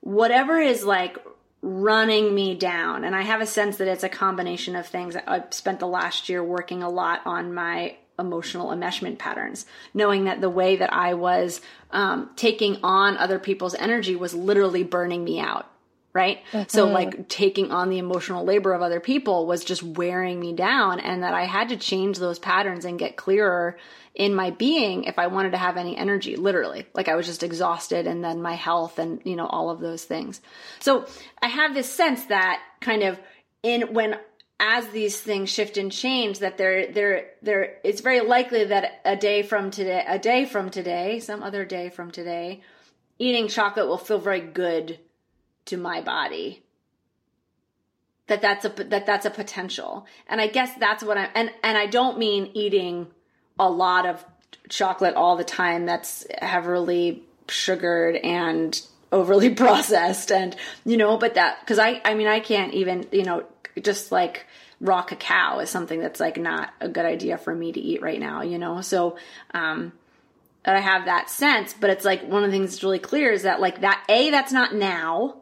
whatever 0.00 0.58
is 0.58 0.84
like 0.84 1.18
running 1.60 2.34
me 2.34 2.54
down 2.54 3.04
and 3.04 3.14
I 3.14 3.22
have 3.22 3.40
a 3.40 3.46
sense 3.46 3.76
that 3.76 3.88
it's 3.88 4.04
a 4.04 4.08
combination 4.08 4.74
of 4.76 4.86
things. 4.86 5.16
I've 5.26 5.52
spent 5.52 5.80
the 5.80 5.86
last 5.86 6.28
year 6.28 6.42
working 6.42 6.82
a 6.82 6.88
lot 6.88 7.20
on 7.24 7.52
my 7.52 7.96
emotional 8.22 8.68
enmeshment 8.68 9.18
patterns, 9.18 9.66
knowing 9.92 10.24
that 10.24 10.40
the 10.40 10.48
way 10.48 10.76
that 10.76 10.92
I 10.92 11.12
was 11.12 11.60
um, 11.90 12.30
taking 12.36 12.78
on 12.82 13.18
other 13.18 13.38
people's 13.38 13.74
energy 13.74 14.16
was 14.16 14.32
literally 14.32 14.82
burning 14.82 15.22
me 15.22 15.38
out 15.38 15.68
right? 16.14 16.40
Mm-hmm. 16.52 16.68
So 16.68 16.86
like 16.88 17.28
taking 17.28 17.70
on 17.70 17.88
the 17.88 17.98
emotional 17.98 18.44
labor 18.44 18.72
of 18.74 18.82
other 18.82 19.00
people 19.00 19.46
was 19.46 19.64
just 19.64 19.82
wearing 19.82 20.38
me 20.38 20.52
down 20.52 21.00
and 21.00 21.22
that 21.22 21.34
I 21.34 21.44
had 21.44 21.70
to 21.70 21.76
change 21.76 22.18
those 22.18 22.38
patterns 22.38 22.84
and 22.84 22.98
get 22.98 23.16
clearer 23.16 23.78
in 24.14 24.34
my 24.34 24.50
being 24.50 25.04
if 25.04 25.18
I 25.18 25.28
wanted 25.28 25.52
to 25.52 25.58
have 25.58 25.76
any 25.76 25.96
energy, 25.96 26.36
literally. 26.36 26.86
Like 26.92 27.08
I 27.08 27.14
was 27.14 27.26
just 27.26 27.42
exhausted 27.42 28.06
and 28.06 28.22
then 28.22 28.42
my 28.42 28.54
health 28.54 28.98
and, 28.98 29.22
you 29.24 29.36
know, 29.36 29.46
all 29.46 29.70
of 29.70 29.80
those 29.80 30.04
things. 30.04 30.40
So 30.80 31.06
I 31.40 31.48
have 31.48 31.72
this 31.72 31.90
sense 31.90 32.26
that 32.26 32.60
kind 32.80 33.02
of 33.02 33.18
in 33.62 33.94
when 33.94 34.18
as 34.64 34.86
these 34.88 35.20
things 35.20 35.50
shift 35.50 35.76
and 35.76 35.90
change 35.90 36.38
that 36.38 36.56
there 36.56 36.86
there 36.92 37.30
there 37.42 37.74
it's 37.82 38.00
very 38.00 38.20
likely 38.20 38.64
that 38.64 39.00
a 39.04 39.16
day 39.16 39.42
from 39.42 39.72
today 39.72 40.04
a 40.06 40.18
day 40.18 40.44
from 40.44 40.70
today 40.70 41.18
some 41.18 41.42
other 41.42 41.64
day 41.64 41.88
from 41.90 42.12
today 42.12 42.60
eating 43.18 43.48
chocolate 43.48 43.86
will 43.86 43.98
feel 43.98 44.18
very 44.18 44.40
good 44.40 44.98
to 45.66 45.76
my 45.76 46.00
body. 46.00 46.62
That 48.26 48.40
that's 48.40 48.64
a 48.64 48.68
that 48.68 49.06
that's 49.06 49.26
a 49.26 49.30
potential. 49.30 50.06
And 50.26 50.40
i 50.40 50.46
guess 50.46 50.74
that's 50.78 51.02
what 51.02 51.18
i'm 51.18 51.28
and 51.34 51.50
and 51.62 51.76
i 51.76 51.86
don't 51.86 52.18
mean 52.18 52.50
eating 52.54 53.08
a 53.58 53.68
lot 53.68 54.06
of 54.06 54.24
chocolate 54.68 55.14
all 55.14 55.36
the 55.36 55.44
time 55.44 55.86
that's 55.86 56.26
heavily 56.40 57.22
sugared 57.48 58.16
and 58.16 58.80
overly 59.10 59.54
processed 59.64 60.32
and 60.32 60.56
you 60.86 60.96
know 60.96 61.18
but 61.18 61.34
that 61.34 61.60
because 61.60 61.78
i 61.78 62.00
i 62.04 62.14
mean 62.14 62.26
i 62.26 62.40
can't 62.40 62.72
even 62.72 63.06
you 63.12 63.24
know 63.24 63.44
just 63.80 64.12
like 64.12 64.46
raw 64.80 65.02
cacao 65.02 65.60
is 65.60 65.70
something 65.70 66.00
that's 66.00 66.20
like 66.20 66.36
not 66.36 66.72
a 66.80 66.88
good 66.88 67.04
idea 67.04 67.38
for 67.38 67.54
me 67.54 67.72
to 67.72 67.80
eat 67.80 68.02
right 68.02 68.20
now 68.20 68.42
you 68.42 68.58
know 68.58 68.80
so 68.80 69.16
um 69.54 69.92
I 70.64 70.78
have 70.78 71.06
that 71.06 71.28
sense, 71.28 71.74
but 71.78 71.90
it's 71.90 72.04
like 72.04 72.24
one 72.24 72.44
of 72.44 72.50
the 72.50 72.56
things 72.56 72.70
that's 72.70 72.84
really 72.84 72.98
clear 72.98 73.32
is 73.32 73.42
that 73.42 73.60
like 73.60 73.80
that 73.80 74.04
A, 74.08 74.30
that's 74.30 74.52
not 74.52 74.74
now. 74.74 75.36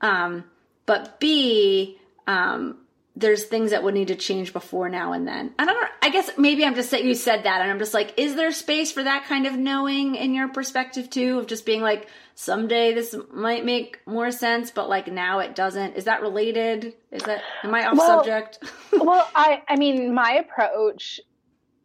Um, 0.00 0.44
but 0.86 1.20
B, 1.20 1.98
um, 2.26 2.78
there's 3.16 3.44
things 3.44 3.72
that 3.72 3.82
would 3.82 3.92
need 3.92 4.08
to 4.08 4.14
change 4.14 4.52
before 4.52 4.88
now 4.88 5.12
and 5.12 5.28
then. 5.28 5.52
I 5.58 5.66
don't 5.66 5.78
know. 5.78 5.88
I 6.00 6.08
guess 6.08 6.30
maybe 6.38 6.64
I'm 6.64 6.74
just 6.74 6.90
that 6.92 7.04
you 7.04 7.14
said 7.14 7.44
that, 7.44 7.60
and 7.60 7.70
I'm 7.70 7.78
just 7.78 7.92
like, 7.92 8.14
is 8.16 8.34
there 8.34 8.50
space 8.52 8.92
for 8.92 9.02
that 9.02 9.26
kind 9.26 9.46
of 9.46 9.58
knowing 9.58 10.14
in 10.14 10.32
your 10.32 10.48
perspective 10.48 11.10
too, 11.10 11.38
of 11.38 11.46
just 11.46 11.66
being 11.66 11.82
like, 11.82 12.08
someday 12.40 12.94
this 12.94 13.14
might 13.34 13.66
make 13.66 14.00
more 14.06 14.30
sense, 14.30 14.70
but 14.70 14.88
like 14.88 15.08
now 15.12 15.40
it 15.40 15.54
doesn't. 15.54 15.94
Is 15.94 16.04
that 16.04 16.22
related? 16.22 16.94
Is 17.12 17.22
that 17.24 17.42
am 17.62 17.74
I 17.74 17.86
off 17.86 17.98
well, 17.98 18.24
subject? 18.24 18.58
well, 18.92 19.28
I 19.34 19.62
I 19.68 19.76
mean, 19.76 20.14
my 20.14 20.32
approach, 20.32 21.20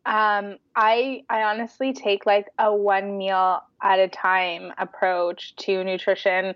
um, 0.06 0.58
I 0.76 1.24
I 1.30 1.44
honestly 1.44 1.92
take 1.92 2.26
like 2.26 2.48
a 2.58 2.74
one 2.74 3.18
meal 3.18 3.62
at 3.84 4.00
a 4.00 4.08
time 4.08 4.72
approach 4.78 5.56
to 5.58 5.84
nutrition 5.84 6.56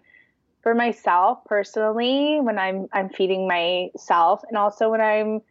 for 0.64 0.74
myself 0.74 1.40
personally 1.46 2.40
when 2.42 2.58
I'm 2.58 2.88
I'm 2.94 3.10
feeding 3.10 3.50
myself 3.50 4.42
and 4.48 4.58
also 4.58 4.90
when 4.90 5.02
I'm 5.02 5.42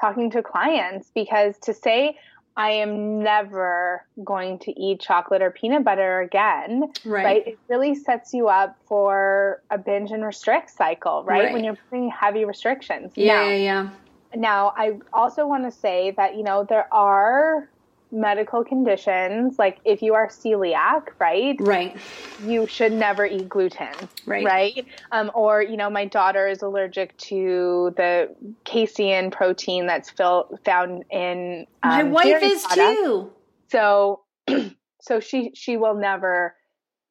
talking 0.00 0.30
to 0.30 0.42
clients 0.42 1.10
because 1.14 1.58
to 1.58 1.74
say 1.74 2.16
I 2.58 2.70
am 2.70 3.22
never 3.22 4.04
going 4.24 4.58
to 4.58 4.78
eat 4.78 4.98
chocolate 5.00 5.42
or 5.42 5.50
peanut 5.52 5.84
butter 5.84 6.20
again, 6.20 6.92
right. 7.04 7.24
right? 7.24 7.46
It 7.46 7.58
really 7.68 7.94
sets 7.94 8.34
you 8.34 8.48
up 8.48 8.76
for 8.88 9.62
a 9.70 9.78
binge 9.78 10.10
and 10.10 10.24
restrict 10.24 10.70
cycle, 10.70 11.22
right? 11.22 11.44
right. 11.44 11.52
When 11.52 11.62
you're 11.62 11.78
putting 11.88 12.10
heavy 12.10 12.44
restrictions. 12.44 13.12
Yeah, 13.14 13.34
now, 13.34 13.48
yeah, 13.48 13.56
yeah. 13.56 13.88
Now, 14.34 14.72
I 14.76 14.98
also 15.12 15.46
want 15.46 15.72
to 15.72 15.78
say 15.78 16.10
that, 16.16 16.36
you 16.36 16.42
know, 16.42 16.64
there 16.64 16.92
are 16.92 17.68
medical 18.10 18.64
conditions, 18.64 19.58
like 19.58 19.78
if 19.84 20.02
you 20.02 20.14
are 20.14 20.28
celiac, 20.28 21.08
right? 21.18 21.56
Right. 21.60 21.96
You 22.44 22.66
should 22.66 22.92
never 22.92 23.26
eat 23.26 23.48
gluten. 23.48 23.88
Right. 24.26 24.44
Right. 24.44 24.86
Um, 25.12 25.30
or, 25.34 25.62
you 25.62 25.76
know, 25.76 25.90
my 25.90 26.06
daughter 26.06 26.46
is 26.48 26.62
allergic 26.62 27.16
to 27.18 27.92
the 27.96 28.34
casein 28.64 29.30
protein 29.30 29.86
that's 29.86 30.10
fil- 30.10 30.58
found 30.64 31.04
in. 31.10 31.66
Um, 31.82 31.90
my 31.90 32.02
wife 32.04 32.42
is 32.42 32.64
products. 32.64 32.76
too. 32.76 33.30
So, 33.70 34.20
so 35.00 35.20
she, 35.20 35.52
she 35.54 35.76
will 35.76 35.94
never 35.94 36.54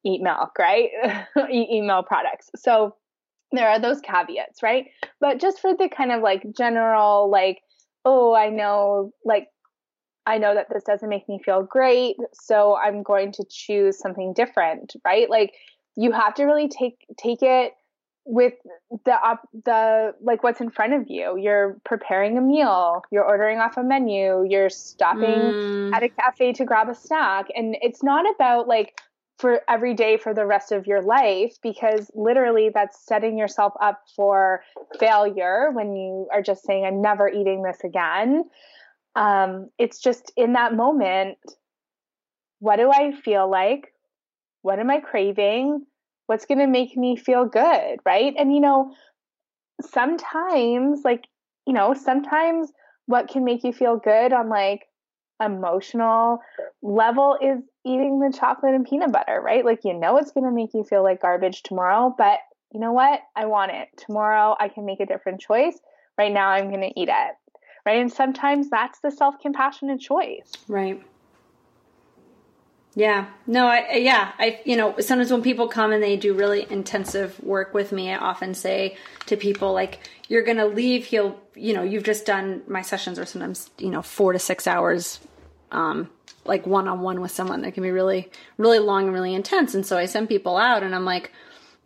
eat 0.04 0.20
milk, 0.20 0.58
right? 0.58 0.90
eat, 1.50 1.68
eat 1.70 1.82
milk 1.82 2.06
products. 2.06 2.50
So 2.56 2.96
there 3.52 3.68
are 3.68 3.78
those 3.78 4.00
caveats, 4.00 4.62
right? 4.62 4.86
But 5.20 5.40
just 5.40 5.60
for 5.60 5.74
the 5.76 5.88
kind 5.88 6.12
of 6.12 6.22
like 6.22 6.44
general, 6.56 7.30
like, 7.30 7.60
oh, 8.04 8.34
I 8.34 8.48
know, 8.48 9.12
like 9.24 9.48
I 10.28 10.36
know 10.36 10.54
that 10.54 10.66
this 10.70 10.84
doesn't 10.84 11.08
make 11.08 11.26
me 11.26 11.40
feel 11.42 11.62
great, 11.62 12.16
so 12.34 12.76
I'm 12.76 13.02
going 13.02 13.32
to 13.32 13.44
choose 13.48 13.98
something 13.98 14.34
different, 14.34 14.94
right? 15.02 15.28
Like 15.30 15.54
you 15.96 16.12
have 16.12 16.34
to 16.34 16.44
really 16.44 16.68
take 16.68 17.06
take 17.16 17.42
it 17.42 17.72
with 18.26 18.52
the 19.06 19.14
up 19.14 19.48
the 19.64 20.14
like 20.20 20.42
what's 20.42 20.60
in 20.60 20.68
front 20.68 20.92
of 20.92 21.08
you. 21.08 21.38
You're 21.38 21.80
preparing 21.82 22.36
a 22.36 22.42
meal, 22.42 23.02
you're 23.10 23.24
ordering 23.24 23.58
off 23.58 23.78
a 23.78 23.82
menu, 23.82 24.46
you're 24.46 24.68
stopping 24.68 25.40
mm. 25.40 25.94
at 25.94 26.02
a 26.02 26.10
cafe 26.10 26.52
to 26.52 26.66
grab 26.66 26.90
a 26.90 26.94
snack, 26.94 27.46
and 27.56 27.74
it's 27.80 28.02
not 28.02 28.26
about 28.34 28.68
like 28.68 29.00
for 29.38 29.62
every 29.66 29.94
day 29.94 30.18
for 30.18 30.34
the 30.34 30.44
rest 30.44 30.72
of 30.72 30.86
your 30.86 31.00
life 31.00 31.56
because 31.62 32.10
literally 32.14 32.70
that's 32.74 33.00
setting 33.06 33.38
yourself 33.38 33.72
up 33.80 34.02
for 34.14 34.62
failure 34.98 35.70
when 35.72 35.96
you 35.96 36.28
are 36.32 36.42
just 36.42 36.64
saying 36.64 36.84
I'm 36.84 37.00
never 37.00 37.28
eating 37.30 37.62
this 37.62 37.82
again 37.82 38.44
um, 39.14 39.70
it's 39.78 40.00
just 40.00 40.32
in 40.36 40.52
that 40.52 40.74
moment 40.74 41.38
what 42.60 42.76
do 42.76 42.90
I 42.90 43.12
feel 43.12 43.48
like? 43.48 43.92
What 44.62 44.78
am 44.78 44.90
I 44.90 45.00
craving? 45.00 45.86
What's 46.26 46.46
going 46.46 46.58
to 46.58 46.66
make 46.66 46.96
me 46.96 47.16
feel 47.16 47.46
good? 47.46 47.98
Right. 48.04 48.34
And, 48.36 48.54
you 48.54 48.60
know, 48.60 48.94
sometimes, 49.80 51.02
like, 51.04 51.24
you 51.66 51.72
know, 51.72 51.94
sometimes 51.94 52.70
what 53.06 53.28
can 53.28 53.44
make 53.44 53.64
you 53.64 53.72
feel 53.72 53.96
good 53.96 54.32
on 54.32 54.48
like 54.48 54.82
emotional 55.42 56.40
level 56.82 57.38
is 57.40 57.62
eating 57.86 58.18
the 58.18 58.36
chocolate 58.36 58.74
and 58.74 58.84
peanut 58.84 59.12
butter, 59.12 59.40
right? 59.40 59.64
Like, 59.64 59.80
you 59.84 59.94
know, 59.94 60.18
it's 60.18 60.32
going 60.32 60.44
to 60.44 60.52
make 60.52 60.74
you 60.74 60.84
feel 60.84 61.02
like 61.02 61.22
garbage 61.22 61.62
tomorrow, 61.62 62.14
but 62.16 62.40
you 62.72 62.80
know 62.80 62.92
what? 62.92 63.20
I 63.34 63.46
want 63.46 63.70
it. 63.72 63.88
Tomorrow 63.96 64.56
I 64.58 64.68
can 64.68 64.84
make 64.84 65.00
a 65.00 65.06
different 65.06 65.40
choice. 65.40 65.78
Right 66.18 66.32
now 66.32 66.48
I'm 66.48 66.68
going 66.68 66.82
to 66.82 67.00
eat 67.00 67.08
it 67.08 67.34
right? 67.88 68.02
And 68.02 68.12
sometimes 68.12 68.68
that's 68.68 68.98
the 68.98 69.10
self 69.10 69.40
compassionate 69.40 70.00
choice. 70.00 70.52
Right. 70.68 71.02
Yeah. 72.94 73.28
No, 73.46 73.66
I, 73.66 73.94
yeah, 73.94 74.32
I, 74.38 74.60
you 74.66 74.76
know, 74.76 74.98
sometimes 74.98 75.30
when 75.30 75.40
people 75.40 75.68
come 75.68 75.92
and 75.92 76.02
they 76.02 76.16
do 76.16 76.34
really 76.34 76.66
intensive 76.68 77.42
work 77.42 77.72
with 77.72 77.92
me, 77.92 78.10
I 78.10 78.18
often 78.18 78.52
say 78.54 78.96
to 79.26 79.36
people, 79.36 79.72
like, 79.72 80.10
you're 80.28 80.42
going 80.42 80.58
to 80.58 80.66
leave, 80.66 81.06
he'll, 81.06 81.40
you 81.54 81.72
know, 81.72 81.82
you've 81.82 82.02
just 82.02 82.26
done 82.26 82.62
my 82.66 82.82
sessions 82.82 83.18
or 83.18 83.24
sometimes, 83.24 83.70
you 83.78 83.88
know, 83.88 84.02
four 84.02 84.32
to 84.34 84.38
six 84.38 84.66
hours, 84.66 85.20
um, 85.70 86.10
like 86.44 86.66
one 86.66 86.88
on 86.88 87.00
one 87.00 87.20
with 87.22 87.30
someone 87.30 87.62
that 87.62 87.72
can 87.72 87.84
be 87.84 87.90
really, 87.90 88.30
really 88.58 88.80
long 88.80 89.04
and 89.04 89.14
really 89.14 89.34
intense. 89.34 89.74
And 89.74 89.86
so 89.86 89.96
I 89.96 90.06
send 90.06 90.28
people 90.28 90.58
out 90.58 90.82
and 90.82 90.94
I'm 90.94 91.04
like, 91.06 91.32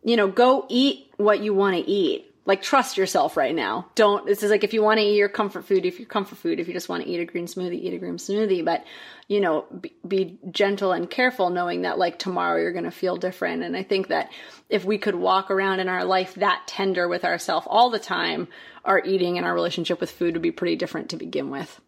you 0.02 0.16
know, 0.16 0.26
go 0.26 0.66
eat 0.68 1.12
what 1.16 1.40
you 1.40 1.54
want 1.54 1.76
to 1.76 1.88
eat 1.88 2.31
like 2.44 2.62
trust 2.62 2.96
yourself 2.96 3.36
right 3.36 3.54
now. 3.54 3.86
Don't 3.94 4.26
this 4.26 4.42
is 4.42 4.50
like 4.50 4.64
if 4.64 4.72
you 4.72 4.82
want 4.82 4.98
to 4.98 5.04
eat 5.04 5.16
your 5.16 5.28
comfort 5.28 5.64
food, 5.64 5.86
if 5.86 5.98
your 5.98 6.08
comfort 6.08 6.38
food, 6.38 6.58
if 6.58 6.66
you 6.66 6.74
just 6.74 6.88
want 6.88 7.04
to 7.04 7.08
eat 7.08 7.20
a 7.20 7.24
green 7.24 7.46
smoothie, 7.46 7.80
eat 7.80 7.94
a 7.94 7.98
green 7.98 8.16
smoothie, 8.16 8.64
but 8.64 8.84
you 9.28 9.40
know, 9.40 9.64
be, 9.80 9.94
be 10.06 10.38
gentle 10.50 10.92
and 10.92 11.08
careful 11.08 11.50
knowing 11.50 11.82
that 11.82 11.98
like 11.98 12.18
tomorrow 12.18 12.60
you're 12.60 12.72
going 12.72 12.84
to 12.84 12.90
feel 12.90 13.16
different. 13.16 13.62
And 13.62 13.76
I 13.76 13.84
think 13.84 14.08
that 14.08 14.30
if 14.68 14.84
we 14.84 14.98
could 14.98 15.14
walk 15.14 15.50
around 15.50 15.80
in 15.80 15.88
our 15.88 16.04
life 16.04 16.34
that 16.34 16.62
tender 16.66 17.06
with 17.08 17.24
ourselves 17.24 17.66
all 17.70 17.90
the 17.90 18.00
time, 18.00 18.48
our 18.84 19.00
eating 19.04 19.38
and 19.38 19.46
our 19.46 19.54
relationship 19.54 20.00
with 20.00 20.10
food 20.10 20.34
would 20.34 20.42
be 20.42 20.50
pretty 20.50 20.76
different 20.76 21.10
to 21.10 21.16
begin 21.16 21.50
with. 21.50 21.80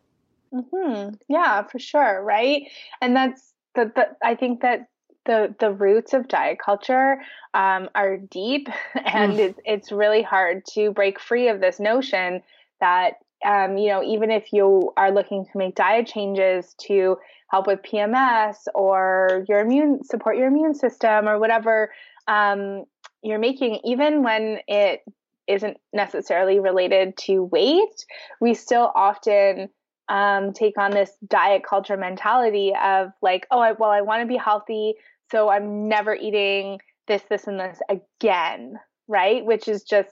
Mhm. 0.52 1.18
Yeah, 1.28 1.64
for 1.64 1.80
sure, 1.80 2.22
right? 2.22 2.62
And 3.00 3.16
that's 3.16 3.52
the 3.74 3.90
I 4.22 4.36
think 4.36 4.62
that 4.62 4.86
the 5.26 5.54
the 5.58 5.70
roots 5.72 6.12
of 6.12 6.28
diet 6.28 6.58
culture 6.64 7.18
um, 7.54 7.88
are 7.94 8.16
deep, 8.16 8.68
and 9.04 9.34
mm. 9.34 9.38
it's 9.38 9.60
it's 9.64 9.92
really 9.92 10.22
hard 10.22 10.64
to 10.74 10.92
break 10.92 11.20
free 11.20 11.48
of 11.48 11.60
this 11.60 11.80
notion 11.80 12.42
that 12.80 13.14
um, 13.44 13.76
you 13.76 13.88
know 13.88 14.02
even 14.02 14.30
if 14.30 14.52
you 14.52 14.92
are 14.96 15.12
looking 15.12 15.44
to 15.44 15.58
make 15.58 15.74
diet 15.74 16.06
changes 16.06 16.74
to 16.78 17.18
help 17.48 17.66
with 17.66 17.80
PMS 17.82 18.56
or 18.74 19.44
your 19.48 19.60
immune 19.60 20.02
support 20.04 20.36
your 20.36 20.48
immune 20.48 20.74
system 20.74 21.28
or 21.28 21.38
whatever 21.38 21.90
um, 22.26 22.84
you're 23.22 23.38
making, 23.38 23.80
even 23.84 24.22
when 24.22 24.58
it 24.68 25.02
isn't 25.46 25.76
necessarily 25.92 26.58
related 26.58 27.16
to 27.16 27.44
weight, 27.44 28.06
we 28.40 28.54
still 28.54 28.90
often 28.94 29.68
um, 30.08 30.52
take 30.52 30.76
on 30.78 30.90
this 30.90 31.10
diet 31.26 31.62
culture 31.64 31.96
mentality 31.96 32.72
of 32.82 33.12
like, 33.22 33.46
oh, 33.50 33.60
I, 33.60 33.72
well, 33.72 33.90
I 33.90 34.02
want 34.02 34.22
to 34.22 34.26
be 34.26 34.36
healthy, 34.36 34.94
so 35.30 35.48
I'm 35.48 35.88
never 35.88 36.14
eating 36.14 36.78
this, 37.06 37.22
this, 37.28 37.46
and 37.46 37.60
this 37.60 37.78
again, 37.88 38.74
right? 39.08 39.44
Which 39.44 39.68
is 39.68 39.82
just 39.82 40.10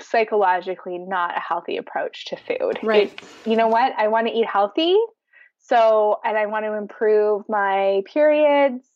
psychologically 0.00 0.98
not 0.98 1.36
a 1.36 1.40
healthy 1.40 1.76
approach 1.76 2.26
to 2.26 2.36
food. 2.36 2.78
Right. 2.82 3.12
It's, 3.12 3.46
you 3.46 3.56
know 3.56 3.68
what? 3.68 3.92
I 3.96 4.08
want 4.08 4.28
to 4.28 4.32
eat 4.32 4.46
healthy. 4.46 4.96
So, 5.58 6.20
and 6.24 6.38
I 6.38 6.46
want 6.46 6.64
to 6.64 6.74
improve 6.74 7.42
my 7.48 8.02
periods. 8.12 8.86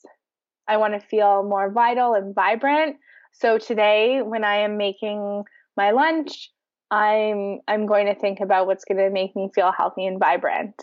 I 0.68 0.76
want 0.76 0.94
to 0.94 1.06
feel 1.06 1.42
more 1.42 1.70
vital 1.70 2.14
and 2.14 2.34
vibrant. 2.34 2.96
So 3.32 3.58
today, 3.58 4.22
when 4.22 4.44
I 4.44 4.58
am 4.58 4.76
making 4.76 5.44
my 5.76 5.90
lunch, 5.90 6.50
I'm 6.90 7.60
I'm 7.66 7.86
going 7.86 8.06
to 8.06 8.14
think 8.14 8.40
about 8.40 8.66
what's 8.66 8.84
going 8.84 8.98
to 8.98 9.10
make 9.10 9.34
me 9.34 9.50
feel 9.54 9.72
healthy 9.72 10.06
and 10.06 10.18
vibrant 10.18 10.74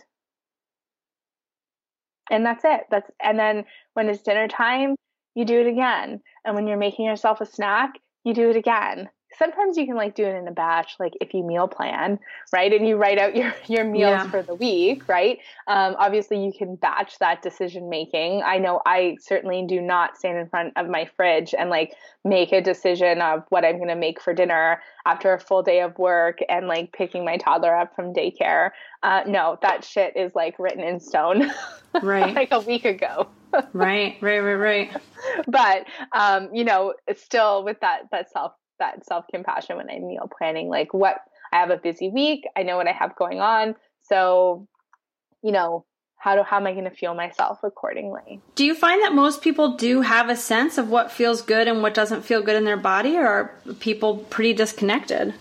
and 2.29 2.45
that's 2.45 2.63
it. 2.65 2.81
That's 2.89 3.09
and 3.21 3.37
then 3.37 3.65
when 3.93 4.09
it's 4.09 4.21
dinner 4.21 4.47
time 4.47 4.95
you 5.35 5.45
do 5.45 5.59
it 5.59 5.67
again. 5.67 6.21
And 6.45 6.55
when 6.55 6.67
you're 6.67 6.77
making 6.77 7.05
yourself 7.05 7.41
a 7.41 7.45
snack 7.45 7.93
you 8.23 8.33
do 8.33 8.49
it 8.49 8.55
again 8.55 9.09
sometimes 9.37 9.77
you 9.77 9.85
can 9.85 9.95
like 9.95 10.15
do 10.15 10.25
it 10.25 10.35
in 10.35 10.47
a 10.47 10.51
batch 10.51 10.95
like 10.99 11.13
if 11.21 11.33
you 11.33 11.43
meal 11.43 11.67
plan 11.67 12.19
right? 12.51 12.73
And 12.73 12.87
you 12.87 12.95
write 12.95 13.17
out 13.17 13.35
your 13.35 13.53
your 13.67 13.85
meals 13.85 14.11
yeah. 14.11 14.29
for 14.29 14.41
the 14.41 14.55
week 14.55 15.07
right? 15.07 15.39
Um, 15.67 15.95
obviously 15.97 16.43
you 16.43 16.51
can 16.51 16.75
batch 16.75 17.19
that 17.19 17.41
decision 17.41 17.89
making. 17.89 18.41
I 18.43 18.57
know 18.57 18.81
i 18.85 19.17
certainly 19.19 19.65
do 19.67 19.81
not 19.81 20.17
stand 20.17 20.37
in 20.37 20.47
front 20.47 20.73
of 20.75 20.87
my 20.87 21.09
fridge 21.15 21.53
and 21.57 21.69
like 21.69 21.93
make 22.25 22.51
a 22.51 22.61
decision 22.61 23.21
of 23.21 23.43
what 23.49 23.63
i'm 23.63 23.77
going 23.77 23.87
to 23.87 23.95
make 23.95 24.21
for 24.21 24.33
dinner 24.33 24.81
after 25.05 25.33
a 25.33 25.39
full 25.39 25.63
day 25.63 25.81
of 25.81 25.97
work 25.97 26.39
and 26.49 26.67
like 26.67 26.91
picking 26.91 27.25
my 27.25 27.37
toddler 27.37 27.75
up 27.75 27.95
from 27.95 28.13
daycare. 28.13 28.71
Uh, 29.01 29.21
no 29.25 29.57
that 29.61 29.83
shit 29.83 30.15
is 30.15 30.33
like 30.35 30.57
written 30.59 30.83
in 30.83 30.99
stone 30.99 31.51
right. 32.03 32.35
like 32.35 32.51
a 32.51 32.59
week 32.59 32.85
ago. 32.85 33.27
Right 33.73 34.17
right 34.21 34.39
right 34.39 34.53
right. 34.53 35.01
But 35.47 35.85
um 36.11 36.49
you 36.53 36.63
know 36.63 36.93
still 37.15 37.63
with 37.63 37.79
that 37.81 38.03
that 38.11 38.31
self 38.31 38.53
that 38.79 39.05
self 39.05 39.25
compassion 39.31 39.77
when 39.77 39.89
I'm 39.89 40.07
meal 40.07 40.29
planning. 40.37 40.69
Like, 40.69 40.93
what 40.93 41.17
I 41.51 41.57
have 41.57 41.69
a 41.69 41.77
busy 41.77 42.09
week, 42.09 42.45
I 42.55 42.63
know 42.63 42.77
what 42.77 42.87
I 42.87 42.93
have 42.93 43.15
going 43.15 43.39
on. 43.39 43.75
So, 44.01 44.67
you 45.41 45.51
know, 45.51 45.85
how 46.17 46.35
do 46.35 46.43
how 46.43 46.57
am 46.57 46.67
I 46.67 46.73
going 46.73 46.83
to 46.83 46.91
feel 46.91 47.15
myself 47.15 47.59
accordingly? 47.63 48.41
Do 48.55 48.65
you 48.65 48.75
find 48.75 49.01
that 49.03 49.13
most 49.13 49.41
people 49.41 49.75
do 49.77 50.01
have 50.01 50.29
a 50.29 50.35
sense 50.35 50.77
of 50.77 50.89
what 50.89 51.11
feels 51.11 51.41
good 51.41 51.67
and 51.67 51.81
what 51.81 51.93
doesn't 51.93 52.23
feel 52.23 52.41
good 52.41 52.57
in 52.57 52.65
their 52.65 52.77
body, 52.77 53.15
or 53.15 53.25
are 53.25 53.51
people 53.79 54.17
pretty 54.17 54.53
disconnected? 54.53 55.33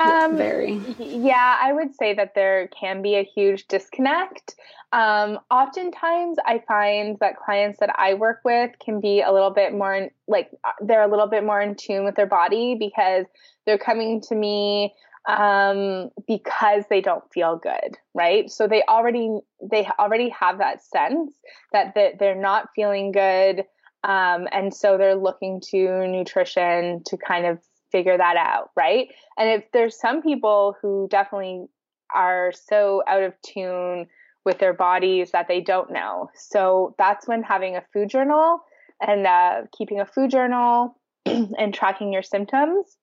Um, 0.00 0.36
Very. 0.36 0.96
Yeah, 0.98 1.56
I 1.60 1.72
would 1.72 1.94
say 1.94 2.14
that 2.14 2.34
there 2.34 2.68
can 2.68 3.02
be 3.02 3.16
a 3.16 3.22
huge 3.22 3.66
disconnect. 3.68 4.54
Um, 4.92 5.38
oftentimes, 5.50 6.38
I 6.44 6.62
find 6.66 7.18
that 7.20 7.36
clients 7.36 7.78
that 7.80 7.94
I 7.96 8.14
work 8.14 8.40
with 8.44 8.70
can 8.84 9.00
be 9.00 9.20
a 9.20 9.30
little 9.30 9.50
bit 9.50 9.72
more 9.72 9.94
in, 9.94 10.10
like 10.26 10.50
uh, 10.64 10.72
they're 10.80 11.02
a 11.02 11.10
little 11.10 11.28
bit 11.28 11.44
more 11.44 11.60
in 11.60 11.76
tune 11.76 12.04
with 12.04 12.16
their 12.16 12.26
body 12.26 12.76
because 12.78 13.26
they're 13.66 13.78
coming 13.78 14.20
to 14.22 14.34
me 14.34 14.94
um, 15.28 16.10
because 16.26 16.84
they 16.88 17.00
don't 17.00 17.24
feel 17.32 17.56
good, 17.56 17.96
right? 18.14 18.50
So 18.50 18.66
they 18.66 18.82
already 18.88 19.38
they 19.62 19.86
already 19.98 20.30
have 20.30 20.58
that 20.58 20.82
sense 20.82 21.32
that 21.72 21.94
that 21.94 22.18
they're 22.18 22.34
not 22.34 22.70
feeling 22.74 23.12
good, 23.12 23.64
um, 24.02 24.48
and 24.50 24.74
so 24.74 24.96
they're 24.96 25.14
looking 25.14 25.60
to 25.70 26.08
nutrition 26.08 27.02
to 27.06 27.16
kind 27.16 27.46
of 27.46 27.58
figure 27.90 28.16
that 28.16 28.36
out, 28.36 28.70
right? 28.76 29.08
And 29.38 29.48
if 29.48 29.70
there's 29.72 29.98
some 29.98 30.22
people 30.22 30.76
who 30.80 31.08
definitely 31.10 31.66
are 32.14 32.52
so 32.52 33.02
out 33.06 33.22
of 33.22 33.34
tune 33.42 34.06
with 34.44 34.58
their 34.58 34.72
bodies 34.72 35.32
that 35.32 35.48
they 35.48 35.60
don't 35.60 35.92
know. 35.92 36.30
So 36.34 36.94
that's 36.98 37.28
when 37.28 37.42
having 37.42 37.76
a 37.76 37.84
food 37.92 38.08
journal 38.08 38.60
and 39.00 39.26
uh, 39.26 39.62
keeping 39.76 40.00
a 40.00 40.06
food 40.06 40.30
journal 40.30 40.96
and 41.26 41.74
tracking 41.74 42.12
your 42.12 42.22
symptoms 42.22 42.96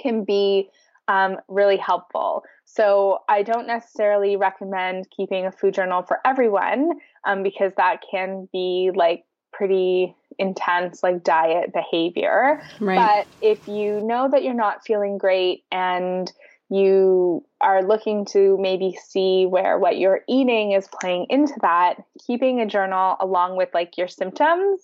can 0.00 0.24
be 0.24 0.68
um, 1.08 1.36
really 1.48 1.76
helpful. 1.76 2.42
So 2.64 3.20
I 3.28 3.42
don't 3.42 3.66
necessarily 3.66 4.36
recommend 4.36 5.06
keeping 5.16 5.46
a 5.46 5.52
food 5.52 5.74
journal 5.74 6.02
for 6.02 6.18
everyone 6.24 6.90
um, 7.24 7.42
because 7.42 7.72
that 7.76 8.00
can 8.10 8.48
be 8.52 8.90
like 8.94 9.24
pretty 9.56 10.14
intense 10.38 11.02
like 11.02 11.24
diet 11.24 11.72
behavior. 11.72 12.62
Right. 12.80 12.96
But 12.96 13.46
if 13.46 13.66
you 13.68 14.00
know 14.00 14.28
that 14.30 14.42
you're 14.42 14.54
not 14.54 14.84
feeling 14.84 15.18
great 15.18 15.64
and 15.72 16.30
you 16.68 17.44
are 17.60 17.82
looking 17.82 18.24
to 18.26 18.58
maybe 18.60 18.98
see 19.06 19.46
where 19.46 19.78
what 19.78 19.98
you're 19.98 20.22
eating 20.28 20.72
is 20.72 20.88
playing 21.00 21.26
into 21.30 21.54
that, 21.62 21.94
keeping 22.26 22.60
a 22.60 22.66
journal 22.66 23.16
along 23.20 23.56
with 23.56 23.68
like 23.72 23.96
your 23.96 24.08
symptoms 24.08 24.80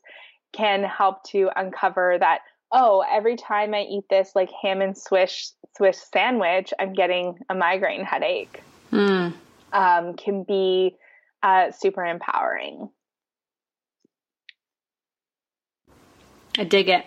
can 0.52 0.84
help 0.84 1.24
to 1.24 1.50
uncover 1.56 2.16
that 2.20 2.40
oh, 2.74 3.04
every 3.10 3.36
time 3.36 3.74
I 3.74 3.82
eat 3.82 4.04
this 4.08 4.32
like 4.34 4.50
ham 4.62 4.80
and 4.80 4.96
swish 4.96 5.50
Swiss 5.76 6.06
sandwich, 6.12 6.72
I'm 6.78 6.92
getting 6.92 7.38
a 7.48 7.54
migraine 7.54 8.04
headache. 8.04 8.62
Mm. 8.90 9.34
Um, 9.72 10.14
can 10.14 10.42
be 10.44 10.96
uh, 11.42 11.70
super 11.72 12.04
empowering. 12.04 12.90
I 16.58 16.64
dig 16.64 16.88
it. 16.88 17.04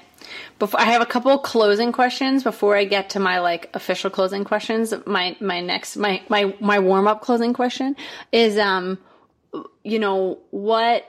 Before 0.57 0.79
I 0.79 0.85
have 0.85 1.01
a 1.01 1.05
couple 1.05 1.37
closing 1.37 1.91
questions 1.91 2.43
before 2.43 2.75
I 2.75 2.85
get 2.85 3.11
to 3.11 3.19
my 3.19 3.39
like 3.39 3.69
official 3.73 4.09
closing 4.09 4.43
questions. 4.43 4.93
My 5.05 5.35
my 5.39 5.61
next 5.61 5.97
my 5.97 6.21
my 6.29 6.55
my 6.59 6.79
warm 6.79 7.07
up 7.07 7.21
closing 7.21 7.53
question 7.53 7.95
is 8.31 8.57
um 8.57 8.97
you 9.83 9.99
know 9.99 10.39
what 10.51 11.05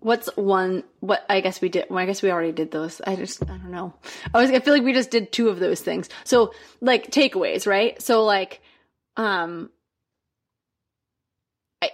what's 0.00 0.28
one 0.36 0.84
what 1.00 1.24
I 1.28 1.40
guess 1.40 1.60
we 1.60 1.68
did 1.68 1.86
well, 1.88 1.98
I 1.98 2.06
guess 2.06 2.22
we 2.22 2.30
already 2.30 2.52
did 2.52 2.70
those. 2.70 3.00
I 3.00 3.16
just 3.16 3.42
I 3.42 3.46
don't 3.46 3.70
know. 3.70 3.94
I 4.32 4.40
was 4.40 4.50
I 4.50 4.60
feel 4.60 4.74
like 4.74 4.84
we 4.84 4.92
just 4.92 5.10
did 5.10 5.32
two 5.32 5.48
of 5.48 5.58
those 5.58 5.80
things. 5.80 6.08
So 6.24 6.52
like 6.80 7.10
takeaways, 7.10 7.66
right? 7.66 8.00
So 8.00 8.24
like 8.24 8.60
um 9.16 9.70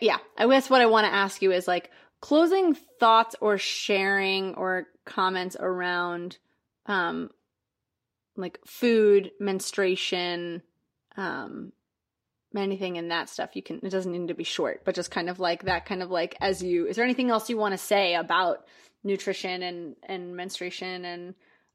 yeah, 0.00 0.18
I 0.36 0.46
guess 0.48 0.68
what 0.68 0.80
I 0.80 0.86
want 0.86 1.06
to 1.06 1.14
ask 1.14 1.42
you 1.42 1.52
is 1.52 1.68
like 1.68 1.90
closing 2.24 2.74
thoughts 2.98 3.36
or 3.42 3.58
sharing 3.58 4.54
or 4.54 4.86
comments 5.04 5.58
around 5.60 6.38
um 6.86 7.28
like 8.34 8.58
food 8.64 9.30
menstruation 9.38 10.62
um 11.18 11.70
anything 12.56 12.96
in 12.96 13.08
that 13.08 13.28
stuff 13.28 13.54
you 13.54 13.62
can 13.62 13.78
it 13.82 13.90
doesn't 13.90 14.12
need 14.12 14.28
to 14.28 14.34
be 14.34 14.42
short 14.42 14.86
but 14.86 14.94
just 14.94 15.10
kind 15.10 15.28
of 15.28 15.38
like 15.38 15.64
that 15.64 15.84
kind 15.84 16.02
of 16.02 16.10
like 16.10 16.34
as 16.40 16.62
you 16.62 16.86
is 16.86 16.96
there 16.96 17.04
anything 17.04 17.28
else 17.28 17.50
you 17.50 17.58
want 17.58 17.72
to 17.72 17.78
say 17.78 18.14
about 18.14 18.64
nutrition 19.02 19.62
and 19.62 19.94
and 20.04 20.34
menstruation 20.34 21.04
and 21.04 21.34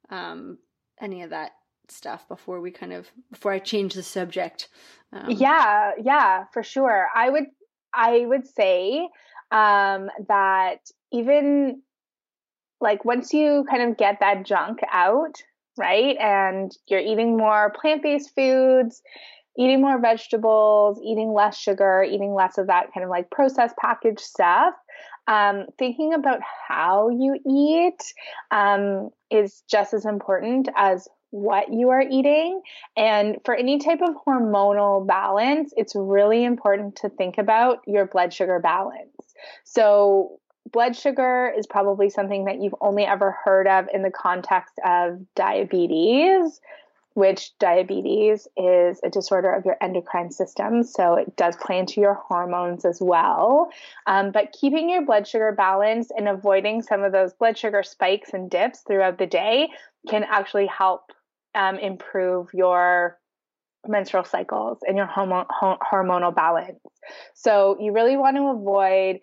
um 0.09 0.57
any 0.99 1.21
of 1.21 1.29
that 1.29 1.51
stuff 1.91 2.27
before 2.27 2.59
we 2.59 2.71
kind 2.71 2.91
of 2.91 3.07
before 3.31 3.51
I 3.51 3.59
change 3.59 3.93
the 3.93 4.03
subject. 4.03 4.69
Um, 5.13 5.29
yeah, 5.29 5.91
yeah, 6.01 6.45
for 6.53 6.63
sure. 6.63 7.07
I 7.15 7.29
would 7.29 7.45
I 7.93 8.25
would 8.25 8.47
say 8.47 9.07
um, 9.51 10.09
that 10.27 10.79
even 11.11 11.81
like 12.81 13.03
once 13.05 13.33
you 13.33 13.65
kind 13.69 13.89
of 13.89 13.97
get 13.97 14.19
that 14.21 14.45
junk 14.45 14.79
out, 14.91 15.41
right, 15.77 16.15
and 16.17 16.71
you're 16.87 16.99
eating 16.99 17.37
more 17.37 17.73
plant 17.79 18.03
based 18.03 18.33
foods, 18.35 19.01
eating 19.57 19.81
more 19.81 19.99
vegetables, 19.99 20.99
eating 21.03 21.33
less 21.33 21.57
sugar, 21.57 22.03
eating 22.03 22.33
less 22.33 22.57
of 22.57 22.67
that 22.67 22.93
kind 22.93 23.03
of 23.03 23.09
like 23.09 23.29
processed 23.29 23.75
packaged 23.77 24.19
stuff. 24.19 24.73
Um, 25.27 25.65
thinking 25.77 26.13
about 26.13 26.39
how 26.67 27.09
you 27.09 27.37
eat 27.47 28.01
um, 28.49 29.09
is 29.29 29.61
just 29.69 29.93
as 29.93 30.05
important 30.05 30.69
as 30.75 31.07
what 31.29 31.71
you 31.71 31.89
are 31.89 32.01
eating. 32.01 32.61
And 32.97 33.37
for 33.45 33.53
any 33.53 33.77
type 33.77 33.99
of 34.01 34.15
hormonal 34.25 35.05
balance, 35.05 35.71
it's 35.77 35.93
really 35.95 36.43
important 36.43 36.95
to 36.97 37.09
think 37.09 37.37
about 37.37 37.79
your 37.85 38.07
blood 38.07 38.33
sugar 38.33 38.59
balance. 38.59 39.18
So, 39.63 40.39
blood 40.71 40.95
sugar 40.95 41.51
is 41.57 41.65
probably 41.65 42.09
something 42.09 42.45
that 42.45 42.61
you've 42.61 42.75
only 42.81 43.03
ever 43.03 43.31
heard 43.43 43.67
of 43.67 43.87
in 43.93 44.03
the 44.03 44.11
context 44.11 44.75
of 44.85 45.19
diabetes 45.35 46.61
which 47.19 47.57
diabetes 47.59 48.47
is 48.55 48.99
a 49.03 49.09
disorder 49.09 49.51
of 49.51 49.65
your 49.65 49.75
endocrine 49.81 50.31
system. 50.31 50.83
So 50.83 51.15
it 51.15 51.35
does 51.35 51.57
play 51.57 51.77
into 51.77 51.99
your 51.99 52.13
hormones 52.13 52.85
as 52.85 53.01
well. 53.01 53.71
Um, 54.07 54.31
but 54.31 54.53
keeping 54.53 54.89
your 54.89 55.05
blood 55.05 55.27
sugar 55.27 55.51
balanced 55.51 56.13
and 56.15 56.29
avoiding 56.29 56.81
some 56.81 57.03
of 57.03 57.11
those 57.11 57.33
blood 57.33 57.57
sugar 57.57 57.83
spikes 57.83 58.33
and 58.33 58.49
dips 58.49 58.81
throughout 58.81 59.17
the 59.17 59.27
day 59.27 59.69
can 60.07 60.23
actually 60.23 60.67
help 60.67 61.11
um, 61.55 61.77
improve 61.77 62.53
your 62.53 63.17
menstrual 63.87 64.23
cycles 64.23 64.79
and 64.85 64.97
your 64.97 65.07
hormonal 65.07 66.35
balance. 66.35 66.79
So 67.33 67.77
you 67.79 67.91
really 67.91 68.17
want 68.17 68.37
to 68.37 68.47
avoid 68.47 69.19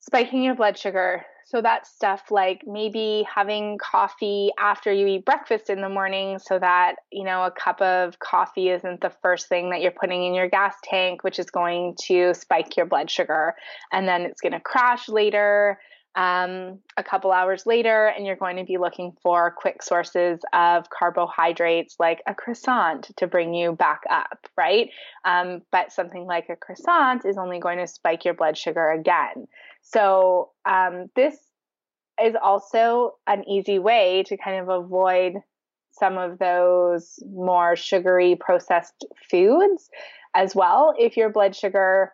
spiking 0.00 0.42
your 0.42 0.54
blood 0.54 0.78
sugar 0.78 1.24
so 1.52 1.60
that's 1.60 1.90
stuff 1.90 2.30
like 2.30 2.62
maybe 2.66 3.26
having 3.32 3.76
coffee 3.76 4.50
after 4.58 4.90
you 4.90 5.06
eat 5.06 5.26
breakfast 5.26 5.68
in 5.68 5.82
the 5.82 5.88
morning 5.90 6.38
so 6.38 6.58
that, 6.58 6.96
you 7.10 7.24
know, 7.24 7.42
a 7.44 7.50
cup 7.50 7.82
of 7.82 8.18
coffee 8.20 8.70
isn't 8.70 9.02
the 9.02 9.12
first 9.22 9.48
thing 9.48 9.68
that 9.68 9.82
you're 9.82 9.90
putting 9.90 10.24
in 10.24 10.32
your 10.32 10.48
gas 10.48 10.74
tank, 10.82 11.22
which 11.22 11.38
is 11.38 11.50
going 11.50 11.94
to 12.06 12.32
spike 12.32 12.74
your 12.74 12.86
blood 12.86 13.10
sugar. 13.10 13.54
And 13.92 14.08
then 14.08 14.22
it's 14.22 14.40
going 14.40 14.52
to 14.52 14.60
crash 14.60 15.10
later 15.10 15.78
um, 16.14 16.78
a 16.96 17.02
couple 17.02 17.32
hours 17.32 17.64
later, 17.64 18.06
and 18.06 18.26
you're 18.26 18.36
going 18.36 18.56
to 18.56 18.64
be 18.64 18.76
looking 18.76 19.12
for 19.22 19.50
quick 19.50 19.82
sources 19.82 20.40
of 20.52 20.90
carbohydrates 20.90 21.96
like 21.98 22.22
a 22.26 22.34
croissant 22.34 23.10
to 23.16 23.26
bring 23.26 23.54
you 23.54 23.72
back 23.72 24.02
up, 24.10 24.46
right? 24.56 24.90
Um, 25.24 25.62
but 25.70 25.92
something 25.92 26.26
like 26.26 26.48
a 26.50 26.56
croissant 26.56 27.24
is 27.24 27.38
only 27.38 27.60
going 27.60 27.78
to 27.78 27.86
spike 27.86 28.24
your 28.24 28.34
blood 28.34 28.58
sugar 28.58 28.90
again. 28.90 29.46
So 29.80 30.50
um, 30.68 31.08
this 31.16 31.36
is 32.22 32.34
also 32.40 33.14
an 33.26 33.48
easy 33.48 33.78
way 33.78 34.22
to 34.26 34.36
kind 34.36 34.60
of 34.60 34.68
avoid 34.68 35.34
some 35.92 36.18
of 36.18 36.38
those 36.38 37.18
more 37.30 37.76
sugary 37.76 38.36
processed 38.36 39.06
foods 39.30 39.88
as 40.34 40.54
well. 40.54 40.94
If 40.98 41.16
your 41.16 41.30
blood 41.30 41.56
sugar 41.56 42.12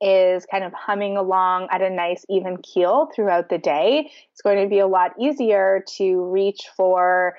is 0.00 0.46
kind 0.46 0.64
of 0.64 0.72
humming 0.72 1.16
along 1.16 1.68
at 1.70 1.82
a 1.82 1.90
nice 1.90 2.24
even 2.28 2.58
keel 2.58 3.10
throughout 3.14 3.48
the 3.48 3.58
day, 3.58 4.10
it's 4.32 4.42
going 4.42 4.62
to 4.62 4.68
be 4.68 4.78
a 4.78 4.86
lot 4.86 5.12
easier 5.18 5.84
to 5.96 6.24
reach 6.26 6.68
for, 6.76 7.36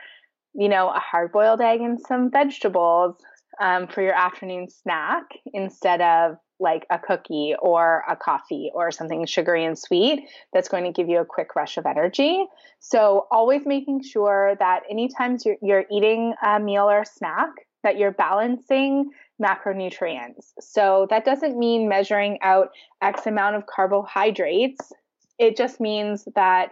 you 0.54 0.70
know, 0.70 0.90
a 0.90 1.00
hard 1.00 1.32
boiled 1.32 1.62
egg 1.62 1.82
and 1.82 2.00
some 2.00 2.32
vegetables 2.32 3.16
um, 3.60 3.88
for 3.88 4.02
your 4.02 4.14
afternoon 4.14 4.70
snack 4.70 5.26
instead 5.54 6.02
of 6.02 6.38
like 6.60 6.86
a 6.90 7.00
cookie 7.00 7.56
or 7.60 8.04
a 8.08 8.16
coffee 8.16 8.72
or 8.74 8.92
something 8.92 9.26
sugary 9.26 9.66
and 9.66 9.78
sweet 9.78 10.28
that's 10.54 10.70
going 10.70 10.84
to 10.84 10.92
give 10.92 11.10
you 11.10 11.20
a 11.20 11.26
quick 11.26 11.56
rush 11.56 11.78
of 11.78 11.86
energy. 11.86 12.46
So, 12.80 13.28
always 13.32 13.66
making 13.66 14.04
sure 14.04 14.56
that 14.60 14.84
anytime 14.90 15.38
you're, 15.44 15.58
you're 15.62 15.86
eating 15.92 16.34
a 16.44 16.60
meal 16.60 16.90
or 16.90 17.02
a 17.02 17.06
snack, 17.06 17.50
that 17.84 17.98
you're 17.98 18.12
balancing 18.12 19.10
macronutrients. 19.42 20.52
So, 20.60 21.08
that 21.10 21.26
doesn't 21.26 21.58
mean 21.58 21.90
measuring 21.90 22.40
out 22.42 22.70
X 23.02 23.26
amount 23.26 23.56
of 23.56 23.66
carbohydrates. 23.66 24.92
It 25.40 25.58
just 25.58 25.80
means 25.80 26.28
that 26.36 26.72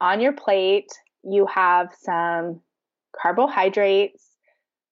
on 0.00 0.20
your 0.20 0.32
plate, 0.32 0.90
you 1.22 1.46
have 1.46 1.92
some 2.00 2.60
carbohydrates. 3.20 4.24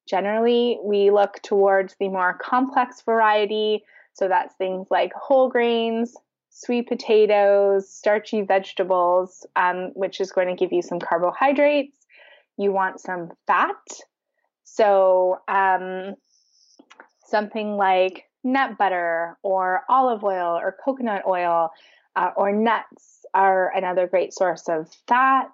Generally, 0.09 0.79
we 0.85 1.11
look 1.11 1.41
towards 1.43 1.97
the 1.99 2.09
more 2.09 2.39
complex 2.41 3.03
variety 3.03 3.83
so 4.17 4.29
that's 4.29 4.55
things 4.55 4.87
like 4.91 5.12
whole 5.12 5.51
grains, 5.51 6.14
sweet 6.49 6.89
potatoes, 6.89 7.87
starchy 7.87 8.41
vegetables, 8.41 9.47
um, 9.57 9.91
which 9.95 10.23
is 10.23 10.33
going 10.33 10.49
to 10.49 10.55
give 10.55 10.73
you 10.73 10.81
some 10.81 10.99
carbohydrates. 10.99 11.99
You 12.57 12.73
want 12.73 12.99
some 12.99 13.33
fat. 13.47 13.75
So 14.64 15.39
um, 15.49 16.14
something 17.27 17.77
like 17.77 18.24
nut 18.45 18.79
butter 18.79 19.37
or 19.43 19.83
olive 19.89 20.22
oil 20.22 20.59
or 20.61 20.77
coconut 20.85 21.22
oil 21.27 21.70
uh, 22.14 22.31
or 22.37 22.53
nuts 22.53 23.24
are 23.35 23.72
another 23.74 24.07
great 24.07 24.33
source 24.33 24.68
of 24.68 24.89
fat. 25.07 25.51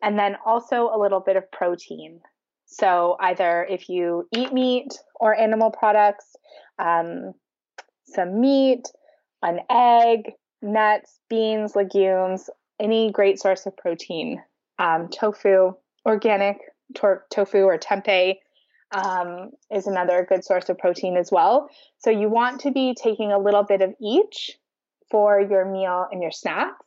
And 0.00 0.18
then 0.18 0.36
also 0.46 0.90
a 0.94 1.00
little 1.00 1.20
bit 1.20 1.36
of 1.36 1.50
protein. 1.50 2.20
So 2.66 3.16
either 3.20 3.66
if 3.68 3.88
you 3.88 4.28
eat 4.36 4.52
meat 4.52 4.94
or 5.18 5.34
animal 5.34 5.70
products, 5.70 6.36
um, 6.78 7.32
some 8.04 8.40
meat, 8.40 8.86
an 9.42 9.60
egg, 9.70 10.32
nuts, 10.62 11.18
beans, 11.28 11.74
legumes, 11.74 12.48
any 12.78 13.10
great 13.10 13.40
source 13.40 13.66
of 13.66 13.76
protein. 13.76 14.42
Um, 14.78 15.08
tofu, 15.08 15.74
organic 16.06 16.58
tor- 16.94 17.24
tofu 17.30 17.62
or 17.62 17.78
tempeh 17.78 18.36
um, 18.92 19.50
is 19.70 19.86
another 19.86 20.26
good 20.28 20.44
source 20.44 20.68
of 20.68 20.78
protein 20.78 21.16
as 21.16 21.30
well. 21.30 21.68
So 21.98 22.10
you 22.10 22.28
want 22.28 22.60
to 22.62 22.70
be 22.70 22.94
taking 23.00 23.32
a 23.32 23.38
little 23.38 23.62
bit 23.62 23.82
of 23.82 23.94
each 24.00 24.52
for 25.10 25.40
your 25.40 25.64
meal 25.64 26.06
and 26.10 26.22
your 26.22 26.30
snacks. 26.30 26.86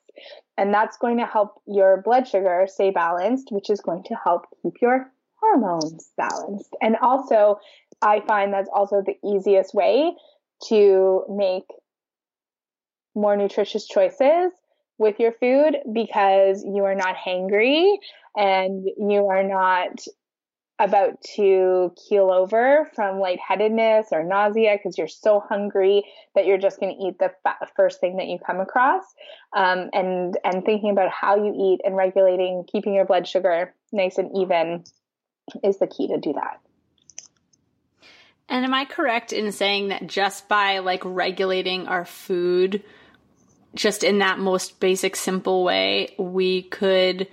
And 0.57 0.73
that's 0.73 0.97
going 0.97 1.17
to 1.17 1.25
help 1.25 1.61
your 1.65 2.01
blood 2.03 2.27
sugar 2.27 2.67
stay 2.67 2.91
balanced, 2.91 3.47
which 3.51 3.69
is 3.69 3.81
going 3.81 4.03
to 4.05 4.15
help 4.23 4.45
keep 4.61 4.73
your 4.81 5.11
hormones 5.39 6.11
balanced. 6.17 6.75
And 6.81 6.97
also, 7.01 7.59
I 8.01 8.21
find 8.27 8.53
that's 8.53 8.69
also 8.73 9.03
the 9.05 9.15
easiest 9.27 9.73
way 9.73 10.13
to 10.67 11.23
make 11.29 11.63
more 13.15 13.35
nutritious 13.35 13.87
choices 13.87 14.51
with 14.97 15.19
your 15.19 15.31
food 15.31 15.77
because 15.91 16.63
you 16.63 16.83
are 16.85 16.95
not 16.95 17.15
hangry 17.15 17.95
and 18.35 18.85
you 18.97 19.27
are 19.27 19.43
not 19.43 19.99
about 20.83 21.21
to 21.35 21.93
keel 22.07 22.31
over 22.31 22.89
from 22.95 23.19
lightheadedness 23.19 24.07
or 24.11 24.23
nausea 24.23 24.77
because 24.77 24.97
you're 24.97 25.07
so 25.07 25.39
hungry 25.39 26.03
that 26.35 26.45
you're 26.45 26.57
just 26.57 26.79
going 26.79 26.95
to 26.95 27.03
eat 27.03 27.19
the 27.19 27.31
first 27.75 27.99
thing 27.99 28.17
that 28.17 28.27
you 28.27 28.37
come 28.39 28.59
across. 28.59 29.03
Um, 29.55 29.89
and 29.93 30.37
and 30.43 30.65
thinking 30.65 30.91
about 30.91 31.11
how 31.11 31.35
you 31.35 31.53
eat 31.55 31.81
and 31.83 31.95
regulating 31.95 32.65
keeping 32.71 32.93
your 32.93 33.05
blood 33.05 33.27
sugar 33.27 33.73
nice 33.91 34.17
and 34.17 34.31
even 34.37 34.83
is 35.63 35.79
the 35.79 35.87
key 35.87 36.07
to 36.07 36.17
do 36.17 36.33
that. 36.33 36.59
And 38.49 38.65
am 38.65 38.73
I 38.73 38.85
correct 38.85 39.31
in 39.31 39.51
saying 39.51 39.89
that 39.89 40.07
just 40.07 40.47
by 40.49 40.79
like 40.79 41.01
regulating 41.05 41.87
our 41.87 42.03
food, 42.03 42.83
just 43.75 44.03
in 44.03 44.19
that 44.19 44.39
most 44.39 44.79
basic, 44.79 45.15
simple 45.15 45.63
way, 45.63 46.13
we 46.17 46.63
could 46.63 47.27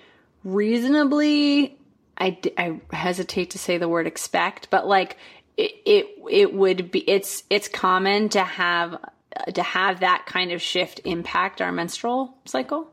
reasonably, 0.45 1.78
I, 2.19 2.39
I 2.57 2.81
hesitate 2.93 3.51
to 3.51 3.59
say 3.59 3.79
the 3.79 3.89
word 3.89 4.07
expect, 4.07 4.71
but 4.71 4.87
like 4.87 5.17
it, 5.57 5.73
it, 5.87 6.07
it 6.31 6.55
would 6.55 6.91
be, 6.91 7.09
it's, 7.09 7.45
it's 7.51 7.69
common 7.69 8.29
to 8.31 8.43
have, 8.43 8.99
to 9.55 9.63
have 9.63 10.01
that 10.01 10.27
kind 10.27 10.53
of 10.53 10.61
shift 10.61 11.01
impact 11.05 11.61
our 11.61 11.73
menstrual 11.73 12.37
cycle? 12.45 12.91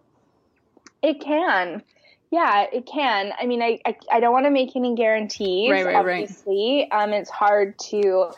It 1.01 1.21
can. 1.21 1.83
Yeah, 2.31 2.65
it 2.71 2.85
can. 2.85 3.31
I 3.39 3.45
mean, 3.45 3.61
I 3.61 3.79
I, 3.85 3.95
I 4.11 4.19
don't 4.19 4.33
want 4.33 4.45
to 4.45 4.51
make 4.51 4.75
any 4.75 4.95
guarantees. 4.95 5.71
Right, 5.71 5.85
right, 5.85 5.95
obviously, 5.95 6.87
right. 6.91 7.03
um, 7.03 7.13
it's 7.13 7.29
hard 7.29 7.77
to 7.91 8.31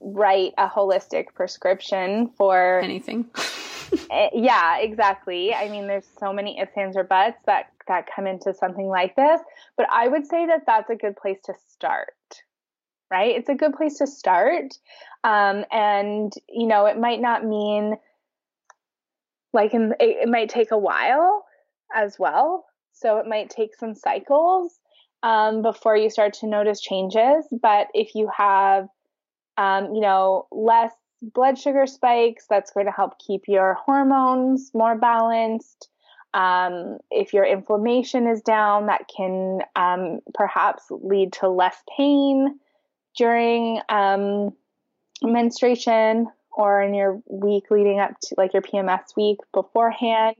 write 0.00 0.54
a 0.58 0.68
holistic 0.68 1.34
prescription 1.34 2.30
for 2.36 2.80
anything. 2.80 3.26
Eh, 4.10 4.30
yeah, 4.32 4.78
exactly. 4.78 5.52
I 5.52 5.68
mean, 5.68 5.86
there's 5.86 6.06
so 6.18 6.32
many 6.32 6.58
ifs, 6.58 6.72
ands, 6.76 6.96
or 6.96 7.04
buts 7.04 7.36
that 7.44 7.71
that 7.88 8.08
come 8.14 8.26
into 8.26 8.54
something 8.54 8.86
like 8.86 9.16
this. 9.16 9.40
But 9.76 9.86
I 9.92 10.08
would 10.08 10.26
say 10.26 10.46
that 10.46 10.62
that's 10.66 10.90
a 10.90 10.96
good 10.96 11.16
place 11.16 11.40
to 11.44 11.54
start. 11.68 12.14
Right? 13.10 13.36
It's 13.36 13.50
a 13.50 13.54
good 13.54 13.74
place 13.74 13.98
to 13.98 14.06
start, 14.06 14.72
um, 15.22 15.66
and 15.70 16.32
you 16.48 16.66
know, 16.66 16.86
it 16.86 16.98
might 16.98 17.20
not 17.20 17.44
mean 17.44 17.96
like 19.52 19.74
in, 19.74 19.92
it, 20.00 20.22
it 20.22 20.28
might 20.28 20.48
take 20.48 20.70
a 20.70 20.78
while 20.78 21.44
as 21.94 22.18
well 22.18 22.64
so 22.92 23.18
it 23.18 23.26
might 23.26 23.50
take 23.50 23.74
some 23.74 23.94
cycles. 23.94 24.78
um, 25.22 25.62
before 25.62 25.96
you 25.96 26.10
start 26.10 26.34
to 26.34 26.46
notice 26.46 26.80
changes. 26.80 27.46
But 27.50 27.88
if 27.94 28.14
you 28.14 28.28
have, 28.36 28.88
um, 29.56 29.94
you 29.94 30.00
know, 30.00 30.46
less 30.50 30.92
blood 31.20 31.58
sugar 31.58 31.86
spikes, 31.86 32.46
that's 32.48 32.72
going 32.72 32.86
to 32.86 32.92
help 32.92 33.18
keep 33.18 33.42
your 33.46 33.74
hormones 33.74 34.72
more 34.74 34.96
balanced. 34.98 35.88
Um, 36.34 36.98
if 37.10 37.32
your 37.32 37.44
inflammation 37.44 38.26
is 38.26 38.40
down, 38.42 38.86
that 38.86 39.06
can 39.14 39.60
um, 39.76 40.20
perhaps 40.34 40.84
lead 40.90 41.32
to 41.34 41.48
less 41.48 41.76
pain 41.96 42.58
during 43.16 43.80
um, 43.88 44.54
menstruation 45.22 46.28
or 46.54 46.82
in 46.82 46.94
your 46.94 47.20
week 47.26 47.70
leading 47.70 47.98
up 47.98 48.12
to 48.20 48.34
like 48.36 48.52
your 48.52 48.62
PMS 48.62 49.16
week 49.16 49.38
beforehand. 49.52 50.36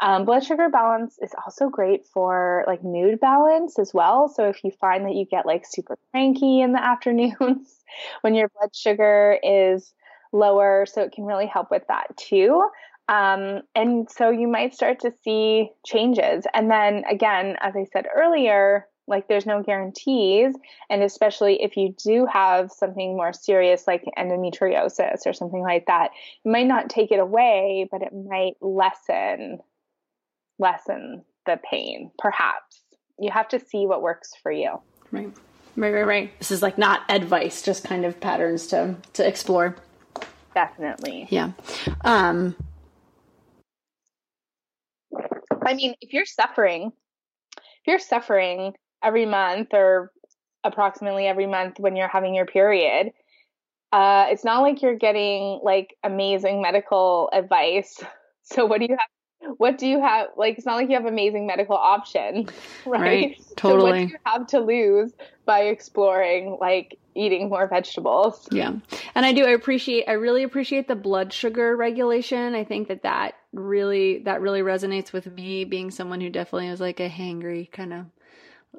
Um, 0.00 0.24
blood 0.24 0.44
sugar 0.44 0.68
balance 0.68 1.18
is 1.22 1.32
also 1.44 1.68
great 1.68 2.06
for 2.06 2.64
like 2.66 2.84
mood 2.84 3.20
balance 3.20 3.78
as 3.78 3.94
well. 3.94 4.28
So 4.28 4.48
if 4.48 4.62
you 4.64 4.70
find 4.70 5.06
that 5.06 5.14
you 5.14 5.24
get 5.24 5.46
like 5.46 5.64
super 5.66 5.98
cranky 6.10 6.60
in 6.60 6.72
the 6.72 6.84
afternoons 6.84 7.82
when 8.20 8.34
your 8.34 8.48
blood 8.48 8.74
sugar 8.74 9.38
is 9.42 9.92
lower, 10.32 10.84
so 10.86 11.02
it 11.02 11.12
can 11.12 11.24
really 11.24 11.46
help 11.46 11.70
with 11.70 11.86
that 11.88 12.14
too. 12.16 12.68
Um, 13.08 13.62
and 13.74 14.10
so 14.10 14.30
you 14.30 14.48
might 14.48 14.74
start 14.74 15.00
to 15.00 15.12
see 15.22 15.70
changes. 15.84 16.44
And 16.52 16.70
then 16.70 17.04
again, 17.08 17.56
as 17.60 17.74
I 17.76 17.84
said 17.92 18.06
earlier, 18.14 18.86
like 19.06 19.28
there's 19.28 19.46
no 19.46 19.62
guarantees. 19.62 20.54
And 20.90 21.02
especially 21.02 21.62
if 21.62 21.76
you 21.76 21.94
do 22.02 22.26
have 22.26 22.72
something 22.72 23.16
more 23.16 23.32
serious 23.32 23.86
like 23.86 24.04
endometriosis 24.18 25.26
or 25.26 25.32
something 25.32 25.62
like 25.62 25.86
that 25.86 26.10
it 26.44 26.48
might 26.48 26.66
not 26.66 26.90
take 26.90 27.12
it 27.12 27.20
away 27.20 27.88
but 27.90 28.02
it 28.02 28.12
might 28.12 28.54
lessen 28.60 29.60
lessen 30.58 31.24
the 31.46 31.60
pain 31.70 32.10
perhaps. 32.18 32.80
You 33.18 33.30
have 33.30 33.48
to 33.48 33.60
see 33.60 33.86
what 33.86 34.02
works 34.02 34.32
for 34.42 34.50
you. 34.50 34.80
Right. 35.10 35.32
Right 35.76 35.92
right 35.92 36.06
right. 36.06 36.38
This 36.38 36.50
is 36.50 36.62
like 36.62 36.78
not 36.78 37.02
advice 37.08 37.62
just 37.62 37.84
kind 37.84 38.04
of 38.04 38.18
patterns 38.20 38.66
to 38.68 38.96
to 39.12 39.26
explore. 39.26 39.76
Definitely. 40.54 41.28
Yeah. 41.30 41.52
Um 42.04 42.56
i 45.66 45.74
mean 45.74 45.94
if 46.00 46.12
you're 46.12 46.26
suffering 46.26 46.92
if 47.58 47.90
you're 47.90 47.98
suffering 47.98 48.74
every 49.02 49.26
month 49.26 49.68
or 49.72 50.10
approximately 50.64 51.26
every 51.26 51.46
month 51.46 51.78
when 51.78 51.96
you're 51.96 52.08
having 52.08 52.34
your 52.34 52.46
period, 52.46 53.12
uh, 53.92 54.26
it's 54.28 54.44
not 54.44 54.62
like 54.62 54.82
you're 54.82 54.98
getting 54.98 55.60
like 55.62 55.94
amazing 56.02 56.60
medical 56.60 57.30
advice. 57.32 58.02
So 58.48 58.64
what 58.64 58.78
do 58.78 58.86
you 58.88 58.96
have? 58.96 59.15
What 59.58 59.78
do 59.78 59.86
you 59.86 60.00
have? 60.00 60.28
Like, 60.36 60.56
it's 60.56 60.66
not 60.66 60.76
like 60.76 60.88
you 60.88 60.96
have 60.96 61.06
amazing 61.06 61.46
medical 61.46 61.76
options 61.76 62.50
right? 62.86 63.00
right 63.00 63.40
totally. 63.56 63.80
So 63.80 63.86
what 63.86 63.94
do 63.94 64.12
you 64.12 64.18
have 64.24 64.46
to 64.48 64.60
lose 64.60 65.12
by 65.44 65.60
exploring 65.64 66.58
like 66.60 66.98
eating 67.14 67.48
more 67.48 67.68
vegetables? 67.68 68.48
Yeah, 68.50 68.72
and 69.14 69.26
I 69.26 69.32
do. 69.32 69.44
I 69.44 69.50
appreciate. 69.50 70.04
I 70.08 70.12
really 70.12 70.42
appreciate 70.42 70.88
the 70.88 70.96
blood 70.96 71.32
sugar 71.32 71.76
regulation. 71.76 72.54
I 72.54 72.64
think 72.64 72.88
that 72.88 73.02
that 73.02 73.36
really 73.52 74.18
that 74.24 74.40
really 74.40 74.60
resonates 74.60 75.12
with 75.12 75.26
me, 75.26 75.64
being 75.64 75.90
someone 75.90 76.20
who 76.20 76.30
definitely 76.30 76.68
is 76.68 76.80
like 76.80 77.00
a 77.00 77.08
hangry 77.08 77.70
kind 77.70 77.92
of 77.92 78.06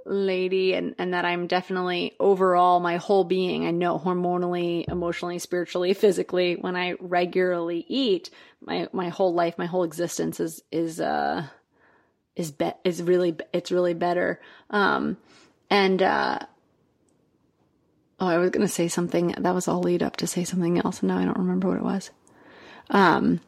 lady 0.05 0.73
and, 0.73 0.95
and 0.97 1.13
that 1.13 1.25
I'm 1.25 1.47
definitely 1.47 2.15
overall 2.19 2.79
my 2.79 2.97
whole 2.97 3.23
being. 3.23 3.65
I 3.65 3.71
know 3.71 3.99
hormonally, 3.99 4.87
emotionally, 4.87 5.39
spiritually, 5.39 5.93
physically, 5.93 6.55
when 6.55 6.75
I 6.75 6.95
regularly 6.99 7.85
eat, 7.87 8.29
my, 8.61 8.87
my 8.91 9.09
whole 9.09 9.33
life, 9.33 9.57
my 9.57 9.65
whole 9.65 9.83
existence 9.83 10.39
is, 10.39 10.61
is, 10.71 10.99
uh, 10.99 11.43
is 12.35 12.51
be- 12.51 12.73
is 12.83 13.01
really, 13.01 13.35
it's 13.53 13.71
really 13.71 13.93
better. 13.93 14.39
Um, 14.69 15.17
and, 15.69 16.01
uh, 16.01 16.39
oh, 18.19 18.27
I 18.27 18.37
was 18.37 18.49
going 18.51 18.65
to 18.65 18.71
say 18.71 18.87
something 18.87 19.35
that 19.37 19.53
was 19.55 19.67
all 19.67 19.81
lead 19.81 20.03
up 20.03 20.17
to 20.17 20.27
say 20.27 20.43
something 20.43 20.79
else. 20.79 21.01
And 21.01 21.09
now 21.09 21.17
I 21.17 21.25
don't 21.25 21.37
remember 21.37 21.67
what 21.69 21.77
it 21.77 21.83
was. 21.83 22.11
Um, 22.89 23.41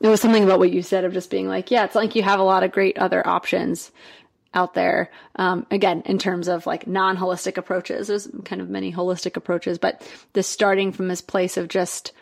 there 0.00 0.10
was 0.10 0.20
something 0.20 0.44
about 0.44 0.58
what 0.58 0.72
you 0.72 0.82
said 0.82 1.04
of 1.04 1.12
just 1.12 1.30
being 1.30 1.46
like, 1.46 1.70
yeah, 1.70 1.84
it's 1.84 1.94
like 1.94 2.14
you 2.14 2.22
have 2.22 2.40
a 2.40 2.44
lot 2.44 2.62
of 2.62 2.72
great 2.72 2.98
other 2.98 3.26
options 3.26 3.92
out 4.52 4.74
there. 4.74 5.10
Um, 5.36 5.66
again, 5.70 6.02
in 6.06 6.18
terms 6.18 6.48
of 6.48 6.66
like 6.66 6.86
non 6.86 7.16
holistic 7.16 7.56
approaches, 7.56 8.08
there's 8.08 8.28
kind 8.44 8.60
of 8.60 8.68
many 8.68 8.92
holistic 8.92 9.36
approaches, 9.36 9.78
but 9.78 10.06
this 10.32 10.48
starting 10.48 10.92
from 10.92 11.08
this 11.08 11.20
place 11.20 11.56
of 11.56 11.68
just 11.68 12.12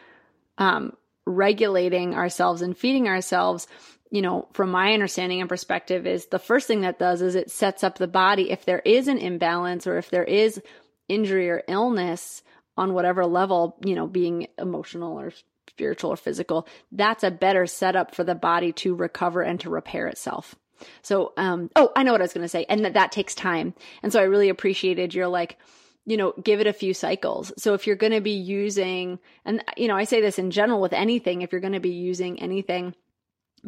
um, 0.58 0.96
regulating 1.26 2.14
ourselves 2.14 2.62
and 2.62 2.76
feeding 2.76 3.08
ourselves. 3.08 3.66
You 4.10 4.22
know, 4.22 4.48
from 4.54 4.70
my 4.70 4.94
understanding 4.94 5.40
and 5.40 5.50
perspective, 5.50 6.06
is 6.06 6.26
the 6.26 6.38
first 6.38 6.66
thing 6.66 6.80
that 6.80 6.98
does 6.98 7.20
is 7.20 7.34
it 7.34 7.50
sets 7.50 7.84
up 7.84 7.98
the 7.98 8.08
body. 8.08 8.50
If 8.50 8.64
there 8.64 8.80
is 8.80 9.06
an 9.06 9.18
imbalance 9.18 9.86
or 9.86 9.98
if 9.98 10.10
there 10.10 10.24
is 10.24 10.60
injury 11.08 11.50
or 11.50 11.62
illness 11.68 12.42
on 12.76 12.94
whatever 12.94 13.26
level, 13.26 13.76
you 13.84 13.94
know, 13.94 14.06
being 14.06 14.46
emotional 14.56 15.18
or 15.18 15.32
spiritual 15.68 16.12
or 16.12 16.16
physical, 16.16 16.66
that's 16.90 17.22
a 17.22 17.30
better 17.30 17.66
setup 17.66 18.14
for 18.14 18.24
the 18.24 18.34
body 18.34 18.72
to 18.72 18.94
recover 18.94 19.42
and 19.42 19.60
to 19.60 19.68
repair 19.68 20.06
itself. 20.06 20.54
So, 21.02 21.32
um, 21.36 21.70
oh, 21.76 21.90
I 21.96 22.02
know 22.02 22.12
what 22.12 22.20
I 22.20 22.24
was 22.24 22.32
going 22.32 22.44
to 22.44 22.48
say. 22.48 22.66
And 22.68 22.84
that, 22.84 22.94
that 22.94 23.12
takes 23.12 23.34
time. 23.34 23.74
And 24.02 24.12
so 24.12 24.20
I 24.20 24.24
really 24.24 24.48
appreciated 24.48 25.14
your 25.14 25.28
like, 25.28 25.58
you 26.06 26.16
know, 26.16 26.32
give 26.42 26.60
it 26.60 26.66
a 26.66 26.72
few 26.72 26.94
cycles. 26.94 27.52
So 27.58 27.74
if 27.74 27.86
you're 27.86 27.96
going 27.96 28.12
to 28.12 28.20
be 28.20 28.32
using, 28.32 29.18
and, 29.44 29.62
you 29.76 29.88
know, 29.88 29.96
I 29.96 30.04
say 30.04 30.20
this 30.20 30.38
in 30.38 30.50
general 30.50 30.80
with 30.80 30.94
anything, 30.94 31.42
if 31.42 31.52
you're 31.52 31.60
going 31.60 31.74
to 31.74 31.80
be 31.80 31.90
using 31.90 32.40
anything, 32.40 32.94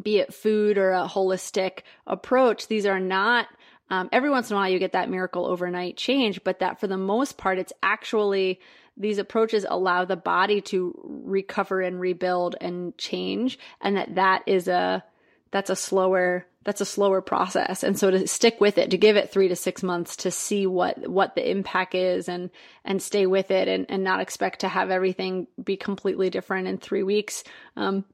be 0.01 0.21
it 0.21 0.33
food 0.33 0.79
or 0.79 0.93
a 0.93 1.07
holistic 1.07 1.81
approach, 2.07 2.69
these 2.69 2.87
are 2.87 3.01
not, 3.01 3.47
um, 3.91 4.09
every 4.13 4.31
once 4.31 4.49
in 4.49 4.57
a 4.57 4.59
while 4.59 4.71
you 4.71 4.79
get 4.79 4.93
that 4.93 5.11
miracle 5.11 5.45
overnight 5.45 5.97
change, 5.97 6.43
but 6.45 6.61
that 6.61 6.81
for 6.81 6.87
the 6.87 6.97
most 6.97 7.37
part, 7.37 7.59
it's 7.59 7.73
actually, 7.83 8.61
these 8.97 9.19
approaches 9.19 9.67
allow 9.69 10.05
the 10.05 10.17
body 10.17 10.61
to 10.61 10.95
recover 11.05 11.81
and 11.81 12.01
rebuild 12.01 12.57
and 12.61 12.97
change. 12.97 13.59
And 13.81 13.97
that 13.97 14.15
that 14.15 14.43
is 14.47 14.69
a, 14.69 15.05
that's 15.51 15.71
a 15.71 15.77
slower 15.77 16.47
that's 16.63 16.83
a 16.83 16.87
slower 16.87 17.23
process. 17.23 17.83
And 17.83 17.99
so 17.99 18.11
to 18.11 18.29
stick 18.29 18.61
with 18.61 18.77
it 18.77 18.91
to 18.91 18.99
give 18.99 19.17
it 19.17 19.31
three 19.31 19.49
to 19.49 19.57
six 19.57 19.83
months 19.83 20.17
to 20.17 20.31
see 20.31 20.67
what 20.67 21.09
what 21.09 21.35
the 21.35 21.51
impact 21.51 21.95
is 21.95 22.29
and 22.29 22.51
and 22.85 23.03
stay 23.03 23.27
with 23.27 23.51
it 23.51 23.67
and, 23.67 23.87
and 23.89 24.05
not 24.05 24.21
expect 24.21 24.61
to 24.61 24.69
have 24.69 24.91
everything 24.91 25.47
be 25.63 25.77
completely 25.77 26.29
different 26.29 26.69
in 26.69 26.77
three 26.77 27.03
weeks 27.03 27.45
um, 27.77 28.05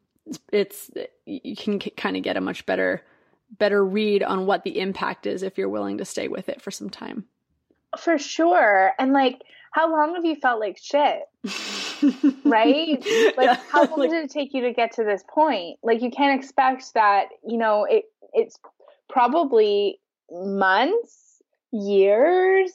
it's 0.53 0.91
you 1.25 1.57
can 1.57 1.79
kind 1.79 2.17
of 2.17 2.23
get 2.23 2.37
a 2.37 2.41
much 2.41 2.67
better 2.67 3.03
better 3.51 3.85
read 3.85 4.23
on 4.23 4.47
what 4.47 4.65
the 4.65 4.79
impact 4.79 5.27
is 5.27 5.43
if 5.43 5.59
you're 5.59 5.69
willing 5.69 5.99
to 5.99 6.05
stay 6.05 6.29
with 6.29 6.49
it 6.49 6.61
for 6.61 6.71
some 6.71 6.91
time. 6.91 7.25
For 7.99 8.19
sure. 8.19 8.93
And 8.99 9.13
like 9.13 9.43
how 9.71 9.91
long 9.91 10.15
have 10.15 10.25
you 10.25 10.37
felt 10.37 10.61
like 10.61 10.79
shit 10.79 11.21
right? 12.45 13.05
Like, 13.37 13.59
how 13.71 13.85
long 13.87 13.99
like, 13.99 14.11
did 14.11 14.25
it 14.25 14.31
take 14.31 14.55
you 14.55 14.63
to 14.63 14.73
get 14.73 14.93
to 14.93 15.05
this 15.05 15.25
point? 15.29 15.79
Like, 15.83 16.03
you 16.03 16.11
can't 16.11 16.39
expect 16.39 16.95
that, 16.95 17.27
you 17.47 17.59
know, 17.59 17.85
it 17.85 18.05
it's 18.33 18.59
probably 19.09 19.99
months, 20.31 21.43
years, 21.73 22.73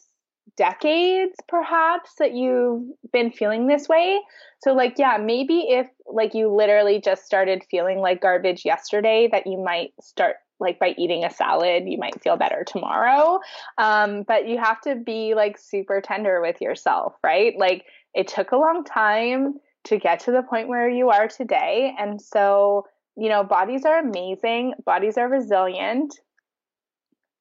decades 0.57 1.35
perhaps 1.47 2.15
that 2.19 2.33
you've 2.33 2.83
been 3.11 3.31
feeling 3.31 3.67
this 3.67 3.87
way. 3.87 4.19
So 4.59 4.73
like 4.73 4.95
yeah, 4.97 5.17
maybe 5.17 5.65
if 5.69 5.87
like 6.05 6.33
you 6.33 6.53
literally 6.53 6.99
just 6.99 7.25
started 7.25 7.63
feeling 7.69 7.99
like 7.99 8.21
garbage 8.21 8.65
yesterday 8.65 9.29
that 9.31 9.47
you 9.47 9.57
might 9.57 9.93
start 10.01 10.35
like 10.59 10.77
by 10.77 10.93
eating 10.97 11.23
a 11.23 11.31
salad 11.31 11.83
you 11.87 11.97
might 11.97 12.21
feel 12.21 12.37
better 12.37 12.63
tomorrow. 12.63 13.39
Um 13.77 14.23
but 14.23 14.47
you 14.47 14.57
have 14.57 14.81
to 14.81 14.95
be 14.95 15.33
like 15.35 15.57
super 15.57 16.01
tender 16.01 16.41
with 16.41 16.61
yourself, 16.61 17.15
right? 17.23 17.53
Like 17.57 17.85
it 18.13 18.27
took 18.27 18.51
a 18.51 18.57
long 18.57 18.83
time 18.83 19.55
to 19.83 19.97
get 19.97 20.21
to 20.21 20.31
the 20.31 20.43
point 20.43 20.67
where 20.67 20.89
you 20.89 21.09
are 21.09 21.27
today 21.27 21.95
and 21.97 22.21
so 22.21 22.85
you 23.17 23.29
know, 23.29 23.43
bodies 23.43 23.85
are 23.85 23.99
amazing, 23.99 24.73
bodies 24.85 25.17
are 25.17 25.27
resilient, 25.27 26.19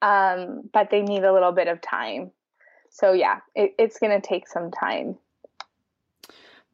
um, 0.03 0.69
but 0.73 0.91
they 0.91 1.03
need 1.03 1.25
a 1.25 1.33
little 1.33 1.53
bit 1.53 1.69
of 1.69 1.81
time. 1.81 2.33
So, 2.91 3.13
yeah, 3.13 3.39
it, 3.55 3.75
it's 3.79 3.99
going 3.99 4.21
to 4.21 4.27
take 4.27 4.49
some 4.49 4.71
time. 4.71 5.17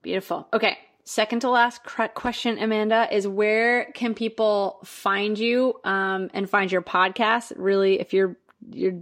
Beautiful. 0.02 0.48
Okay. 0.52 0.78
Second 1.04 1.40
to 1.40 1.50
last 1.50 1.82
question, 2.14 2.58
Amanda, 2.58 3.06
is 3.12 3.28
where 3.28 3.92
can 3.92 4.14
people 4.14 4.80
find 4.84 5.38
you 5.38 5.78
um, 5.84 6.30
and 6.34 6.50
find 6.50 6.72
your 6.72 6.82
podcast? 6.82 7.52
Really, 7.54 8.00
if 8.00 8.12
you're 8.12 8.36
you're 8.72 9.00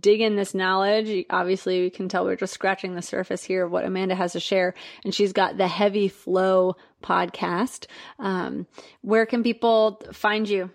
digging 0.00 0.36
this 0.36 0.54
knowledge, 0.54 1.24
obviously 1.30 1.82
we 1.82 1.90
can 1.90 2.08
tell 2.08 2.24
we're 2.24 2.36
just 2.36 2.54
scratching 2.54 2.94
the 2.94 3.02
surface 3.02 3.44
here 3.44 3.64
of 3.64 3.70
what 3.70 3.84
Amanda 3.84 4.14
has 4.14 4.32
to 4.32 4.40
share, 4.40 4.74
and 5.04 5.14
she's 5.14 5.32
got 5.32 5.56
the 5.56 5.68
Heavy 5.68 6.08
Flow 6.08 6.76
podcast. 7.02 7.86
Um, 8.18 8.66
where 9.02 9.26
can 9.26 9.42
people 9.42 10.02
find 10.12 10.48
you? 10.48 10.70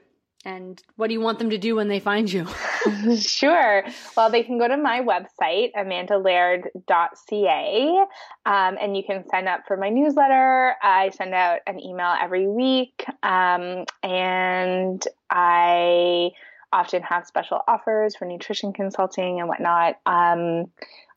And 0.45 0.81
what 0.97 1.07
do 1.07 1.13
you 1.13 1.21
want 1.21 1.39
them 1.39 1.51
to 1.51 1.57
do 1.57 1.77
when 1.77 1.87
they 1.87 2.01
find 2.01 2.29
you? 2.31 2.45
sure. 3.17 3.85
Well, 4.17 4.29
they 4.29 4.43
can 4.43 4.59
go 4.59 4.67
to 4.67 4.75
my 4.75 4.99
website, 4.99 5.71
amandalaird.ca, 5.73 8.05
um, 8.45 8.77
and 8.81 8.97
you 8.97 9.03
can 9.03 9.25
sign 9.29 9.47
up 9.47 9.61
for 9.67 9.77
my 9.77 9.87
newsletter. 9.87 10.75
I 10.81 11.11
send 11.11 11.33
out 11.33 11.61
an 11.65 11.79
email 11.79 12.13
every 12.21 12.45
week, 12.47 13.05
um, 13.23 13.85
and 14.03 15.01
I 15.29 16.31
often 16.73 17.03
have 17.03 17.25
special 17.25 17.59
offers 17.67 18.15
for 18.15 18.25
nutrition 18.25 18.73
consulting 18.73 19.39
and 19.39 19.47
whatnot. 19.47 19.95
Um, 20.05 20.65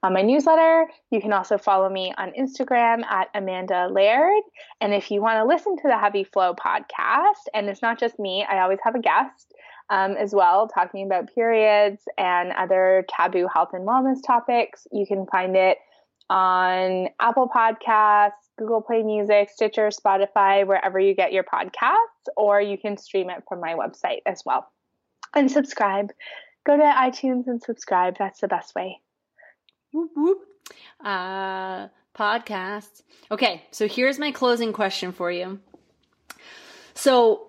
on 0.03 0.13
my 0.13 0.23
newsletter, 0.23 0.87
you 1.11 1.21
can 1.21 1.33
also 1.33 1.59
follow 1.59 1.89
me 1.89 2.13
on 2.17 2.33
Instagram 2.39 3.05
at 3.05 3.29
Amanda 3.35 3.89
Laird. 3.91 4.43
And 4.81 4.95
if 4.95 5.11
you 5.11 5.21
want 5.21 5.39
to 5.39 5.45
listen 5.45 5.77
to 5.77 5.89
the 5.89 5.99
Heavy 5.99 6.23
Flow 6.25 6.55
podcast, 6.55 7.49
and 7.55 7.69
it's 7.69 7.83
not 7.83 7.99
just 7.99 8.19
me, 8.19 8.47
I 8.49 8.61
always 8.61 8.79
have 8.85 8.95
a 8.95 9.01
guest 9.01 9.53
um, 9.91 10.13
as 10.13 10.35
well 10.35 10.69
talking 10.69 11.07
about 11.07 11.35
periods 11.35 12.03
and 12.19 12.53
other 12.53 13.05
taboo 13.09 13.49
health 13.53 13.71
and 13.73 13.87
wellness 13.87 14.19
topics. 14.25 14.87
You 14.93 15.07
can 15.07 15.27
find 15.27 15.57
it 15.57 15.79
on 16.29 17.09
Apple 17.21 17.49
Podcasts, 17.49 18.33
Google 18.59 18.83
Play 18.83 19.03
Music, 19.03 19.49
Stitcher, 19.51 19.89
Spotify, 19.89 20.67
wherever 20.67 20.99
you 20.99 21.15
get 21.15 21.33
your 21.33 21.45
podcasts, 21.45 22.29
or 22.37 22.61
you 22.61 22.79
can 22.79 22.97
stream 22.97 23.31
it 23.31 23.45
from 23.49 23.61
my 23.61 23.75
website 23.75 24.21
as 24.27 24.43
well. 24.45 24.69
And 25.37 25.51
subscribe. 25.51 26.13
Go 26.65 26.77
to 26.77 26.83
iTunes 26.83 27.47
and 27.47 27.63
subscribe. 27.63 28.17
That's 28.19 28.41
the 28.41 28.49
best 28.49 28.75
way. 28.75 29.01
Whoop, 29.93 30.11
whoop. 30.17 30.39
Uh, 31.05 31.89
podcasts. 32.17 33.03
Okay, 33.31 33.63
so 33.71 33.87
here's 33.87 34.19
my 34.19 34.33
closing 34.33 34.73
question 34.73 35.13
for 35.13 35.31
you. 35.31 35.61
So 36.95 37.47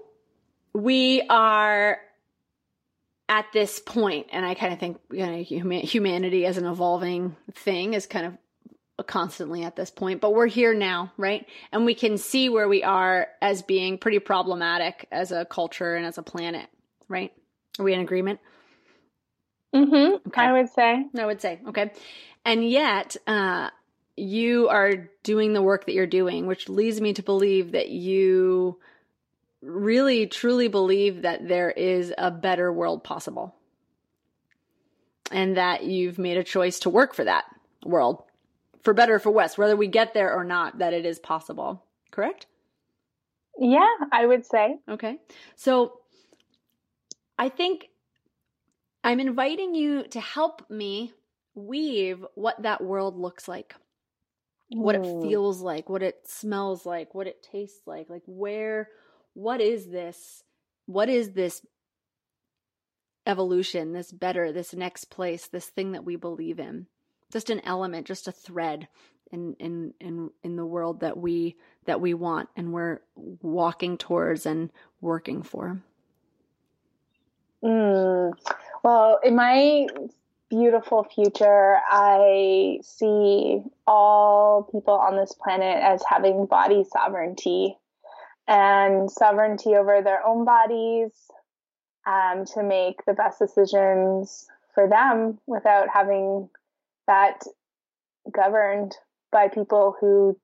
we 0.74 1.24
are 1.30 1.98
at 3.30 3.46
this 3.54 3.80
point, 3.80 4.28
and 4.32 4.46
I 4.46 4.54
kind 4.54 4.74
of 4.74 4.80
think 4.80 5.00
you 5.12 5.26
know, 5.26 5.42
humanity 5.42 6.46
as 6.46 6.58
an 6.58 6.66
evolving 6.66 7.36
thing 7.54 7.94
is 7.94 8.06
kind 8.06 8.26
of 8.98 9.06
constantly 9.08 9.64
at 9.64 9.76
this 9.76 9.92
point, 9.92 10.22
but 10.22 10.34
we're 10.34 10.48
here 10.48 10.74
now, 10.74 11.12
right? 11.18 11.46
And 11.72 11.86
we 11.86 11.94
can 11.94 12.18
see 12.18 12.50
where 12.50 12.68
we 12.68 12.84
are 12.84 13.28
as 13.42 13.62
being 13.62 13.98
pretty 13.98 14.20
problematic 14.20 15.08
as 15.12 15.32
a 15.32 15.46
culture 15.46 15.96
and 15.96 16.06
as 16.06 16.18
a 16.18 16.24
planet, 16.24 16.68
right? 17.08 17.32
Are 17.80 17.84
we 17.84 17.94
in 17.94 18.00
agreement? 18.00 18.40
Mm-hmm. 19.74 20.28
Okay. 20.28 20.42
I 20.42 20.54
would 20.54 20.70
say. 20.70 21.06
I 21.18 21.26
would 21.26 21.42
say. 21.42 21.60
Okay. 21.68 21.92
And 22.46 22.68
yet, 22.68 23.18
uh, 23.28 23.70
you 24.16 24.70
are 24.70 25.10
doing 25.24 25.54
the 25.54 25.62
work 25.62 25.86
that 25.86 25.94
you're 25.94 26.08
doing, 26.08 26.48
which 26.48 26.70
leads 26.70 27.00
me 27.00 27.14
to 27.14 27.24
believe 27.24 27.74
that 27.74 27.90
you 27.90 28.80
really 29.62 30.28
truly 30.28 30.68
believe 30.68 31.24
that 31.24 31.48
there 31.48 31.70
is 31.70 32.14
a 32.18 32.32
better 32.32 32.72
world 32.72 33.04
possible. 33.04 33.54
And 35.32 35.58
that 35.58 35.84
you've 35.84 36.18
made 36.18 36.38
a 36.38 36.44
choice 36.44 36.80
to 36.80 36.90
work 36.90 37.14
for 37.14 37.26
that 37.26 37.46
world 37.84 38.24
for 38.88 38.94
better 38.94 39.16
or 39.16 39.20
for 39.20 39.32
worse, 39.32 39.58
whether 39.58 39.76
we 39.76 39.88
get 39.88 40.14
there 40.14 40.34
or 40.34 40.46
not, 40.46 40.78
that 40.78 40.94
it 40.94 41.06
is 41.06 41.20
possible. 41.20 41.84
Correct? 42.10 42.46
Yeah, 43.60 43.94
I 44.14 44.26
would 44.26 44.46
say. 44.46 44.78
Okay. 44.88 45.18
So 45.58 46.00
I 47.38 47.50
think 47.50 47.90
I'm 49.04 49.20
inviting 49.20 49.76
you 49.76 50.04
to 50.10 50.20
help 50.20 50.70
me 50.70 51.14
weave 51.56 52.26
what 52.36 52.62
that 52.64 52.84
world 52.84 53.18
looks 53.18 53.48
like, 53.48 53.76
what 54.70 54.96
it 54.96 55.04
feels 55.22 55.62
like, 55.62 55.90
what 55.90 56.04
it 56.04 56.28
smells 56.28 56.86
like, 56.86 57.16
what 57.16 57.28
it 57.28 57.44
tastes 57.44 57.86
like. 57.86 58.10
Like, 58.10 58.24
where, 58.26 58.90
what 59.34 59.62
is 59.62 59.88
this? 59.88 60.44
What 60.86 61.10
is 61.10 61.32
this 61.32 61.66
evolution, 63.26 63.94
this 63.94 64.12
better, 64.12 64.52
this 64.52 64.74
next 64.74 65.06
place, 65.06 65.48
this 65.48 65.68
thing 65.68 65.92
that 65.92 66.06
we 66.06 66.16
believe 66.16 66.60
in? 66.60 66.88
just 67.32 67.50
an 67.50 67.62
element, 67.64 68.08
just 68.08 68.28
a 68.28 68.32
thread 68.32 68.88
in 69.32 69.56
in 69.60 69.94
in 70.00 70.30
in 70.44 70.56
the 70.56 70.66
world 70.66 71.02
that 71.02 71.18
we 71.18 71.58
that 71.86 72.00
we 72.00 72.14
want 72.14 72.50
and 72.56 72.72
we're 72.72 73.02
walking 73.16 73.98
towards 73.98 74.46
and 74.46 74.72
working 75.02 75.44
for. 75.44 75.82
Mm. 77.64 78.34
Well, 78.84 79.20
in 79.24 79.36
my 79.36 79.88
beautiful 80.50 81.04
future, 81.04 81.78
I 81.90 82.80
see 82.84 83.62
all 83.86 84.70
people 84.72 84.94
on 84.94 85.18
this 85.18 85.34
planet 85.34 85.78
as 85.82 86.04
having 86.10 86.46
body 86.46 86.86
sovereignty 86.92 87.78
and 88.48 89.12
sovereignty 89.12 89.76
over 89.76 90.02
their 90.02 90.26
own 90.26 90.46
bodies 90.46 91.12
um, 92.06 92.46
to 92.54 92.64
make 92.64 93.04
the 93.06 93.14
best 93.14 93.40
decisions 93.40 94.48
for 94.74 94.88
them 94.88 95.40
without 95.48 95.90
having 95.90 96.50
that 97.08 97.44
governed 98.32 98.96
by 99.32 99.48
people 99.50 99.96
who 100.00 100.40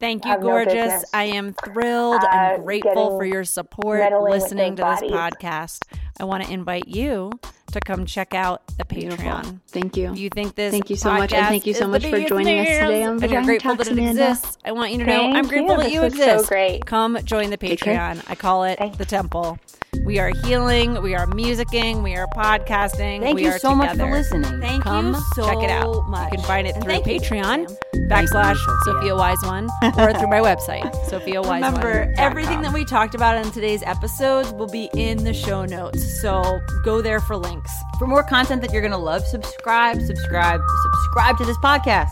Thank 0.00 0.24
you, 0.24 0.38
gorgeous. 0.38 1.02
No 1.02 1.04
I 1.12 1.24
am 1.24 1.54
thrilled 1.64 2.22
uh, 2.22 2.28
and 2.30 2.64
grateful 2.64 3.18
for 3.18 3.24
your 3.24 3.44
support 3.44 4.00
listening 4.22 4.76
to 4.76 4.82
this 4.82 5.10
podcast. 5.10 5.82
I 6.20 6.24
want 6.24 6.44
to 6.44 6.52
invite 6.52 6.86
you 6.88 7.32
to 7.72 7.80
come 7.80 8.06
check 8.06 8.34
out 8.34 8.62
the 8.78 8.84
Patreon. 8.84 9.18
Beautiful. 9.18 9.60
Thank 9.68 9.96
you. 9.96 10.12
If 10.12 10.18
you 10.18 10.30
think 10.30 10.54
this 10.54 10.72
Thank 10.72 10.90
you 10.90 10.96
so 10.96 11.12
much 11.12 11.32
and 11.32 11.46
thank 11.46 11.66
you 11.66 11.74
so 11.74 11.86
much 11.86 12.06
for 12.06 12.20
joining 12.20 12.60
us 12.60 12.66
today 12.66 13.02
on 13.02 13.18
Vagina 13.18 13.40
I'm 13.40 13.44
grateful 13.46 13.72
Talks, 13.76 13.88
that 13.88 13.92
it 13.92 13.98
Amanda. 14.00 14.30
exists. 14.30 14.58
I 14.64 14.72
want 14.72 14.92
you 14.92 14.98
to 14.98 15.04
know 15.04 15.12
thank 15.12 15.36
I'm 15.36 15.46
grateful 15.48 15.76
you. 15.76 15.82
that 15.82 15.92
you 15.92 16.00
this 16.02 16.12
exist. 16.14 16.44
So 16.44 16.48
great. 16.48 16.86
Come 16.86 17.18
join 17.24 17.50
the 17.50 17.58
Patreon. 17.58 18.24
I 18.28 18.34
call 18.34 18.64
it 18.64 18.78
the 18.96 19.04
temple. 19.04 19.58
We 20.04 20.18
are 20.18 20.30
healing, 20.44 21.00
we 21.02 21.14
are 21.14 21.26
musicking, 21.26 22.02
we 22.02 22.14
are 22.14 22.26
podcasting. 22.28 23.20
Thank 23.20 23.36
we 23.36 23.44
you 23.44 23.50
are 23.50 23.58
so 23.58 23.70
together. 23.74 23.96
much 23.96 24.08
for 24.08 24.16
listening. 24.16 24.60
Thank 24.60 24.84
Come 24.84 25.14
you 25.14 25.20
so 25.34 25.44
check 25.46 25.62
it 25.62 25.70
out. 25.70 26.08
Much. 26.08 26.30
You 26.32 26.38
can 26.38 26.46
find 26.46 26.66
it 26.66 26.74
and 26.76 26.84
through 26.84 27.00
Patreon 27.00 27.68
Sam. 27.68 28.08
backslash 28.08 28.54
you, 28.66 28.78
Sophia 28.84 29.16
Wise 29.16 29.42
One 29.42 29.68
or 29.82 30.12
through 30.12 30.28
my 30.28 30.40
website, 30.40 30.94
Sophia 31.08 31.40
Wise 31.40 31.62
One. 31.62 31.74
Remember, 31.74 32.12
everything 32.16 32.62
that 32.62 32.72
we 32.72 32.84
talked 32.84 33.14
about 33.14 33.44
in 33.44 33.50
today's 33.52 33.82
episodes 33.82 34.52
will 34.52 34.68
be 34.68 34.90
in 34.94 35.24
the 35.24 35.34
show 35.34 35.64
notes. 35.64 36.20
So 36.20 36.60
go 36.84 37.00
there 37.02 37.20
for 37.20 37.36
links. 37.36 37.72
For 37.98 38.06
more 38.06 38.22
content 38.22 38.62
that 38.62 38.72
you're 38.72 38.82
going 38.82 38.92
to 38.92 38.98
love, 38.98 39.26
subscribe, 39.26 40.00
subscribe, 40.02 40.60
subscribe 40.82 41.38
to 41.38 41.44
this 41.44 41.58
podcast. 41.58 42.10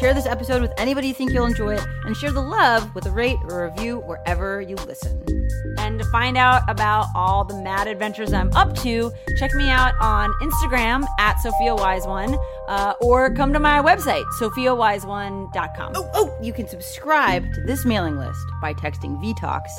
Share 0.00 0.14
this 0.14 0.26
episode 0.26 0.60
with 0.62 0.72
anybody 0.76 1.08
you 1.08 1.14
think 1.14 1.32
you'll 1.32 1.46
enjoy 1.46 1.74
it, 1.74 1.86
and 2.04 2.16
share 2.16 2.32
the 2.32 2.40
love 2.42 2.94
with 2.94 3.06
a 3.06 3.10
rate 3.10 3.38
or 3.44 3.66
review 3.66 3.98
wherever 4.00 4.60
you 4.60 4.76
listen. 4.76 5.41
And 5.78 5.98
to 5.98 6.04
find 6.06 6.36
out 6.36 6.62
about 6.68 7.06
all 7.14 7.44
the 7.44 7.60
mad 7.62 7.86
adventures 7.86 8.32
I'm 8.32 8.52
up 8.54 8.74
to, 8.78 9.12
check 9.38 9.54
me 9.54 9.68
out 9.68 9.94
on 10.00 10.32
Instagram 10.42 11.04
at 11.18 11.40
Sophia 11.40 11.74
Wise 11.74 12.06
One, 12.06 12.36
uh, 12.68 12.94
or 13.00 13.32
come 13.34 13.52
to 13.52 13.58
my 13.58 13.82
website, 13.82 14.24
sophiawiseone.com. 14.40 15.92
Oh, 15.94 16.10
oh, 16.14 16.38
you 16.42 16.52
can 16.52 16.68
subscribe 16.68 17.52
to 17.54 17.62
this 17.62 17.84
mailing 17.84 18.16
list 18.16 18.40
by 18.60 18.74
texting 18.74 19.20
VTalks 19.22 19.70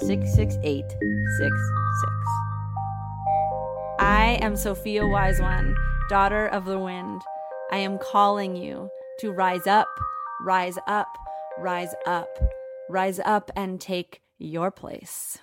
to 0.00 0.06
66866. 0.06 1.52
I 3.98 4.38
am 4.42 4.56
Sophia 4.56 5.06
Wise 5.06 5.40
One, 5.40 5.74
daughter 6.08 6.46
of 6.48 6.64
the 6.64 6.78
wind. 6.78 7.22
I 7.72 7.78
am 7.78 7.98
calling 7.98 8.54
you 8.56 8.90
to 9.20 9.32
rise 9.32 9.66
up, 9.66 9.88
rise 10.42 10.78
up, 10.86 11.08
rise 11.58 11.94
up, 12.06 12.28
rise 12.88 13.18
up 13.20 13.50
and 13.56 13.80
take 13.80 14.20
your 14.38 14.70
place. 14.70 15.38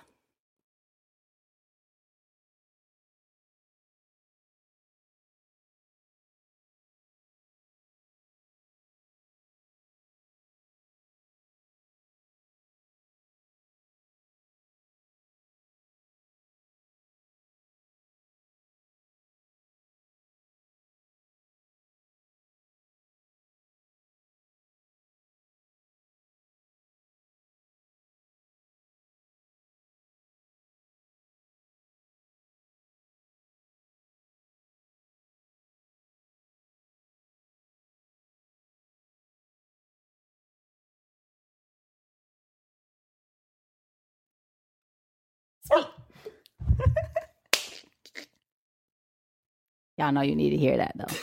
Y'all 49.96 50.12
know 50.12 50.22
you 50.22 50.36
need 50.36 50.50
to 50.50 50.56
hear 50.56 50.76
that 50.78 50.92
though. 50.96 51.14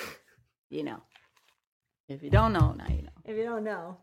You 0.70 0.84
know. 0.84 1.02
If 2.08 2.24
you 2.24 2.30
don't 2.30 2.54
know, 2.54 2.74
now 2.74 2.88
you 2.90 3.02
know. 3.04 3.10
If 3.26 3.38
you 3.38 3.44
don't 3.44 3.64
know. 3.64 3.98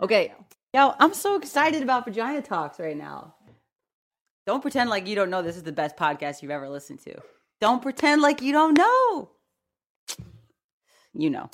Okay. 0.00 0.32
Yo, 0.72 0.94
I'm 0.98 1.14
so 1.14 1.36
excited 1.36 1.82
about 1.82 2.04
Vagina 2.04 2.42
Talks 2.42 2.78
right 2.78 2.96
now. 2.96 3.34
Don't 4.46 4.60
pretend 4.60 4.90
like 4.90 5.06
you 5.06 5.14
don't 5.14 5.30
know 5.30 5.40
this 5.40 5.56
is 5.56 5.62
the 5.62 5.72
best 5.72 5.96
podcast 5.96 6.42
you've 6.42 6.50
ever 6.50 6.68
listened 6.68 7.00
to. 7.04 7.14
Don't 7.60 7.80
pretend 7.80 8.20
like 8.20 8.42
you 8.42 8.52
don't 8.52 8.76
know. 8.76 9.30
You 11.14 11.30
know. 11.30 11.50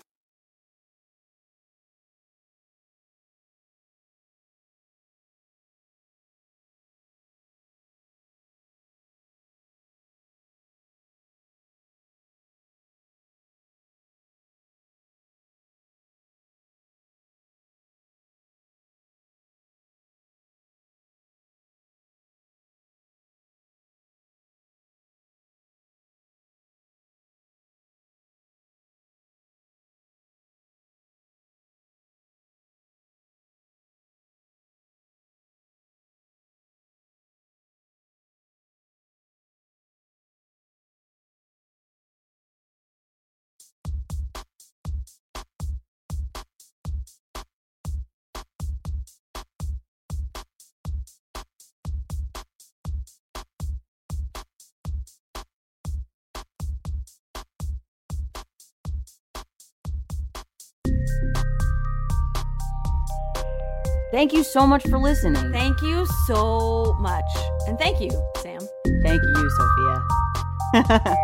Thank 64.11 64.33
you 64.33 64.43
so 64.43 64.67
much 64.67 64.83
for 64.89 64.99
listening. 64.99 65.53
Thank 65.53 65.83
you 65.83 66.05
so 66.27 66.97
much. 66.99 67.25
And 67.69 67.79
thank 67.79 68.01
you, 68.01 68.11
Sam. 68.39 68.61
Thank 69.03 69.23
you, 69.23 69.51
Sophia. 69.57 71.17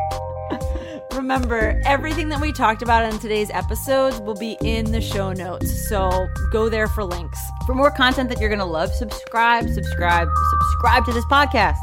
Remember, 1.12 1.80
everything 1.84 2.28
that 2.28 2.40
we 2.40 2.52
talked 2.52 2.82
about 2.82 3.12
in 3.12 3.18
today's 3.18 3.50
episodes 3.50 4.20
will 4.20 4.36
be 4.36 4.56
in 4.62 4.92
the 4.92 5.00
show 5.00 5.32
notes. 5.32 5.88
So 5.88 6.28
go 6.52 6.68
there 6.68 6.86
for 6.86 7.02
links. 7.02 7.40
For 7.66 7.74
more 7.74 7.90
content 7.90 8.28
that 8.28 8.38
you're 8.38 8.50
going 8.50 8.60
to 8.60 8.64
love, 8.64 8.92
subscribe, 8.92 9.68
subscribe, 9.68 10.28
subscribe 10.50 11.04
to 11.06 11.12
this 11.12 11.24
podcast. 11.24 11.78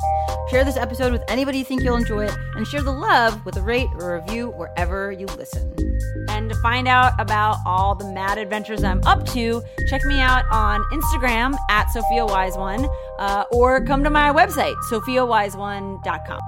Share 0.49 0.63
this 0.63 0.77
episode 0.77 1.11
with 1.11 1.23
anybody 1.27 1.57
you 1.57 1.65
think 1.65 1.83
you'll 1.83 1.97
enjoy 1.97 2.25
it, 2.25 2.37
and 2.55 2.65
share 2.65 2.81
the 2.81 2.91
love 2.91 3.43
with 3.45 3.57
a 3.57 3.61
rate 3.61 3.89
or 3.95 4.15
review 4.15 4.49
wherever 4.51 5.11
you 5.11 5.25
listen. 5.25 5.73
And 6.43 6.51
to 6.51 6.59
find 6.59 6.89
out 6.89 7.13
about 7.21 7.59
all 7.65 7.95
the 7.95 8.11
mad 8.11 8.37
adventures 8.37 8.83
I'm 8.83 9.01
up 9.05 9.25
to, 9.27 9.63
check 9.87 10.03
me 10.03 10.19
out 10.19 10.43
on 10.51 10.81
Instagram 10.91 11.55
at 11.69 11.89
Sophia 11.89 12.25
Wise 12.25 12.57
One, 12.57 12.85
uh, 13.17 13.45
or 13.53 13.79
come 13.85 14.03
to 14.03 14.09
my 14.09 14.29
website, 14.29 14.75
sophiawiseone.com. 14.91 16.39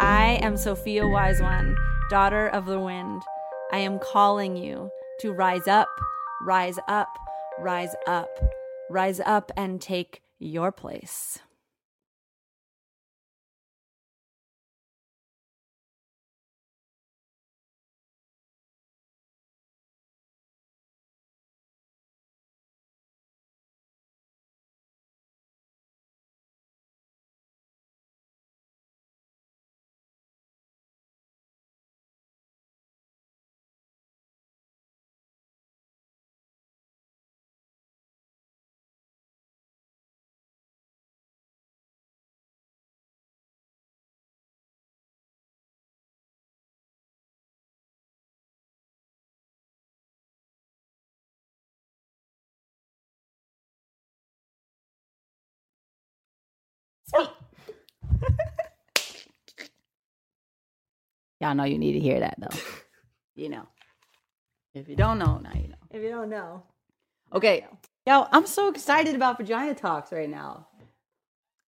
I 0.00 0.40
am 0.42 0.56
Sophia 0.56 1.06
Wise 1.06 1.40
One, 1.40 1.76
daughter 2.10 2.48
of 2.48 2.66
the 2.66 2.80
wind. 2.80 3.22
I 3.70 3.78
am 3.78 4.00
calling 4.00 4.56
you 4.56 4.90
to 5.20 5.30
rise 5.30 5.68
up, 5.68 5.88
rise 6.42 6.80
up, 6.88 7.16
rise 7.60 7.94
up, 8.08 8.28
rise 8.90 9.20
up 9.20 9.52
and 9.56 9.80
take 9.80 10.20
your 10.40 10.72
place. 10.72 11.38
Y'all 61.40 61.54
know 61.54 61.64
you 61.64 61.78
need 61.78 61.92
to 61.92 62.00
hear 62.00 62.20
that 62.20 62.34
though. 62.38 62.56
you 63.34 63.48
know. 63.48 63.66
If 64.74 64.88
you 64.88 64.96
don't 64.96 65.18
know, 65.18 65.38
now 65.38 65.52
you 65.54 65.68
know. 65.68 65.76
If 65.90 66.02
you 66.02 66.10
don't 66.10 66.30
know, 66.30 66.62
Okay. 67.32 67.66
Yo, 68.06 68.26
I'm 68.32 68.46
so 68.46 68.68
excited 68.68 69.14
about 69.14 69.38
Vagina 69.38 69.74
Talks 69.74 70.10
right 70.12 70.28
now. 70.28 70.66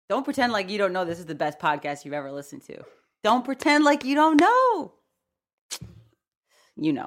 Don't 0.09 0.25
pretend 0.25 0.53
like 0.53 0.71
you 0.71 0.79
don't 0.79 0.93
know 0.93 1.05
this 1.05 1.19
is 1.19 1.27
the 1.27 1.35
best 1.35 1.59
podcast 1.59 2.05
you've 2.05 2.15
ever 2.15 2.33
listened 2.33 2.63
to. 2.63 2.83
Don't 3.23 3.45
pretend 3.45 3.85
like 3.85 4.05
you 4.05 4.15
don't 4.15 4.41
know. 4.41 4.95
You 6.77 6.93
know. 6.93 6.99